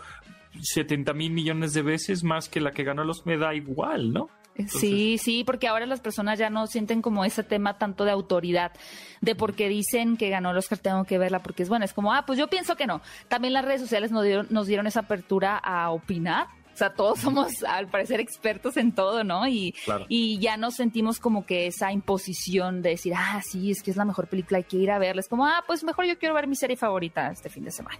70 0.61 1.13
mil 1.13 1.33
millones 1.33 1.73
de 1.73 1.83
veces 1.83 2.25
más 2.25 2.49
que 2.49 2.61
la 2.61 2.73
que 2.73 2.85
ganó 2.85 3.05
los 3.05 3.27
me 3.27 3.37
da 3.37 3.55
igual, 3.55 4.13
¿no? 4.13 4.29
sí, 4.67 5.19
sí, 5.19 5.45
porque 5.45 5.69
ahora 5.69 5.87
las 5.87 6.01
personas 6.01 6.39
ya 6.39 6.51
no 6.51 6.67
sienten 6.67 7.01
como 7.01 7.25
ese 7.25 7.45
tema 7.45 7.79
tanto 7.79 8.05
de 8.05 8.11
autoridad, 8.11 8.73
de 9.21 9.37
porque 9.37 9.69
dicen 9.69 10.17
que 10.17 10.31
ganó 10.31 10.51
el 10.51 10.57
Oscar, 10.57 10.79
tengo 10.79 11.05
que 11.05 11.17
verla, 11.17 11.41
porque 11.45 11.63
es 11.63 11.69
bueno, 11.69 11.85
es 11.85 11.93
como, 11.93 12.13
ah, 12.13 12.25
pues 12.27 12.41
yo 12.41 12.49
pienso 12.49 12.77
que 12.77 12.87
no. 12.87 13.01
También 13.29 13.53
las 13.53 13.65
redes 13.65 13.81
sociales 13.81 14.11
nos 14.11 14.25
dieron, 14.25 14.49
nos 14.51 14.67
dieron 14.67 14.89
esa 14.89 15.01
apertura 15.01 15.57
a 15.57 15.91
opinar 15.91 16.49
sea, 16.79 16.95
todos 16.95 17.19
somos 17.21 17.63
al 17.65 17.89
parecer 17.89 18.21
expertos 18.21 18.77
en 18.77 18.93
todo, 18.93 19.25
¿no? 19.25 19.47
Y, 19.47 19.75
y 20.09 20.39
ya 20.39 20.57
nos 20.57 20.77
sentimos 20.77 21.19
como 21.19 21.45
que 21.45 21.67
esa 21.67 21.93
imposición 21.93 22.83
de 22.83 22.91
decir, 22.91 23.15
ah, 23.17 23.43
sí, 23.45 23.71
es 23.71 23.83
que 23.83 23.91
es 23.91 23.97
la 23.97 24.05
mejor 24.05 24.29
película, 24.29 24.59
hay 24.59 24.65
que 24.65 24.77
ir 24.77 24.91
a 24.91 24.99
verla. 24.99 25.21
Es 25.21 25.29
como, 25.29 25.47
ah, 25.47 25.65
pues 25.67 25.85
mejor 25.85 26.07
yo 26.07 26.19
quiero 26.19 26.35
ver 26.35 26.47
mi 26.47 26.57
serie 26.57 26.77
favorita 26.77 27.31
este 27.31 27.49
fin 27.49 27.65
de 27.65 27.71
semana. 27.71 27.99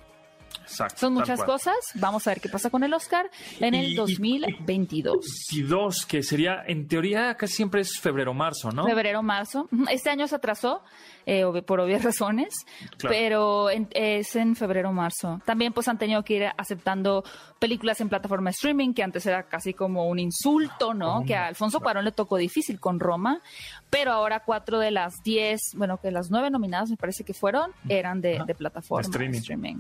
Exacto, 0.63 0.99
Son 0.99 1.15
muchas 1.15 1.43
cosas. 1.45 1.77
Vamos 1.95 2.27
a 2.27 2.31
ver 2.31 2.41
qué 2.41 2.49
pasa 2.49 2.69
con 2.69 2.85
el 2.85 2.93
Oscar 2.93 3.31
en 3.59 3.75
el 3.75 3.95
2022. 3.95 5.53
Y, 5.53 5.63
dos, 5.63 6.05
que 6.05 6.23
sería, 6.23 6.63
en 6.67 6.87
teoría, 6.87 7.35
casi 7.37 7.55
siempre 7.55 7.81
es 7.81 7.99
febrero-marzo, 7.99 8.71
¿no? 8.71 8.85
Febrero-marzo. 8.85 9.69
Este 9.91 10.11
año 10.11 10.29
se 10.29 10.37
atrasó 10.37 10.83
eh, 11.31 11.45
por 11.63 11.79
obvias 11.79 12.03
razones, 12.05 12.55
pero 13.03 13.69
es 13.69 14.35
en 14.35 14.57
febrero-marzo. 14.57 15.43
También 15.45 15.75
pues 15.75 15.87
han 15.89 15.99
tenido 15.99 16.25
que 16.25 16.35
ir 16.37 16.47
aceptando 16.57 17.23
películas 17.59 18.01
en 18.01 18.09
plataforma 18.09 18.49
streaming, 18.49 18.95
que 18.95 19.03
antes 19.03 19.27
era 19.27 19.43
casi 19.43 19.75
como 19.75 20.09
un 20.09 20.19
insulto, 20.19 20.95
¿no? 20.95 21.25
Que 21.27 21.37
a 21.37 21.47
Alfonso 21.47 21.81
Cuarón 21.81 22.07
le 22.07 22.13
tocó 22.13 22.39
difícil 22.39 22.81
con 22.81 22.99
Roma, 22.99 23.43
pero 23.91 24.13
ahora 24.13 24.41
cuatro 24.41 24.79
de 24.79 24.91
las 24.91 25.23
diez, 25.23 25.61
bueno, 25.77 25.99
que 25.99 26.11
las 26.11 26.31
nueve 26.31 26.49
nominadas 26.51 26.89
me 26.89 26.97
parece 26.97 27.25
que 27.25 27.35
fueron, 27.35 27.73
eran 27.91 28.23
de, 28.23 28.43
plataforma 28.57 29.03
streaming. 29.03 29.39
streaming. 29.39 29.77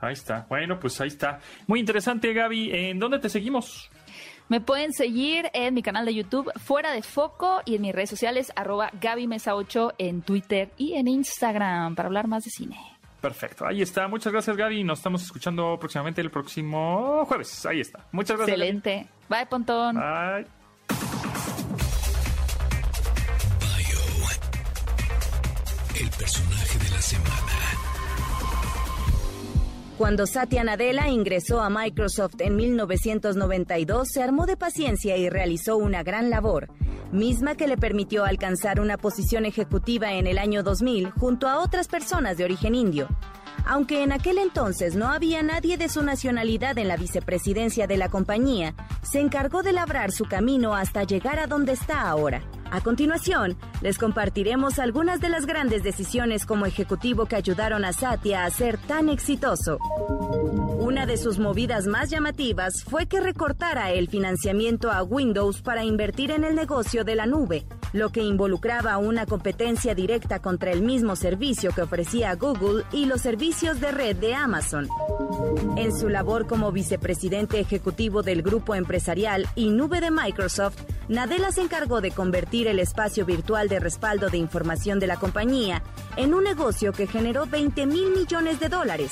Ahí 0.00 0.14
está. 0.14 0.46
Bueno, 0.48 0.80
pues 0.80 0.98
ahí 1.02 1.08
está. 1.08 1.40
Muy 1.66 1.78
interesante, 1.78 2.32
Gaby. 2.32 2.70
¿En 2.72 2.98
dónde 2.98 3.18
te 3.18 3.28
seguimos? 3.28 3.90
Me 4.50 4.60
pueden 4.60 4.92
seguir 4.92 5.48
en 5.54 5.74
mi 5.74 5.80
canal 5.80 6.04
de 6.04 6.12
YouTube 6.12 6.50
Fuera 6.56 6.90
de 6.90 7.02
Foco 7.02 7.62
y 7.64 7.76
en 7.76 7.82
mis 7.82 7.94
redes 7.94 8.10
sociales 8.10 8.52
arroba 8.56 8.90
Gaby 9.00 9.28
Mesa 9.28 9.54
8 9.54 9.92
en 9.96 10.22
Twitter 10.22 10.70
y 10.76 10.94
en 10.94 11.06
Instagram 11.06 11.94
para 11.94 12.08
hablar 12.08 12.26
más 12.26 12.42
de 12.42 12.50
cine. 12.50 12.76
Perfecto, 13.20 13.64
ahí 13.64 13.80
está. 13.80 14.08
Muchas 14.08 14.32
gracias 14.32 14.56
Gaby. 14.56 14.82
Nos 14.82 14.98
estamos 14.98 15.22
escuchando 15.22 15.78
próximamente 15.78 16.20
el 16.20 16.32
próximo 16.32 17.24
jueves. 17.26 17.64
Ahí 17.64 17.80
está. 17.80 18.04
Muchas 18.10 18.38
gracias. 18.38 18.58
Excelente. 18.58 19.06
Bye, 19.28 19.46
Pontón. 19.46 19.94
Bye. 19.94 20.46
el 26.00 26.10
personaje 26.10 26.78
de 26.78 26.90
la 26.90 27.02
semana. 27.02 27.89
Cuando 30.00 30.26
Satya 30.26 30.64
Nadella 30.64 31.08
ingresó 31.08 31.60
a 31.60 31.68
Microsoft 31.68 32.36
en 32.38 32.56
1992, 32.56 34.08
se 34.10 34.22
armó 34.22 34.46
de 34.46 34.56
paciencia 34.56 35.18
y 35.18 35.28
realizó 35.28 35.76
una 35.76 36.02
gran 36.02 36.30
labor, 36.30 36.70
misma 37.12 37.54
que 37.54 37.66
le 37.66 37.76
permitió 37.76 38.24
alcanzar 38.24 38.80
una 38.80 38.96
posición 38.96 39.44
ejecutiva 39.44 40.14
en 40.14 40.26
el 40.26 40.38
año 40.38 40.62
2000 40.62 41.10
junto 41.10 41.48
a 41.48 41.58
otras 41.58 41.86
personas 41.86 42.38
de 42.38 42.44
origen 42.44 42.74
indio. 42.74 43.08
Aunque 43.66 44.02
en 44.02 44.12
aquel 44.12 44.38
entonces 44.38 44.96
no 44.96 45.10
había 45.10 45.42
nadie 45.42 45.76
de 45.76 45.90
su 45.90 46.02
nacionalidad 46.02 46.78
en 46.78 46.88
la 46.88 46.96
vicepresidencia 46.96 47.86
de 47.86 47.98
la 47.98 48.08
compañía, 48.08 48.74
se 49.02 49.20
encargó 49.20 49.62
de 49.62 49.74
labrar 49.74 50.12
su 50.12 50.24
camino 50.24 50.74
hasta 50.74 51.04
llegar 51.04 51.38
a 51.38 51.46
donde 51.46 51.72
está 51.72 52.08
ahora. 52.08 52.40
A 52.70 52.80
continuación, 52.80 53.56
les 53.82 53.98
compartiremos 53.98 54.78
algunas 54.78 55.20
de 55.20 55.28
las 55.28 55.44
grandes 55.44 55.82
decisiones 55.82 56.46
como 56.46 56.66
ejecutivo 56.66 57.26
que 57.26 57.34
ayudaron 57.34 57.84
a 57.84 57.92
Satya 57.92 58.44
a 58.44 58.50
ser 58.50 58.78
tan 58.78 59.08
exitoso. 59.08 59.78
Una 60.78 61.04
de 61.04 61.16
sus 61.16 61.38
movidas 61.38 61.86
más 61.86 62.10
llamativas 62.10 62.84
fue 62.84 63.06
que 63.06 63.20
recortara 63.20 63.90
el 63.90 64.08
financiamiento 64.08 64.90
a 64.90 65.02
Windows 65.02 65.62
para 65.62 65.84
invertir 65.84 66.30
en 66.30 66.44
el 66.44 66.54
negocio 66.54 67.04
de 67.04 67.16
la 67.16 67.26
nube, 67.26 67.66
lo 67.92 68.10
que 68.10 68.22
involucraba 68.22 68.98
una 68.98 69.26
competencia 69.26 69.94
directa 69.94 70.40
contra 70.40 70.70
el 70.70 70.82
mismo 70.82 71.16
servicio 71.16 71.72
que 71.72 71.82
ofrecía 71.82 72.34
Google 72.34 72.84
y 72.92 73.06
los 73.06 73.20
servicios 73.20 73.80
de 73.80 73.90
red 73.90 74.16
de 74.16 74.34
Amazon. 74.34 74.88
En 75.76 75.96
su 75.96 76.08
labor 76.08 76.46
como 76.46 76.72
vicepresidente 76.72 77.58
ejecutivo 77.60 78.22
del 78.22 78.42
grupo 78.42 78.74
empresarial 78.74 79.48
y 79.54 79.70
nube 79.70 80.00
de 80.00 80.10
Microsoft, 80.10 80.82
Nadella 81.08 81.50
se 81.50 81.62
encargó 81.62 82.00
de 82.00 82.12
convertir 82.12 82.59
el 82.68 82.78
espacio 82.78 83.24
virtual 83.24 83.68
de 83.68 83.80
respaldo 83.80 84.28
de 84.28 84.38
información 84.38 84.98
de 84.98 85.06
la 85.06 85.16
compañía 85.16 85.82
en 86.16 86.34
un 86.34 86.44
negocio 86.44 86.92
que 86.92 87.06
generó 87.06 87.46
20 87.46 87.86
mil 87.86 88.10
millones 88.10 88.60
de 88.60 88.68
dólares. 88.68 89.10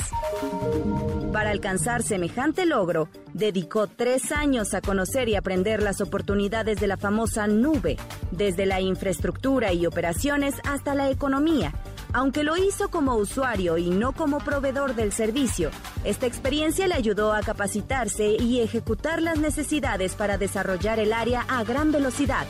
Para 1.32 1.50
alcanzar 1.50 2.02
semejante 2.02 2.66
logro, 2.66 3.08
dedicó 3.32 3.86
tres 3.86 4.32
años 4.32 4.74
a 4.74 4.80
conocer 4.80 5.28
y 5.28 5.36
aprender 5.36 5.82
las 5.82 6.00
oportunidades 6.00 6.80
de 6.80 6.86
la 6.86 6.96
famosa 6.96 7.46
nube, 7.46 7.96
desde 8.30 8.66
la 8.66 8.80
infraestructura 8.80 9.72
y 9.72 9.86
operaciones 9.86 10.54
hasta 10.64 10.94
la 10.94 11.10
economía, 11.10 11.72
aunque 12.12 12.42
lo 12.42 12.56
hizo 12.56 12.90
como 12.90 13.16
usuario 13.16 13.76
y 13.76 13.90
no 13.90 14.12
como 14.12 14.38
proveedor 14.38 14.94
del 14.94 15.12
servicio, 15.12 15.70
esta 16.04 16.26
experiencia 16.26 16.86
le 16.88 16.94
ayudó 16.94 17.32
a 17.32 17.42
capacitarse 17.42 18.36
y 18.40 18.60
ejecutar 18.60 19.20
las 19.20 19.38
necesidades 19.38 20.14
para 20.14 20.38
desarrollar 20.38 20.98
el 20.98 21.12
área 21.12 21.42
a 21.48 21.64
gran 21.64 21.92
velocidad. 21.92 22.46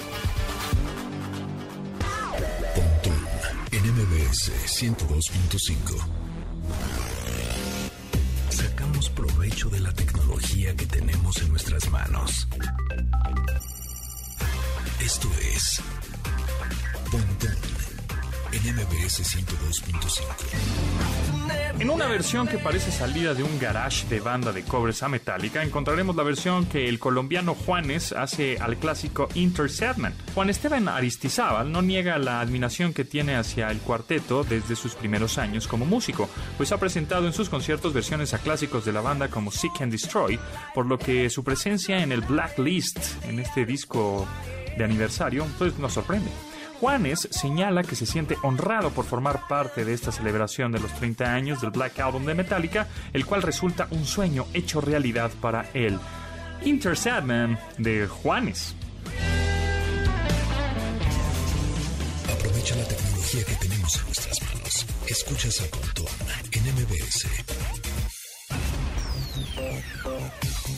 MBS 4.28 4.52
102.5. 4.82 6.06
Sacamos 8.50 9.08
provecho 9.10 9.70
de 9.70 9.80
la 9.80 9.90
tecnología 9.94 10.76
que 10.76 10.84
tenemos 10.84 11.38
en 11.38 11.48
nuestras 11.48 11.90
manos. 11.90 12.46
Esto 15.00 15.30
es 15.54 15.80
Pontón 17.10 17.56
en 18.52 18.76
MBS 18.76 19.22
102.5. 19.22 21.17
En 21.80 21.90
una 21.90 22.08
versión 22.08 22.48
que 22.48 22.58
parece 22.58 22.90
salida 22.90 23.34
de 23.34 23.44
un 23.44 23.56
garage 23.60 24.08
de 24.08 24.18
banda 24.18 24.50
de 24.50 24.64
cobres 24.64 25.04
a 25.04 25.08
Metallica, 25.08 25.62
encontraremos 25.62 26.16
la 26.16 26.24
versión 26.24 26.66
que 26.66 26.88
el 26.88 26.98
colombiano 26.98 27.54
Juanes 27.54 28.10
hace 28.10 28.58
al 28.58 28.78
clásico 28.78 29.28
Inter 29.34 29.70
Sadman. 29.70 30.12
Juan 30.34 30.50
Esteban 30.50 30.88
Aristizábal 30.88 31.70
no 31.70 31.80
niega 31.80 32.18
la 32.18 32.40
admiración 32.40 32.92
que 32.92 33.04
tiene 33.04 33.36
hacia 33.36 33.70
el 33.70 33.78
cuarteto 33.78 34.42
desde 34.42 34.74
sus 34.74 34.96
primeros 34.96 35.38
años 35.38 35.68
como 35.68 35.86
músico, 35.86 36.28
pues 36.56 36.72
ha 36.72 36.80
presentado 36.80 37.28
en 37.28 37.32
sus 37.32 37.48
conciertos 37.48 37.92
versiones 37.92 38.34
a 38.34 38.38
clásicos 38.38 38.84
de 38.84 38.92
la 38.92 39.00
banda 39.00 39.28
como 39.28 39.52
Seek 39.52 39.80
and 39.82 39.92
Destroy, 39.92 40.36
por 40.74 40.84
lo 40.84 40.98
que 40.98 41.30
su 41.30 41.44
presencia 41.44 42.02
en 42.02 42.10
el 42.10 42.22
Blacklist, 42.22 42.98
en 43.22 43.38
este 43.38 43.64
disco 43.64 44.26
de 44.76 44.82
aniversario, 44.82 45.46
pues 45.58 45.78
nos 45.78 45.92
sorprende. 45.92 46.47
Juanes 46.80 47.26
señala 47.32 47.82
que 47.82 47.96
se 47.96 48.06
siente 48.06 48.36
honrado 48.42 48.90
por 48.90 49.04
formar 49.04 49.48
parte 49.48 49.84
de 49.84 49.94
esta 49.94 50.12
celebración 50.12 50.70
de 50.70 50.78
los 50.78 50.92
30 50.94 51.32
años 51.32 51.60
del 51.60 51.70
Black 51.70 51.98
Album 51.98 52.24
de 52.24 52.34
Metallica, 52.34 52.86
el 53.12 53.26
cual 53.26 53.42
resulta 53.42 53.88
un 53.90 54.04
sueño 54.06 54.46
hecho 54.54 54.80
realidad 54.80 55.30
para 55.40 55.68
él. 55.74 55.98
Inter 56.64 56.96
Sadman 56.96 57.58
de 57.78 58.06
Juanes. 58.06 58.76
Aprovecha 62.32 62.76
la 62.76 62.84
tecnología 62.84 63.44
que 63.44 63.54
tenemos 63.54 63.98
en 63.98 64.04
nuestras 64.06 64.42
manos. 64.42 64.86
Escuchas 65.08 65.60
a 65.60 65.70
Pontón 65.70 66.06
en 66.52 66.62
MBS. 66.74 67.26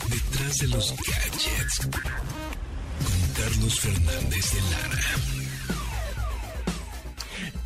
Detrás 0.09 0.57
de 0.57 0.67
los 0.67 0.95
gadgets. 0.97 1.87
Con 3.01 3.43
Carlos 3.43 3.79
Fernández 3.79 4.51
de 4.51 4.61
Lara. 4.61 5.50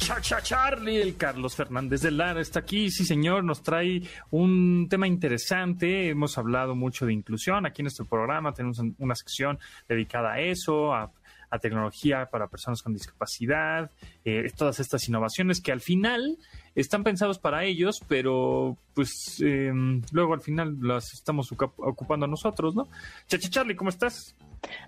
Cha 0.06 0.22
Cha 0.22 0.40
Charlie, 0.40 1.02
el 1.02 1.18
Carlos 1.18 1.56
Fernández 1.56 2.02
de 2.02 2.12
Lara 2.12 2.40
está 2.40 2.60
aquí, 2.60 2.92
sí 2.92 3.04
señor, 3.04 3.44
nos 3.44 3.64
trae 3.64 4.04
un 4.30 4.86
tema 4.88 5.08
interesante, 5.08 6.10
hemos 6.10 6.38
hablado 6.38 6.76
mucho 6.76 7.08
de 7.08 7.14
inclusión 7.14 7.66
aquí 7.66 7.82
en 7.82 7.86
nuestro 7.86 8.06
programa, 8.06 8.54
tenemos 8.54 8.80
una 9.00 9.16
sección 9.16 9.58
dedicada 9.90 10.34
a 10.34 10.42
eso, 10.42 10.94
a, 10.94 11.12
tecnología 11.60 12.26
para 12.30 12.48
personas 12.48 12.82
con 12.82 12.92
discapacidad, 12.94 13.90
eh, 14.26 14.52
todas 14.58 14.82
estas 14.82 15.08
innovaciones 15.08 15.62
que 15.62 15.72
al 15.72 15.80
final 15.80 16.38
están 16.76 17.06
pensados 17.06 17.40
para 17.40 17.64
ellos, 17.64 18.02
pero 18.10 18.78
pues 18.94 19.42
eh, 19.42 19.72
luego 20.12 20.34
al 20.34 20.42
final 20.42 20.76
las 20.82 21.14
estamos 21.14 21.50
ocupando 21.54 22.28
nosotros, 22.28 22.76
¿no? 22.76 22.90
Chacha 23.28 23.50
Charlie, 23.50 23.78
¿cómo 23.78 23.90
estás? 23.90 24.36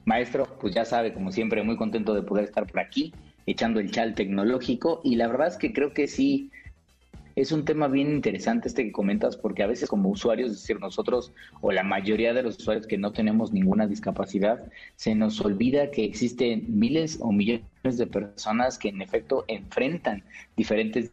Maestro, 0.03 0.45
pues 0.59 0.75
ya 0.75 0.83
sabe, 0.83 1.13
como 1.13 1.31
siempre, 1.31 1.63
muy 1.63 1.77
contento 1.77 2.13
de 2.13 2.21
poder 2.21 2.43
estar 2.43 2.67
por 2.67 2.81
aquí 2.81 3.13
echando 3.47 3.79
el 3.79 3.89
chal 3.91 4.13
tecnológico 4.13 5.01
y 5.03 5.15
la 5.15 5.27
verdad 5.27 5.47
es 5.47 5.57
que 5.57 5.73
creo 5.73 5.93
que 5.93 6.07
sí 6.07 6.51
es 7.37 7.51
un 7.51 7.65
tema 7.65 7.87
bien 7.87 8.11
interesante 8.11 8.67
este 8.67 8.83
que 8.83 8.91
comentas 8.91 9.37
porque 9.37 9.61
a 9.61 9.67
veces 9.67 9.87
como 9.87 10.09
usuarios, 10.09 10.51
es 10.51 10.61
decir, 10.61 10.79
nosotros 10.79 11.31
o 11.61 11.71
la 11.71 11.83
mayoría 11.83 12.33
de 12.33 12.41
los 12.41 12.57
usuarios 12.57 12.87
que 12.87 12.97
no 12.97 13.13
tenemos 13.13 13.53
ninguna 13.53 13.85
discapacidad, 13.85 14.67
se 14.95 15.13
nos 15.13 15.39
olvida 15.39 15.91
que 15.91 16.03
existen 16.03 16.65
miles 16.67 17.19
o 17.21 17.31
millones 17.31 17.63
de 17.83 18.07
personas 18.07 18.79
que 18.79 18.89
en 18.89 19.03
efecto 19.03 19.45
enfrentan 19.47 20.23
diferentes 20.55 21.11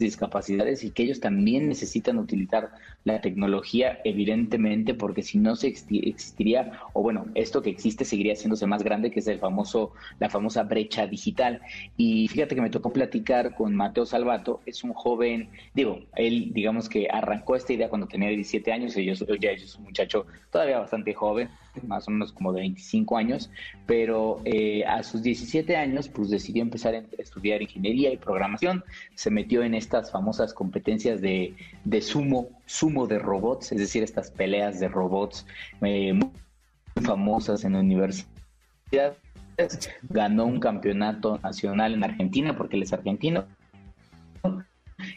discapacidades 0.00 0.82
y 0.82 0.90
que 0.90 1.04
ellos 1.04 1.20
también 1.20 1.68
necesitan 1.68 2.18
utilizar 2.18 2.70
la 3.04 3.20
tecnología, 3.20 4.00
evidentemente, 4.04 4.94
porque 4.94 5.22
si 5.22 5.38
no 5.38 5.56
se 5.56 5.68
existiría, 5.68 6.72
o 6.92 7.02
bueno, 7.02 7.26
esto 7.34 7.62
que 7.62 7.70
existe 7.70 8.04
seguiría 8.04 8.32
haciéndose 8.32 8.66
más 8.66 8.82
grande, 8.82 9.10
que 9.10 9.20
es 9.20 9.26
el 9.28 9.38
famoso, 9.38 9.92
la 10.18 10.28
famosa 10.28 10.64
brecha 10.64 11.06
digital. 11.06 11.60
Y 11.96 12.28
fíjate 12.28 12.54
que 12.54 12.60
me 12.60 12.70
tocó 12.70 12.92
platicar 12.92 13.54
con 13.54 13.74
Mateo 13.74 14.04
Salvato, 14.06 14.60
es 14.66 14.82
un 14.84 14.92
joven, 14.92 15.50
digo, 15.74 16.00
él 16.16 16.50
digamos 16.52 16.88
que 16.88 17.08
arrancó 17.10 17.56
esta 17.56 17.72
idea 17.72 17.88
cuando 17.88 18.08
tenía 18.08 18.28
17 18.28 18.72
años, 18.72 18.96
y 18.96 19.04
yo, 19.04 19.14
ya 19.40 19.50
es 19.52 19.76
un 19.76 19.84
muchacho 19.84 20.26
todavía 20.50 20.80
bastante 20.80 21.14
joven, 21.14 21.48
más 21.86 22.08
o 22.08 22.10
menos 22.10 22.32
como 22.32 22.52
de 22.52 22.60
25 22.60 23.16
años, 23.16 23.50
pero 23.86 24.40
eh, 24.44 24.84
a 24.84 25.02
sus 25.02 25.22
17 25.22 25.76
años 25.76 26.08
pues 26.08 26.30
decidió 26.30 26.62
empezar 26.62 26.94
a 26.94 27.02
estudiar 27.18 27.62
ingeniería 27.62 28.12
y 28.12 28.16
programación, 28.16 28.84
se 29.14 29.30
metió 29.30 29.62
en 29.62 29.74
estas 29.74 30.10
famosas 30.10 30.54
competencias 30.54 31.20
de, 31.20 31.54
de 31.84 32.00
sumo, 32.00 32.48
sumo 32.66 33.06
de 33.06 33.18
robots, 33.18 33.72
es 33.72 33.78
decir, 33.78 34.02
estas 34.02 34.30
peleas 34.30 34.80
de 34.80 34.88
robots 34.88 35.46
eh, 35.82 36.12
muy 36.12 36.30
famosas 37.02 37.64
en 37.64 37.74
la 37.74 37.80
universidad. 37.80 38.26
Ganó 40.08 40.46
un 40.46 40.58
campeonato 40.58 41.38
nacional 41.38 41.94
en 41.94 42.02
Argentina 42.02 42.56
porque 42.56 42.76
él 42.76 42.82
es 42.82 42.92
argentino 42.92 43.44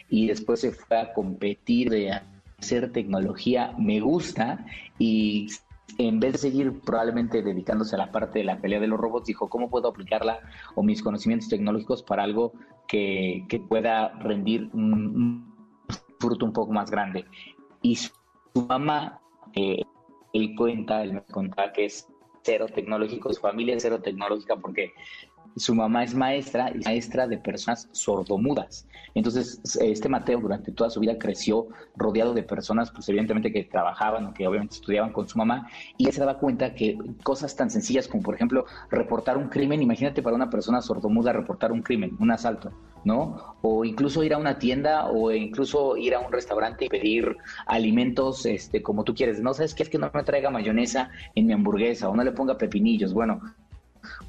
y 0.08 0.28
después 0.28 0.60
se 0.60 0.72
fue 0.72 0.98
a 0.98 1.12
competir 1.12 1.90
de 1.90 2.20
hacer 2.58 2.92
tecnología 2.92 3.74
me 3.78 4.00
gusta 4.00 4.64
y 4.98 5.48
en 5.98 6.20
vez 6.20 6.32
de 6.32 6.38
seguir 6.38 6.80
probablemente 6.80 7.42
dedicándose 7.42 7.94
a 7.94 7.98
la 7.98 8.10
parte 8.10 8.40
de 8.40 8.44
la 8.44 8.60
pelea 8.60 8.80
de 8.80 8.86
los 8.86 8.98
robots, 8.98 9.26
dijo, 9.26 9.48
¿cómo 9.48 9.70
puedo 9.70 9.88
aplicarla 9.88 10.40
o 10.74 10.82
mis 10.82 11.02
conocimientos 11.02 11.48
tecnológicos 11.48 12.02
para 12.02 12.24
algo 12.24 12.52
que, 12.88 13.46
pueda 13.68 14.10
rendir 14.18 14.70
un, 14.72 15.54
fruto 16.18 16.46
un 16.46 16.52
poco 16.52 16.72
más 16.72 16.90
grande? 16.90 17.24
Y 17.82 17.96
su, 17.96 18.12
mamá, 18.68 19.20
eh, 19.54 19.82
él 20.32 20.54
cuenta, 20.56 21.02
él 21.02 21.14
me 21.14 21.24
contaba 21.24 21.72
que 21.72 21.84
es 21.84 22.08
cero 22.42 22.66
tecnológico, 22.72 23.32
su 23.32 23.40
familia 23.40 23.76
es 23.76 23.82
cero 23.82 24.00
tecnológica 24.00 24.56
porque 24.56 24.92
su 25.56 25.74
mamá 25.74 26.04
es 26.04 26.14
maestra 26.14 26.72
y 26.74 26.84
maestra 26.84 27.26
de 27.26 27.38
personas 27.38 27.88
sordomudas. 27.92 28.86
Entonces, 29.14 29.60
este 29.80 30.08
Mateo 30.08 30.40
durante 30.40 30.72
toda 30.72 30.90
su 30.90 31.00
vida 31.00 31.18
creció 31.18 31.68
rodeado 31.96 32.34
de 32.34 32.42
personas, 32.42 32.90
pues 32.90 33.08
evidentemente 33.08 33.52
que 33.52 33.64
trabajaban 33.64 34.26
o 34.26 34.34
que 34.34 34.46
obviamente 34.46 34.74
estudiaban 34.74 35.12
con 35.12 35.28
su 35.28 35.38
mamá, 35.38 35.68
y 35.96 36.06
él 36.06 36.12
se 36.12 36.20
daba 36.20 36.38
cuenta 36.38 36.74
que 36.74 36.98
cosas 37.22 37.54
tan 37.54 37.70
sencillas 37.70 38.08
como, 38.08 38.22
por 38.22 38.34
ejemplo, 38.34 38.64
reportar 38.90 39.36
un 39.36 39.48
crimen, 39.48 39.82
imagínate 39.82 40.22
para 40.22 40.34
una 40.34 40.50
persona 40.50 40.82
sordomuda 40.82 41.32
reportar 41.32 41.70
un 41.70 41.82
crimen, 41.82 42.16
un 42.18 42.32
asalto, 42.32 42.72
¿no? 43.04 43.56
O 43.62 43.84
incluso 43.84 44.24
ir 44.24 44.34
a 44.34 44.38
una 44.38 44.58
tienda 44.58 45.06
o 45.06 45.30
incluso 45.30 45.96
ir 45.96 46.14
a 46.14 46.20
un 46.20 46.32
restaurante 46.32 46.86
y 46.86 46.88
pedir 46.88 47.36
alimentos, 47.66 48.46
este, 48.46 48.82
como 48.82 49.04
tú 49.04 49.14
quieres. 49.14 49.40
No 49.40 49.54
sabes 49.54 49.74
qué 49.74 49.84
es 49.84 49.88
que 49.88 49.98
no 49.98 50.10
me 50.12 50.22
traiga 50.24 50.50
mayonesa 50.50 51.10
en 51.34 51.46
mi 51.46 51.52
hamburguesa 51.52 52.08
o 52.08 52.16
no 52.16 52.24
le 52.24 52.32
ponga 52.32 52.58
pepinillos. 52.58 53.12
Bueno, 53.12 53.40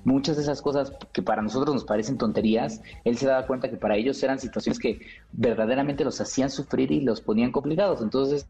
muchas 0.04 0.36
de 0.38 0.44
esas 0.44 0.62
cosas 0.62 0.94
que 1.12 1.22
para 1.22 1.42
nosotros 1.42 1.74
nos 1.74 1.86
parecen 1.86 2.18
tonterías, 2.18 2.82
él 3.04 3.18
se 3.18 3.28
daba 3.28 3.48
cuenta 3.48 3.70
que 3.70 3.78
para 3.78 3.96
ellos 3.96 4.22
eran 4.24 4.40
situaciones 4.40 4.80
que 4.80 5.00
verdaderamente 5.32 6.04
los 6.04 6.20
hacían 6.22 6.50
sufrir 6.50 6.92
y 6.92 7.02
los 7.02 7.22
ponían 7.22 7.52
complicados. 7.52 8.02
Entonces 8.02 8.48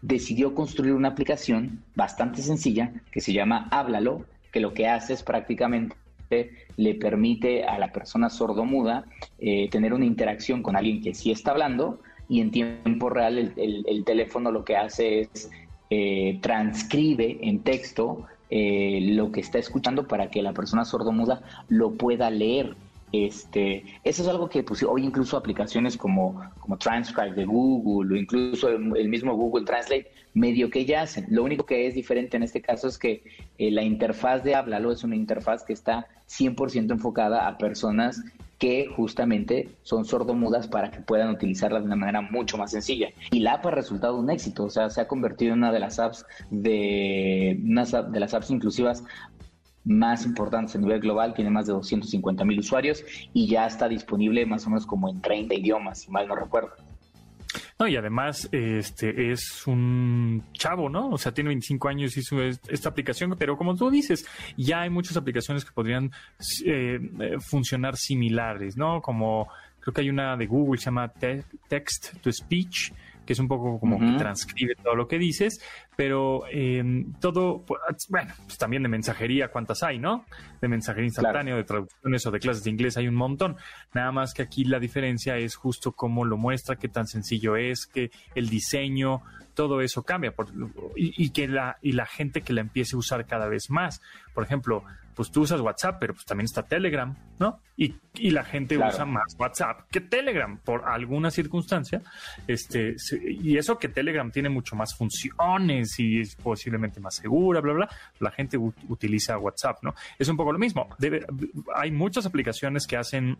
decidió 0.00 0.54
construir 0.54 0.94
una 0.94 1.08
aplicación 1.08 1.82
bastante 1.94 2.42
sencilla 2.42 2.92
que 3.10 3.20
se 3.20 3.32
llama 3.32 3.68
Háblalo, 3.70 4.24
que 4.50 4.60
lo 4.60 4.74
que 4.74 4.88
hace 4.88 5.14
es 5.14 5.22
prácticamente 5.22 5.96
le 6.76 6.94
permite 6.94 7.64
a 7.64 7.78
la 7.78 7.92
persona 7.92 8.30
sordomuda 8.30 9.04
eh, 9.38 9.68
tener 9.70 9.92
una 9.92 10.04
interacción 10.04 10.62
con 10.62 10.76
alguien 10.76 11.02
que 11.02 11.14
sí 11.14 11.30
está 11.30 11.50
hablando 11.50 12.00
y 12.28 12.40
en 12.40 12.50
tiempo 12.50 13.10
real 13.10 13.52
el, 13.56 14.04
teléfono 14.04 14.50
lo 14.50 14.64
que 14.64 14.76
hace 14.76 15.20
es 15.20 15.50
eh, 15.90 16.38
transcribe 16.40 17.38
en 17.42 17.60
texto 17.60 18.24
eh, 18.54 19.00
lo 19.14 19.32
que 19.32 19.40
está 19.40 19.58
escuchando 19.58 20.06
para 20.06 20.28
que 20.28 20.42
la 20.42 20.52
persona 20.52 20.84
sordomuda 20.84 21.40
lo 21.70 21.92
pueda 21.92 22.28
leer. 22.28 22.76
Este, 23.10 23.82
eso 24.04 24.20
es 24.22 24.28
algo 24.28 24.50
que 24.50 24.62
pues, 24.62 24.82
hoy 24.82 25.06
incluso 25.06 25.38
aplicaciones 25.38 25.96
como, 25.96 26.38
como 26.60 26.76
Transcribe 26.76 27.32
de 27.32 27.46
Google 27.46 28.14
o 28.14 28.18
incluso 28.18 28.68
el, 28.68 29.08
mismo 29.08 29.34
Google 29.36 29.64
Translate 29.64 30.10
medio 30.34 30.68
que 30.68 30.84
ya 30.84 31.00
hacen. 31.00 31.24
Lo 31.30 31.44
único 31.44 31.64
que 31.64 31.86
es 31.86 31.94
diferente 31.94 32.36
en 32.36 32.42
este 32.42 32.60
caso 32.60 32.88
es 32.88 32.98
que 32.98 33.24
eh, 33.56 33.70
la 33.70 33.84
interfaz 33.84 34.44
de 34.44 34.54
Háblalo 34.54 34.92
es 34.92 35.02
una 35.02 35.16
interfaz 35.16 35.64
que 35.64 35.72
está 35.72 36.06
100% 36.28 36.90
enfocada 36.90 37.48
a 37.48 37.56
personas 37.56 38.22
que 38.62 38.86
justamente 38.86 39.70
son 39.82 40.04
sordomudas 40.04 40.68
para 40.68 40.92
que 40.92 41.00
puedan 41.00 41.30
utilizarla 41.30 41.80
de 41.80 41.86
una 41.86 41.96
manera 41.96 42.20
mucho 42.20 42.56
más 42.56 42.70
sencilla. 42.70 43.08
Y 43.32 43.40
la 43.40 43.54
app 43.54 43.66
ha 43.66 43.72
resultado 43.72 44.16
un 44.16 44.30
éxito, 44.30 44.62
o 44.62 44.70
sea, 44.70 44.88
se 44.88 45.00
ha 45.00 45.08
convertido 45.08 45.52
en 45.52 45.58
una 45.58 45.72
de 45.72 45.80
las 45.80 45.98
apps 45.98 46.24
de, 46.48 47.58
una 47.60 47.84
de 47.84 48.20
las 48.20 48.34
apps 48.34 48.52
inclusivas 48.52 49.02
más 49.82 50.24
importantes 50.24 50.76
a 50.76 50.78
nivel 50.78 51.00
global, 51.00 51.34
tiene 51.34 51.50
más 51.50 51.66
de 51.66 51.72
250 51.72 52.44
mil 52.44 52.60
usuarios 52.60 53.02
y 53.32 53.48
ya 53.48 53.66
está 53.66 53.88
disponible 53.88 54.46
más 54.46 54.64
o 54.68 54.70
menos 54.70 54.86
como 54.86 55.08
en 55.08 55.20
30 55.20 55.56
idiomas, 55.56 55.98
si 55.98 56.12
mal 56.12 56.28
no 56.28 56.36
recuerdo. 56.36 56.70
No, 57.78 57.86
y 57.86 57.96
además 57.96 58.48
este 58.52 59.32
es 59.32 59.66
un 59.66 60.44
chavo, 60.52 60.88
¿no? 60.88 61.10
O 61.10 61.18
sea, 61.18 61.32
tiene 61.32 61.48
25 61.48 61.88
años 61.88 62.16
y 62.16 62.20
hizo 62.20 62.40
esta 62.42 62.88
aplicación, 62.88 63.34
pero 63.38 63.56
como 63.56 63.74
tú 63.76 63.90
dices, 63.90 64.26
ya 64.56 64.82
hay 64.82 64.90
muchas 64.90 65.16
aplicaciones 65.16 65.64
que 65.64 65.72
podrían 65.72 66.10
eh, 66.64 66.98
eh, 67.20 67.36
funcionar 67.40 67.96
similares, 67.96 68.76
¿no? 68.76 69.00
Como 69.00 69.48
creo 69.80 69.94
que 69.94 70.00
hay 70.02 70.10
una 70.10 70.36
de 70.36 70.46
Google, 70.46 70.78
se 70.78 70.86
llama 70.86 71.08
Text 71.08 72.20
to 72.20 72.32
Speech, 72.32 72.92
que 73.26 73.32
es 73.32 73.38
un 73.38 73.48
poco 73.48 73.78
como 73.78 73.98
que 73.98 74.18
transcribe 74.18 74.74
todo 74.76 74.94
lo 74.94 75.08
que 75.08 75.18
dices, 75.18 75.60
pero 75.96 76.42
em, 76.50 77.12
todo, 77.20 77.64
pues, 77.64 77.80
bueno, 78.08 78.32
pues 78.44 78.58
también 78.58 78.82
de 78.82 78.88
mensajería, 78.88 79.48
¿cuántas 79.48 79.82
hay, 79.82 79.98
no? 79.98 80.24
De 80.60 80.68
mensajería 80.68 81.06
instantánea, 81.06 81.56
de 81.56 81.64
traducciones 81.64 82.26
o 82.26 82.30
de 82.30 82.40
clases 82.40 82.64
de 82.64 82.70
inglés 82.70 82.96
hay 82.96 83.08
un 83.08 83.14
montón. 83.14 83.56
Nada 83.94 84.12
más 84.12 84.34
que 84.34 84.42
aquí 84.42 84.64
la 84.64 84.78
diferencia 84.78 85.36
es 85.36 85.56
justo 85.56 85.92
cómo 85.92 86.24
lo 86.24 86.36
muestra, 86.36 86.76
qué 86.76 86.88
tan 86.88 87.06
sencillo 87.06 87.56
es, 87.56 87.86
que 87.86 88.10
el 88.34 88.48
diseño, 88.48 89.22
todo 89.54 89.80
eso 89.80 90.02
cambia 90.02 90.32
por, 90.32 90.48
y, 90.96 91.30
que 91.30 91.46
la, 91.48 91.76
y 91.82 91.92
la 91.92 92.06
gente 92.06 92.42
que 92.42 92.52
la 92.52 92.62
empiece 92.62 92.96
a 92.96 92.98
usar 92.98 93.26
cada 93.26 93.48
vez 93.48 93.70
más. 93.70 94.00
Por 94.34 94.44
ejemplo, 94.44 94.84
pues 95.14 95.30
tú 95.30 95.42
usas 95.42 95.60
WhatsApp, 95.60 95.96
pero 96.00 96.14
pues 96.14 96.24
también 96.24 96.46
está 96.46 96.62
Telegram, 96.62 97.14
¿no? 97.38 97.60
Y, 97.76 97.94
y 98.14 98.30
la 98.30 98.44
gente 98.44 98.78
usa 98.78 99.04
más 99.04 99.36
WhatsApp 99.38 99.88
que 99.90 100.00
Telegram 100.00 100.58
por 100.58 100.88
alguna 100.88 101.30
circunstancia. 101.30 102.02
Este, 102.46 102.96
y 103.28 103.56
eso 103.56 103.78
que 103.78 103.88
Telegram 103.88 104.30
tiene 104.30 104.48
mucho 104.48 104.76
más 104.76 104.94
funciones 104.94 105.98
y 105.98 106.20
es 106.20 106.36
posiblemente 106.36 107.00
más 107.00 107.16
segura, 107.16 107.60
bla, 107.60 107.72
bla, 107.72 107.88
la 108.20 108.30
gente 108.30 108.56
utiliza 108.56 109.38
WhatsApp, 109.38 109.82
¿no? 109.82 109.94
Es 110.18 110.28
un 110.28 110.36
poco 110.36 110.52
lo 110.52 110.58
mismo. 110.58 110.88
Debe, 110.98 111.26
hay 111.74 111.90
muchas 111.90 112.26
aplicaciones 112.26 112.86
que 112.86 112.96
hacen 112.96 113.36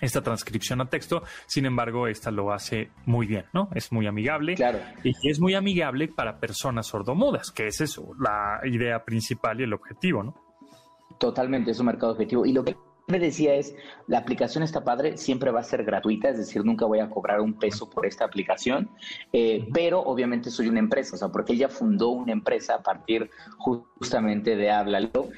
esta 0.00 0.22
transcripción 0.22 0.80
a 0.80 0.86
texto, 0.86 1.22
sin 1.46 1.66
embargo, 1.66 2.08
esta 2.08 2.30
lo 2.30 2.52
hace 2.52 2.90
muy 3.06 3.26
bien, 3.26 3.44
¿no? 3.52 3.68
Es 3.74 3.92
muy 3.92 4.06
amigable 4.06 4.54
claro. 4.54 4.80
y 5.04 5.12
es 5.30 5.38
muy 5.40 5.54
amigable 5.54 6.08
para 6.08 6.38
personas 6.38 6.88
sordomudas, 6.88 7.52
que 7.52 7.68
es 7.68 7.80
eso, 7.80 8.12
la 8.18 8.60
idea 8.64 9.04
principal 9.04 9.60
y 9.60 9.64
el 9.64 9.72
objetivo, 9.72 10.22
¿no? 10.22 10.43
Totalmente, 11.18 11.70
es 11.70 11.80
un 11.80 11.86
mercado 11.86 12.12
objetivo. 12.12 12.44
Y 12.46 12.52
lo 12.52 12.64
que 12.64 12.76
me 13.06 13.18
decía 13.18 13.54
es, 13.54 13.74
la 14.06 14.18
aplicación 14.18 14.64
está 14.64 14.82
padre, 14.82 15.16
siempre 15.16 15.50
va 15.50 15.60
a 15.60 15.64
ser 15.64 15.84
gratuita, 15.84 16.30
es 16.30 16.38
decir, 16.38 16.64
nunca 16.64 16.86
voy 16.86 17.00
a 17.00 17.10
cobrar 17.10 17.40
un 17.40 17.54
peso 17.54 17.90
por 17.90 18.06
esta 18.06 18.24
aplicación, 18.24 18.88
eh, 19.32 19.66
pero 19.74 20.00
obviamente 20.00 20.50
soy 20.50 20.68
una 20.68 20.78
empresa, 20.78 21.16
o 21.16 21.18
sea, 21.18 21.28
porque 21.28 21.52
ella 21.52 21.68
fundó 21.68 22.08
una 22.08 22.32
empresa 22.32 22.76
a 22.76 22.82
partir 22.82 23.30
justamente 23.58 24.56
de 24.56 24.70
Háblalo 24.70 25.28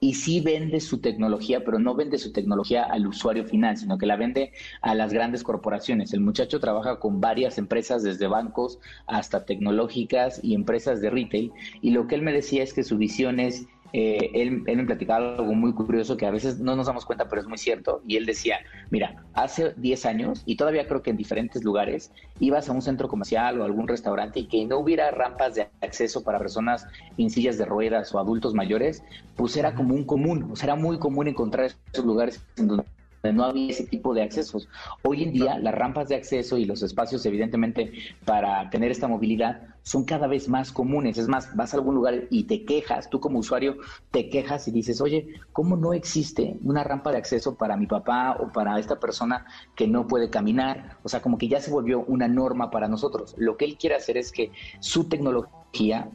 y 0.00 0.14
sí 0.14 0.40
vende 0.40 0.80
su 0.80 1.00
tecnología, 1.00 1.64
pero 1.64 1.78
no 1.78 1.94
vende 1.94 2.18
su 2.18 2.32
tecnología 2.32 2.84
al 2.84 3.06
usuario 3.06 3.44
final, 3.44 3.76
sino 3.76 3.98
que 3.98 4.06
la 4.06 4.16
vende 4.16 4.52
a 4.80 4.94
las 4.94 5.12
grandes 5.12 5.42
corporaciones. 5.42 6.12
El 6.12 6.20
muchacho 6.20 6.60
trabaja 6.60 7.00
con 7.00 7.20
varias 7.20 7.58
empresas, 7.58 8.04
desde 8.04 8.28
bancos 8.28 8.78
hasta 9.06 9.44
tecnológicas 9.44 10.38
y 10.42 10.54
empresas 10.54 11.00
de 11.00 11.10
retail, 11.10 11.52
y 11.82 11.90
lo 11.90 12.06
que 12.06 12.14
él 12.14 12.22
me 12.22 12.32
decía 12.32 12.62
es 12.62 12.72
que 12.72 12.84
su 12.84 12.96
visión 12.96 13.40
es 13.40 13.66
eh, 13.92 14.30
él, 14.34 14.62
me 14.62 14.84
platicaba 14.84 15.36
algo 15.36 15.54
muy 15.54 15.72
curioso 15.72 16.16
que 16.16 16.26
a 16.26 16.30
veces 16.30 16.58
no 16.58 16.76
nos 16.76 16.86
damos 16.86 17.04
cuenta, 17.04 17.28
pero 17.28 17.40
es 17.40 17.48
muy 17.48 17.58
cierto. 17.58 18.02
Y 18.06 18.16
él 18.16 18.26
decía, 18.26 18.58
mira, 18.90 19.24
hace 19.34 19.72
10 19.76 20.06
años, 20.06 20.42
y 20.44 20.56
todavía 20.56 20.86
creo 20.86 21.02
que 21.02 21.10
en 21.10 21.16
diferentes 21.16 21.64
lugares, 21.64 22.12
ibas 22.40 22.68
a 22.68 22.72
un 22.72 22.82
centro 22.82 23.08
comercial 23.08 23.60
o 23.60 23.64
algún 23.64 23.88
restaurante 23.88 24.40
y 24.40 24.46
que 24.46 24.64
no 24.66 24.78
hubiera 24.78 25.10
rampas 25.10 25.54
de 25.54 25.68
acceso 25.80 26.22
para 26.22 26.38
personas 26.38 26.86
en 27.16 27.30
sillas 27.30 27.58
de 27.58 27.64
ruedas 27.64 28.14
o 28.14 28.18
adultos 28.18 28.54
mayores, 28.54 29.02
pues 29.36 29.56
era 29.56 29.74
como 29.74 29.94
un 29.94 30.04
común, 30.04 30.48
o 30.52 30.56
sea, 30.56 30.66
era 30.68 30.76
muy 30.76 30.98
común 30.98 31.28
encontrar 31.28 31.70
esos 31.92 32.04
lugares 32.04 32.44
en 32.56 32.68
donde 32.68 32.84
no 33.22 33.44
había 33.44 33.70
ese 33.70 33.84
tipo 33.84 34.14
de 34.14 34.22
accesos. 34.22 34.68
Hoy 35.02 35.22
en 35.22 35.32
día 35.32 35.58
las 35.58 35.74
rampas 35.74 36.08
de 36.08 36.16
acceso 36.16 36.58
y 36.58 36.64
los 36.64 36.82
espacios 36.82 37.24
evidentemente 37.26 37.92
para 38.24 38.70
tener 38.70 38.90
esta 38.90 39.08
movilidad 39.08 39.62
son 39.82 40.04
cada 40.04 40.26
vez 40.26 40.48
más 40.48 40.70
comunes. 40.70 41.18
Es 41.18 41.28
más, 41.28 41.54
vas 41.56 41.72
a 41.72 41.78
algún 41.78 41.94
lugar 41.94 42.24
y 42.30 42.44
te 42.44 42.64
quejas, 42.64 43.08
tú 43.08 43.20
como 43.20 43.38
usuario 43.38 43.76
te 44.10 44.28
quejas 44.28 44.68
y 44.68 44.70
dices, 44.70 45.00
oye, 45.00 45.28
¿cómo 45.52 45.76
no 45.76 45.94
existe 45.94 46.58
una 46.62 46.84
rampa 46.84 47.10
de 47.10 47.18
acceso 47.18 47.56
para 47.56 47.76
mi 47.76 47.86
papá 47.86 48.36
o 48.38 48.52
para 48.52 48.78
esta 48.78 49.00
persona 49.00 49.46
que 49.74 49.86
no 49.88 50.06
puede 50.06 50.30
caminar? 50.30 50.98
O 51.02 51.08
sea, 51.08 51.22
como 51.22 51.38
que 51.38 51.48
ya 51.48 51.60
se 51.60 51.70
volvió 51.70 52.00
una 52.00 52.28
norma 52.28 52.70
para 52.70 52.88
nosotros. 52.88 53.34
Lo 53.38 53.56
que 53.56 53.64
él 53.64 53.78
quiere 53.78 53.96
hacer 53.96 54.18
es 54.18 54.30
que 54.30 54.52
su 54.80 55.08
tecnología 55.08 55.57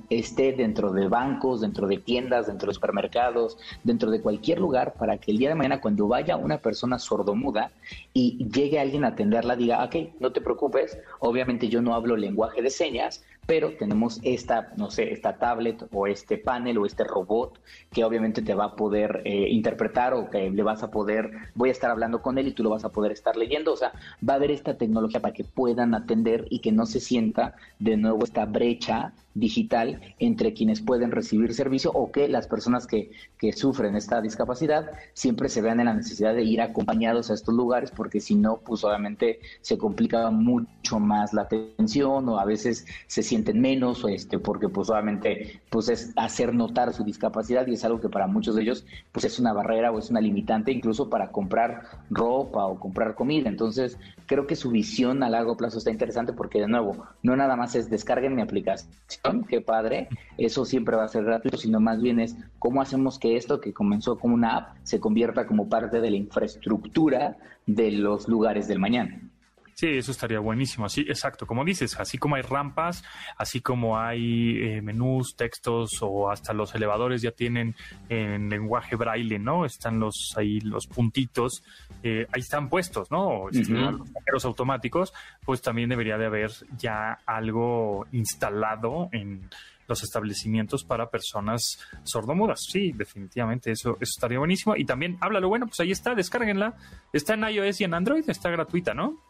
esté 0.10 0.52
dentro 0.54 0.92
de 0.92 1.08
bancos, 1.08 1.62
dentro 1.62 1.88
de 1.88 1.98
tiendas, 1.98 2.48
dentro 2.48 2.68
de 2.68 2.74
supermercados, 2.74 3.58
dentro 3.84 4.12
de 4.12 4.22
cualquier 4.22 4.60
lugar 4.60 4.94
para 4.94 5.18
que 5.18 5.32
el 5.32 5.38
día 5.38 5.50
de 5.50 5.56
mañana 5.56 5.80
cuando 5.80 6.08
vaya 6.08 6.36
una 6.36 6.58
persona 6.58 7.00
sordomuda 7.00 7.72
y 8.14 8.46
llegue 8.50 8.80
alguien 8.80 9.06
a 9.06 9.10
atenderla 9.10 9.56
diga, 9.56 9.84
ok, 9.84 9.96
no 10.20 10.32
te 10.32 10.42
preocupes, 10.42 10.98
obviamente 11.20 11.70
yo 11.70 11.82
no 11.82 11.94
hablo 11.94 12.18
lenguaje 12.18 12.62
de 12.62 12.70
señas, 12.70 13.24
pero 13.46 13.74
tenemos 13.78 14.20
esta, 14.24 14.74
no 14.78 14.90
sé, 14.90 15.12
esta 15.12 15.38
tablet 15.38 15.86
o 15.92 16.08
este 16.08 16.38
panel 16.38 16.78
o 16.78 16.86
este 16.86 17.04
robot 17.04 17.60
que 17.92 18.04
obviamente 18.04 18.42
te 18.42 18.54
va 18.54 18.66
a 18.66 18.76
poder 18.76 19.22
eh, 19.26 19.50
interpretar 19.50 20.14
o 20.14 20.30
que 20.30 20.50
le 20.50 20.64
vas 20.64 20.84
a 20.84 20.92
poder, 20.92 21.32
voy 21.56 21.70
a 21.70 21.72
estar 21.72 21.92
hablando 21.92 22.22
con 22.22 22.38
él 22.38 22.48
y 22.48 22.54
tú 22.54 22.64
lo 22.64 22.70
vas 22.70 22.86
a 22.86 22.90
poder 22.90 23.12
estar 23.12 23.36
leyendo, 23.36 23.74
o 23.74 23.78
sea, 23.78 23.92
va 24.28 24.34
a 24.34 24.36
haber 24.38 24.52
esta 24.52 24.78
tecnología 24.78 25.22
para 25.22 25.34
que 25.34 25.44
puedan 25.44 25.94
atender 25.94 26.46
y 26.50 26.60
que 26.60 26.72
no 26.72 26.86
se 26.86 27.00
sienta 27.00 27.56
de 27.80 27.98
nuevo 27.98 28.24
esta 28.24 28.46
brecha 28.46 29.14
digital 29.36 30.00
entre 30.20 30.54
quienes 30.54 30.82
pueden 30.82 31.12
recibir 31.12 31.54
servicio 31.54 31.92
o 31.92 32.12
que 32.12 32.28
las 32.28 32.48
personas 32.48 32.86
que, 32.86 33.12
que 33.38 33.52
sufren 33.52 33.96
esta 33.96 34.22
discapacidad 34.22 34.92
siempre 35.14 35.50
se 35.50 35.62
vean 35.62 35.80
en 35.80 35.88
la 35.88 35.94
necesidad 35.94 36.36
de 36.36 36.44
ir 36.44 36.62
acompañados 36.62 37.32
a 37.32 37.34
estos 37.34 37.56
lugares 37.56 37.92
porque 37.92 38.20
si 38.20 38.36
no, 38.36 38.58
pues 38.58 38.84
obviamente 38.84 39.40
se 39.62 39.78
complica 39.78 40.30
mucho 40.30 41.00
más 41.00 41.34
la 41.34 41.44
atención 41.44 42.30
o 42.30 42.40
a 42.40 42.46
veces 42.46 42.86
se 43.08 43.24
sienten 43.34 43.62
menos, 43.62 44.06
este, 44.08 44.38
porque 44.38 44.70
pues 44.70 44.92
obviamente 44.92 45.60
pues 45.72 45.90
es 45.90 46.14
hacer 46.16 46.54
notar 46.54 46.94
su 46.94 47.04
discapacidad 47.04 47.66
y 47.66 47.74
es 47.74 47.84
algo 47.84 48.00
que 48.00 48.08
para 48.08 48.28
muchos 48.28 48.56
de 48.56 48.62
ellos 48.62 48.86
pues 49.12 49.26
es 49.26 49.40
una 49.40 49.54
barrera 49.54 49.92
o 49.92 49.98
es 49.98 50.12
una 50.12 50.22
limitante 50.22 50.72
incluso 50.72 51.10
para 51.10 51.32
comprar 51.32 51.82
ropa 52.12 52.68
o 52.68 52.80
comprar 52.80 53.16
comida. 53.16 53.50
Entonces 53.50 53.98
creo 54.28 54.46
que 54.46 54.56
su 54.56 54.70
visión 54.70 55.24
a 55.24 55.32
largo 55.32 55.58
plazo 55.58 55.80
está 55.80 55.90
interesante 55.90 56.32
porque 56.32 56.60
de 56.60 56.68
nuevo, 56.68 57.08
no 57.24 57.36
nada 57.36 57.56
más 57.56 57.74
es 57.74 57.90
descarguen 57.90 58.36
mi 58.36 58.44
aplicación, 58.44 59.44
qué 59.50 59.62
padre, 59.62 60.10
eso 60.38 60.64
siempre 60.64 60.96
va 60.96 61.06
a 61.06 61.08
ser 61.08 61.24
gratuito, 61.24 61.58
sino 61.58 61.80
más 61.80 62.04
bien 62.04 62.20
es 62.20 62.36
cómo 62.60 62.84
hacemos 62.84 63.18
que 63.18 63.36
esto 63.36 63.60
que 63.60 63.74
comenzó 63.74 64.20
como 64.20 64.36
una 64.36 64.58
app 64.58 64.78
se 64.84 65.00
convierta 65.00 65.48
como 65.48 65.70
parte 65.70 66.02
de 66.02 66.12
la 66.12 66.18
infraestructura 66.18 67.36
de 67.66 67.94
los 67.94 68.28
lugares 68.28 68.68
del 68.68 68.78
mañana. 68.78 69.33
Sí, 69.76 69.88
eso 69.88 70.12
estaría 70.12 70.40
buenísimo. 70.40 70.86
Así, 70.86 71.02
exacto, 71.02 71.48
como 71.48 71.66
dices, 71.66 72.00
así 72.00 72.18
como 72.18 72.36
hay 72.36 72.44
rampas, 72.44 73.04
así 73.38 73.62
como 73.62 73.98
hay 73.98 74.58
eh, 74.62 74.82
menús, 74.82 75.36
textos 75.36 75.98
o 76.02 76.30
hasta 76.30 76.54
los 76.54 76.74
elevadores 76.76 77.22
ya 77.22 77.32
tienen 77.32 77.76
en 78.10 78.50
lenguaje 78.50 78.96
braille, 78.96 79.40
¿no? 79.40 79.66
Están 79.66 80.00
los 80.00 80.34
ahí 80.38 80.60
los 80.62 80.88
puntitos, 80.88 81.64
eh, 82.04 82.28
ahí 82.32 82.42
están 82.42 82.70
puestos, 82.70 83.10
¿no? 83.12 83.50
Este, 83.50 83.74
los 83.74 84.10
cajeros 84.12 84.46
automáticos, 84.46 85.14
pues 85.44 85.62
también 85.62 85.90
debería 85.90 86.18
de 86.18 86.28
haber 86.28 86.52
ya 86.78 87.20
algo 87.26 88.06
instalado 88.12 89.10
en 89.12 89.50
los 89.88 90.04
establecimientos 90.04 90.84
para 90.84 91.10
personas 91.10 91.80
sordomudas. 92.04 92.62
Sí, 92.70 92.92
definitivamente, 92.94 93.72
eso, 93.72 93.98
eso 94.00 94.12
estaría 94.16 94.40
buenísimo. 94.40 94.76
Y 94.76 94.86
también, 94.86 95.18
háblalo, 95.22 95.50
bueno, 95.50 95.68
pues 95.68 95.80
ahí 95.80 95.92
está, 95.92 96.16
descárguenla. 96.16 96.76
Está 97.12 97.34
en 97.34 97.44
iOS 97.44 97.82
y 97.82 97.84
en 97.84 97.94
Android, 97.94 98.30
está 98.30 98.50
gratuita, 98.50 98.94
¿no? 98.94 99.22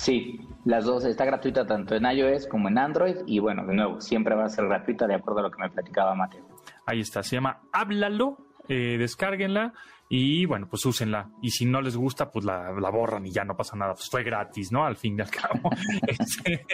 Sí, 0.00 0.40
las 0.64 0.86
dos 0.86 1.04
está 1.04 1.26
gratuita 1.26 1.66
tanto 1.66 1.94
en 1.94 2.06
iOS 2.06 2.46
como 2.46 2.68
en 2.68 2.78
Android 2.78 3.16
y 3.26 3.38
bueno, 3.38 3.66
de 3.66 3.74
nuevo, 3.74 4.00
siempre 4.00 4.34
va 4.34 4.46
a 4.46 4.48
ser 4.48 4.64
gratuita 4.64 5.06
de 5.06 5.14
acuerdo 5.14 5.40
a 5.40 5.42
lo 5.42 5.50
que 5.50 5.60
me 5.60 5.68
platicaba 5.68 6.14
Mateo. 6.14 6.42
Ahí 6.86 7.00
está, 7.00 7.22
se 7.22 7.36
llama 7.36 7.60
Háblalo, 7.70 8.38
eh, 8.66 8.96
descárguenla 8.98 9.74
y 10.08 10.46
bueno, 10.46 10.68
pues 10.70 10.86
úsenla. 10.86 11.28
Y 11.42 11.50
si 11.50 11.66
no 11.66 11.82
les 11.82 11.98
gusta, 11.98 12.30
pues 12.30 12.46
la, 12.46 12.72
borran 12.90 13.26
y 13.26 13.30
ya 13.30 13.44
no 13.44 13.54
pasa 13.54 13.76
nada. 13.76 13.92
Pues 13.92 14.08
fue 14.08 14.24
gratis, 14.24 14.72
¿no? 14.72 14.86
Al 14.86 14.96
fin 14.96 15.18
y 15.18 15.20
al 15.20 15.30
cabo. 15.30 15.68
Este, 16.08 16.64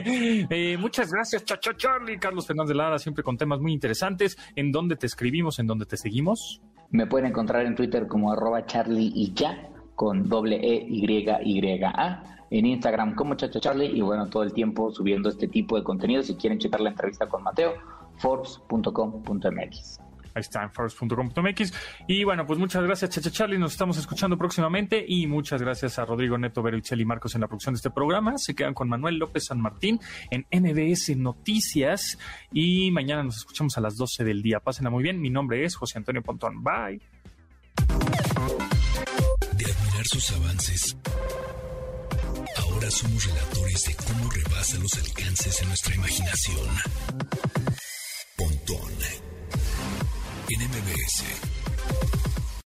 eh, 0.48 0.78
muchas 0.78 1.10
gracias, 1.10 1.44
Chacho 1.44 1.72
Charlie, 1.72 2.20
Carlos 2.20 2.46
Fernández 2.46 2.68
de 2.68 2.74
Lara, 2.76 2.98
siempre 3.00 3.24
con 3.24 3.36
temas 3.36 3.58
muy 3.58 3.72
interesantes. 3.72 4.38
¿En 4.54 4.70
dónde 4.70 4.94
te 4.94 5.06
escribimos? 5.06 5.58
¿En 5.58 5.66
dónde 5.66 5.84
te 5.84 5.96
seguimos? 5.96 6.62
Me 6.90 7.08
pueden 7.08 7.30
encontrar 7.30 7.66
en 7.66 7.74
Twitter 7.74 8.06
como 8.06 8.30
arroba 8.30 8.64
Charlie 8.66 9.10
y 9.12 9.34
ya, 9.34 9.68
con 9.96 10.28
doble 10.28 10.58
E 10.58 10.86
Y 10.88 11.04
Y 11.10 11.82
A 11.82 12.35
en 12.50 12.66
Instagram 12.66 13.14
como 13.14 13.34
Chacho 13.34 13.60
Charlie 13.60 13.86
y 13.86 14.00
bueno, 14.00 14.28
todo 14.28 14.42
el 14.42 14.52
tiempo 14.52 14.90
subiendo 14.90 15.28
este 15.28 15.48
tipo 15.48 15.76
de 15.76 15.82
contenido. 15.82 16.22
Si 16.22 16.36
quieren 16.36 16.58
checar 16.58 16.80
la 16.80 16.90
entrevista 16.90 17.26
con 17.26 17.42
Mateo, 17.42 17.74
forbes.com.mx. 18.18 20.00
Ahí 20.36 20.40
está, 20.40 20.62
en 20.64 20.70
forbes.com.mx. 20.70 21.72
Y 22.06 22.24
bueno, 22.24 22.46
pues 22.46 22.58
muchas 22.58 22.84
gracias, 22.84 23.10
Chacha 23.10 23.30
Charlie. 23.30 23.58
Nos 23.58 23.72
estamos 23.72 23.96
escuchando 23.96 24.36
próximamente. 24.36 25.02
Y 25.08 25.26
muchas 25.26 25.62
gracias 25.62 25.98
a 25.98 26.04
Rodrigo 26.04 26.36
Neto, 26.36 26.62
Vero 26.62 26.76
y 26.78 27.04
Marcos 27.06 27.34
en 27.34 27.40
la 27.40 27.46
producción 27.46 27.72
de 27.72 27.78
este 27.78 27.90
programa. 27.90 28.36
Se 28.36 28.54
quedan 28.54 28.74
con 28.74 28.86
Manuel 28.86 29.16
López 29.16 29.46
San 29.46 29.62
Martín 29.62 29.98
en 30.30 30.46
NBS 30.50 31.16
Noticias. 31.16 32.18
Y 32.52 32.90
mañana 32.90 33.22
nos 33.22 33.38
escuchamos 33.38 33.78
a 33.78 33.80
las 33.80 33.96
12 33.96 34.24
del 34.24 34.42
día. 34.42 34.60
Pásenla 34.60 34.90
muy 34.90 35.02
bien. 35.02 35.22
Mi 35.22 35.30
nombre 35.30 35.64
es 35.64 35.74
José 35.74 35.96
Antonio 35.96 36.22
Pontón. 36.22 36.62
Bye. 36.62 37.00
De 39.56 39.64
admirar 39.64 40.04
sus 40.04 40.32
avances 40.32 40.98
Somos 42.90 43.24
relatores 43.26 43.84
de 43.84 43.94
cómo 43.96 44.30
rebasa 44.30 44.78
los 44.78 44.94
alcances 44.94 45.60
de 45.60 45.66
nuestra 45.66 45.94
imaginación. 45.96 46.68
Pontón 48.36 48.92
en 50.48 50.60
MBS. 50.60 51.55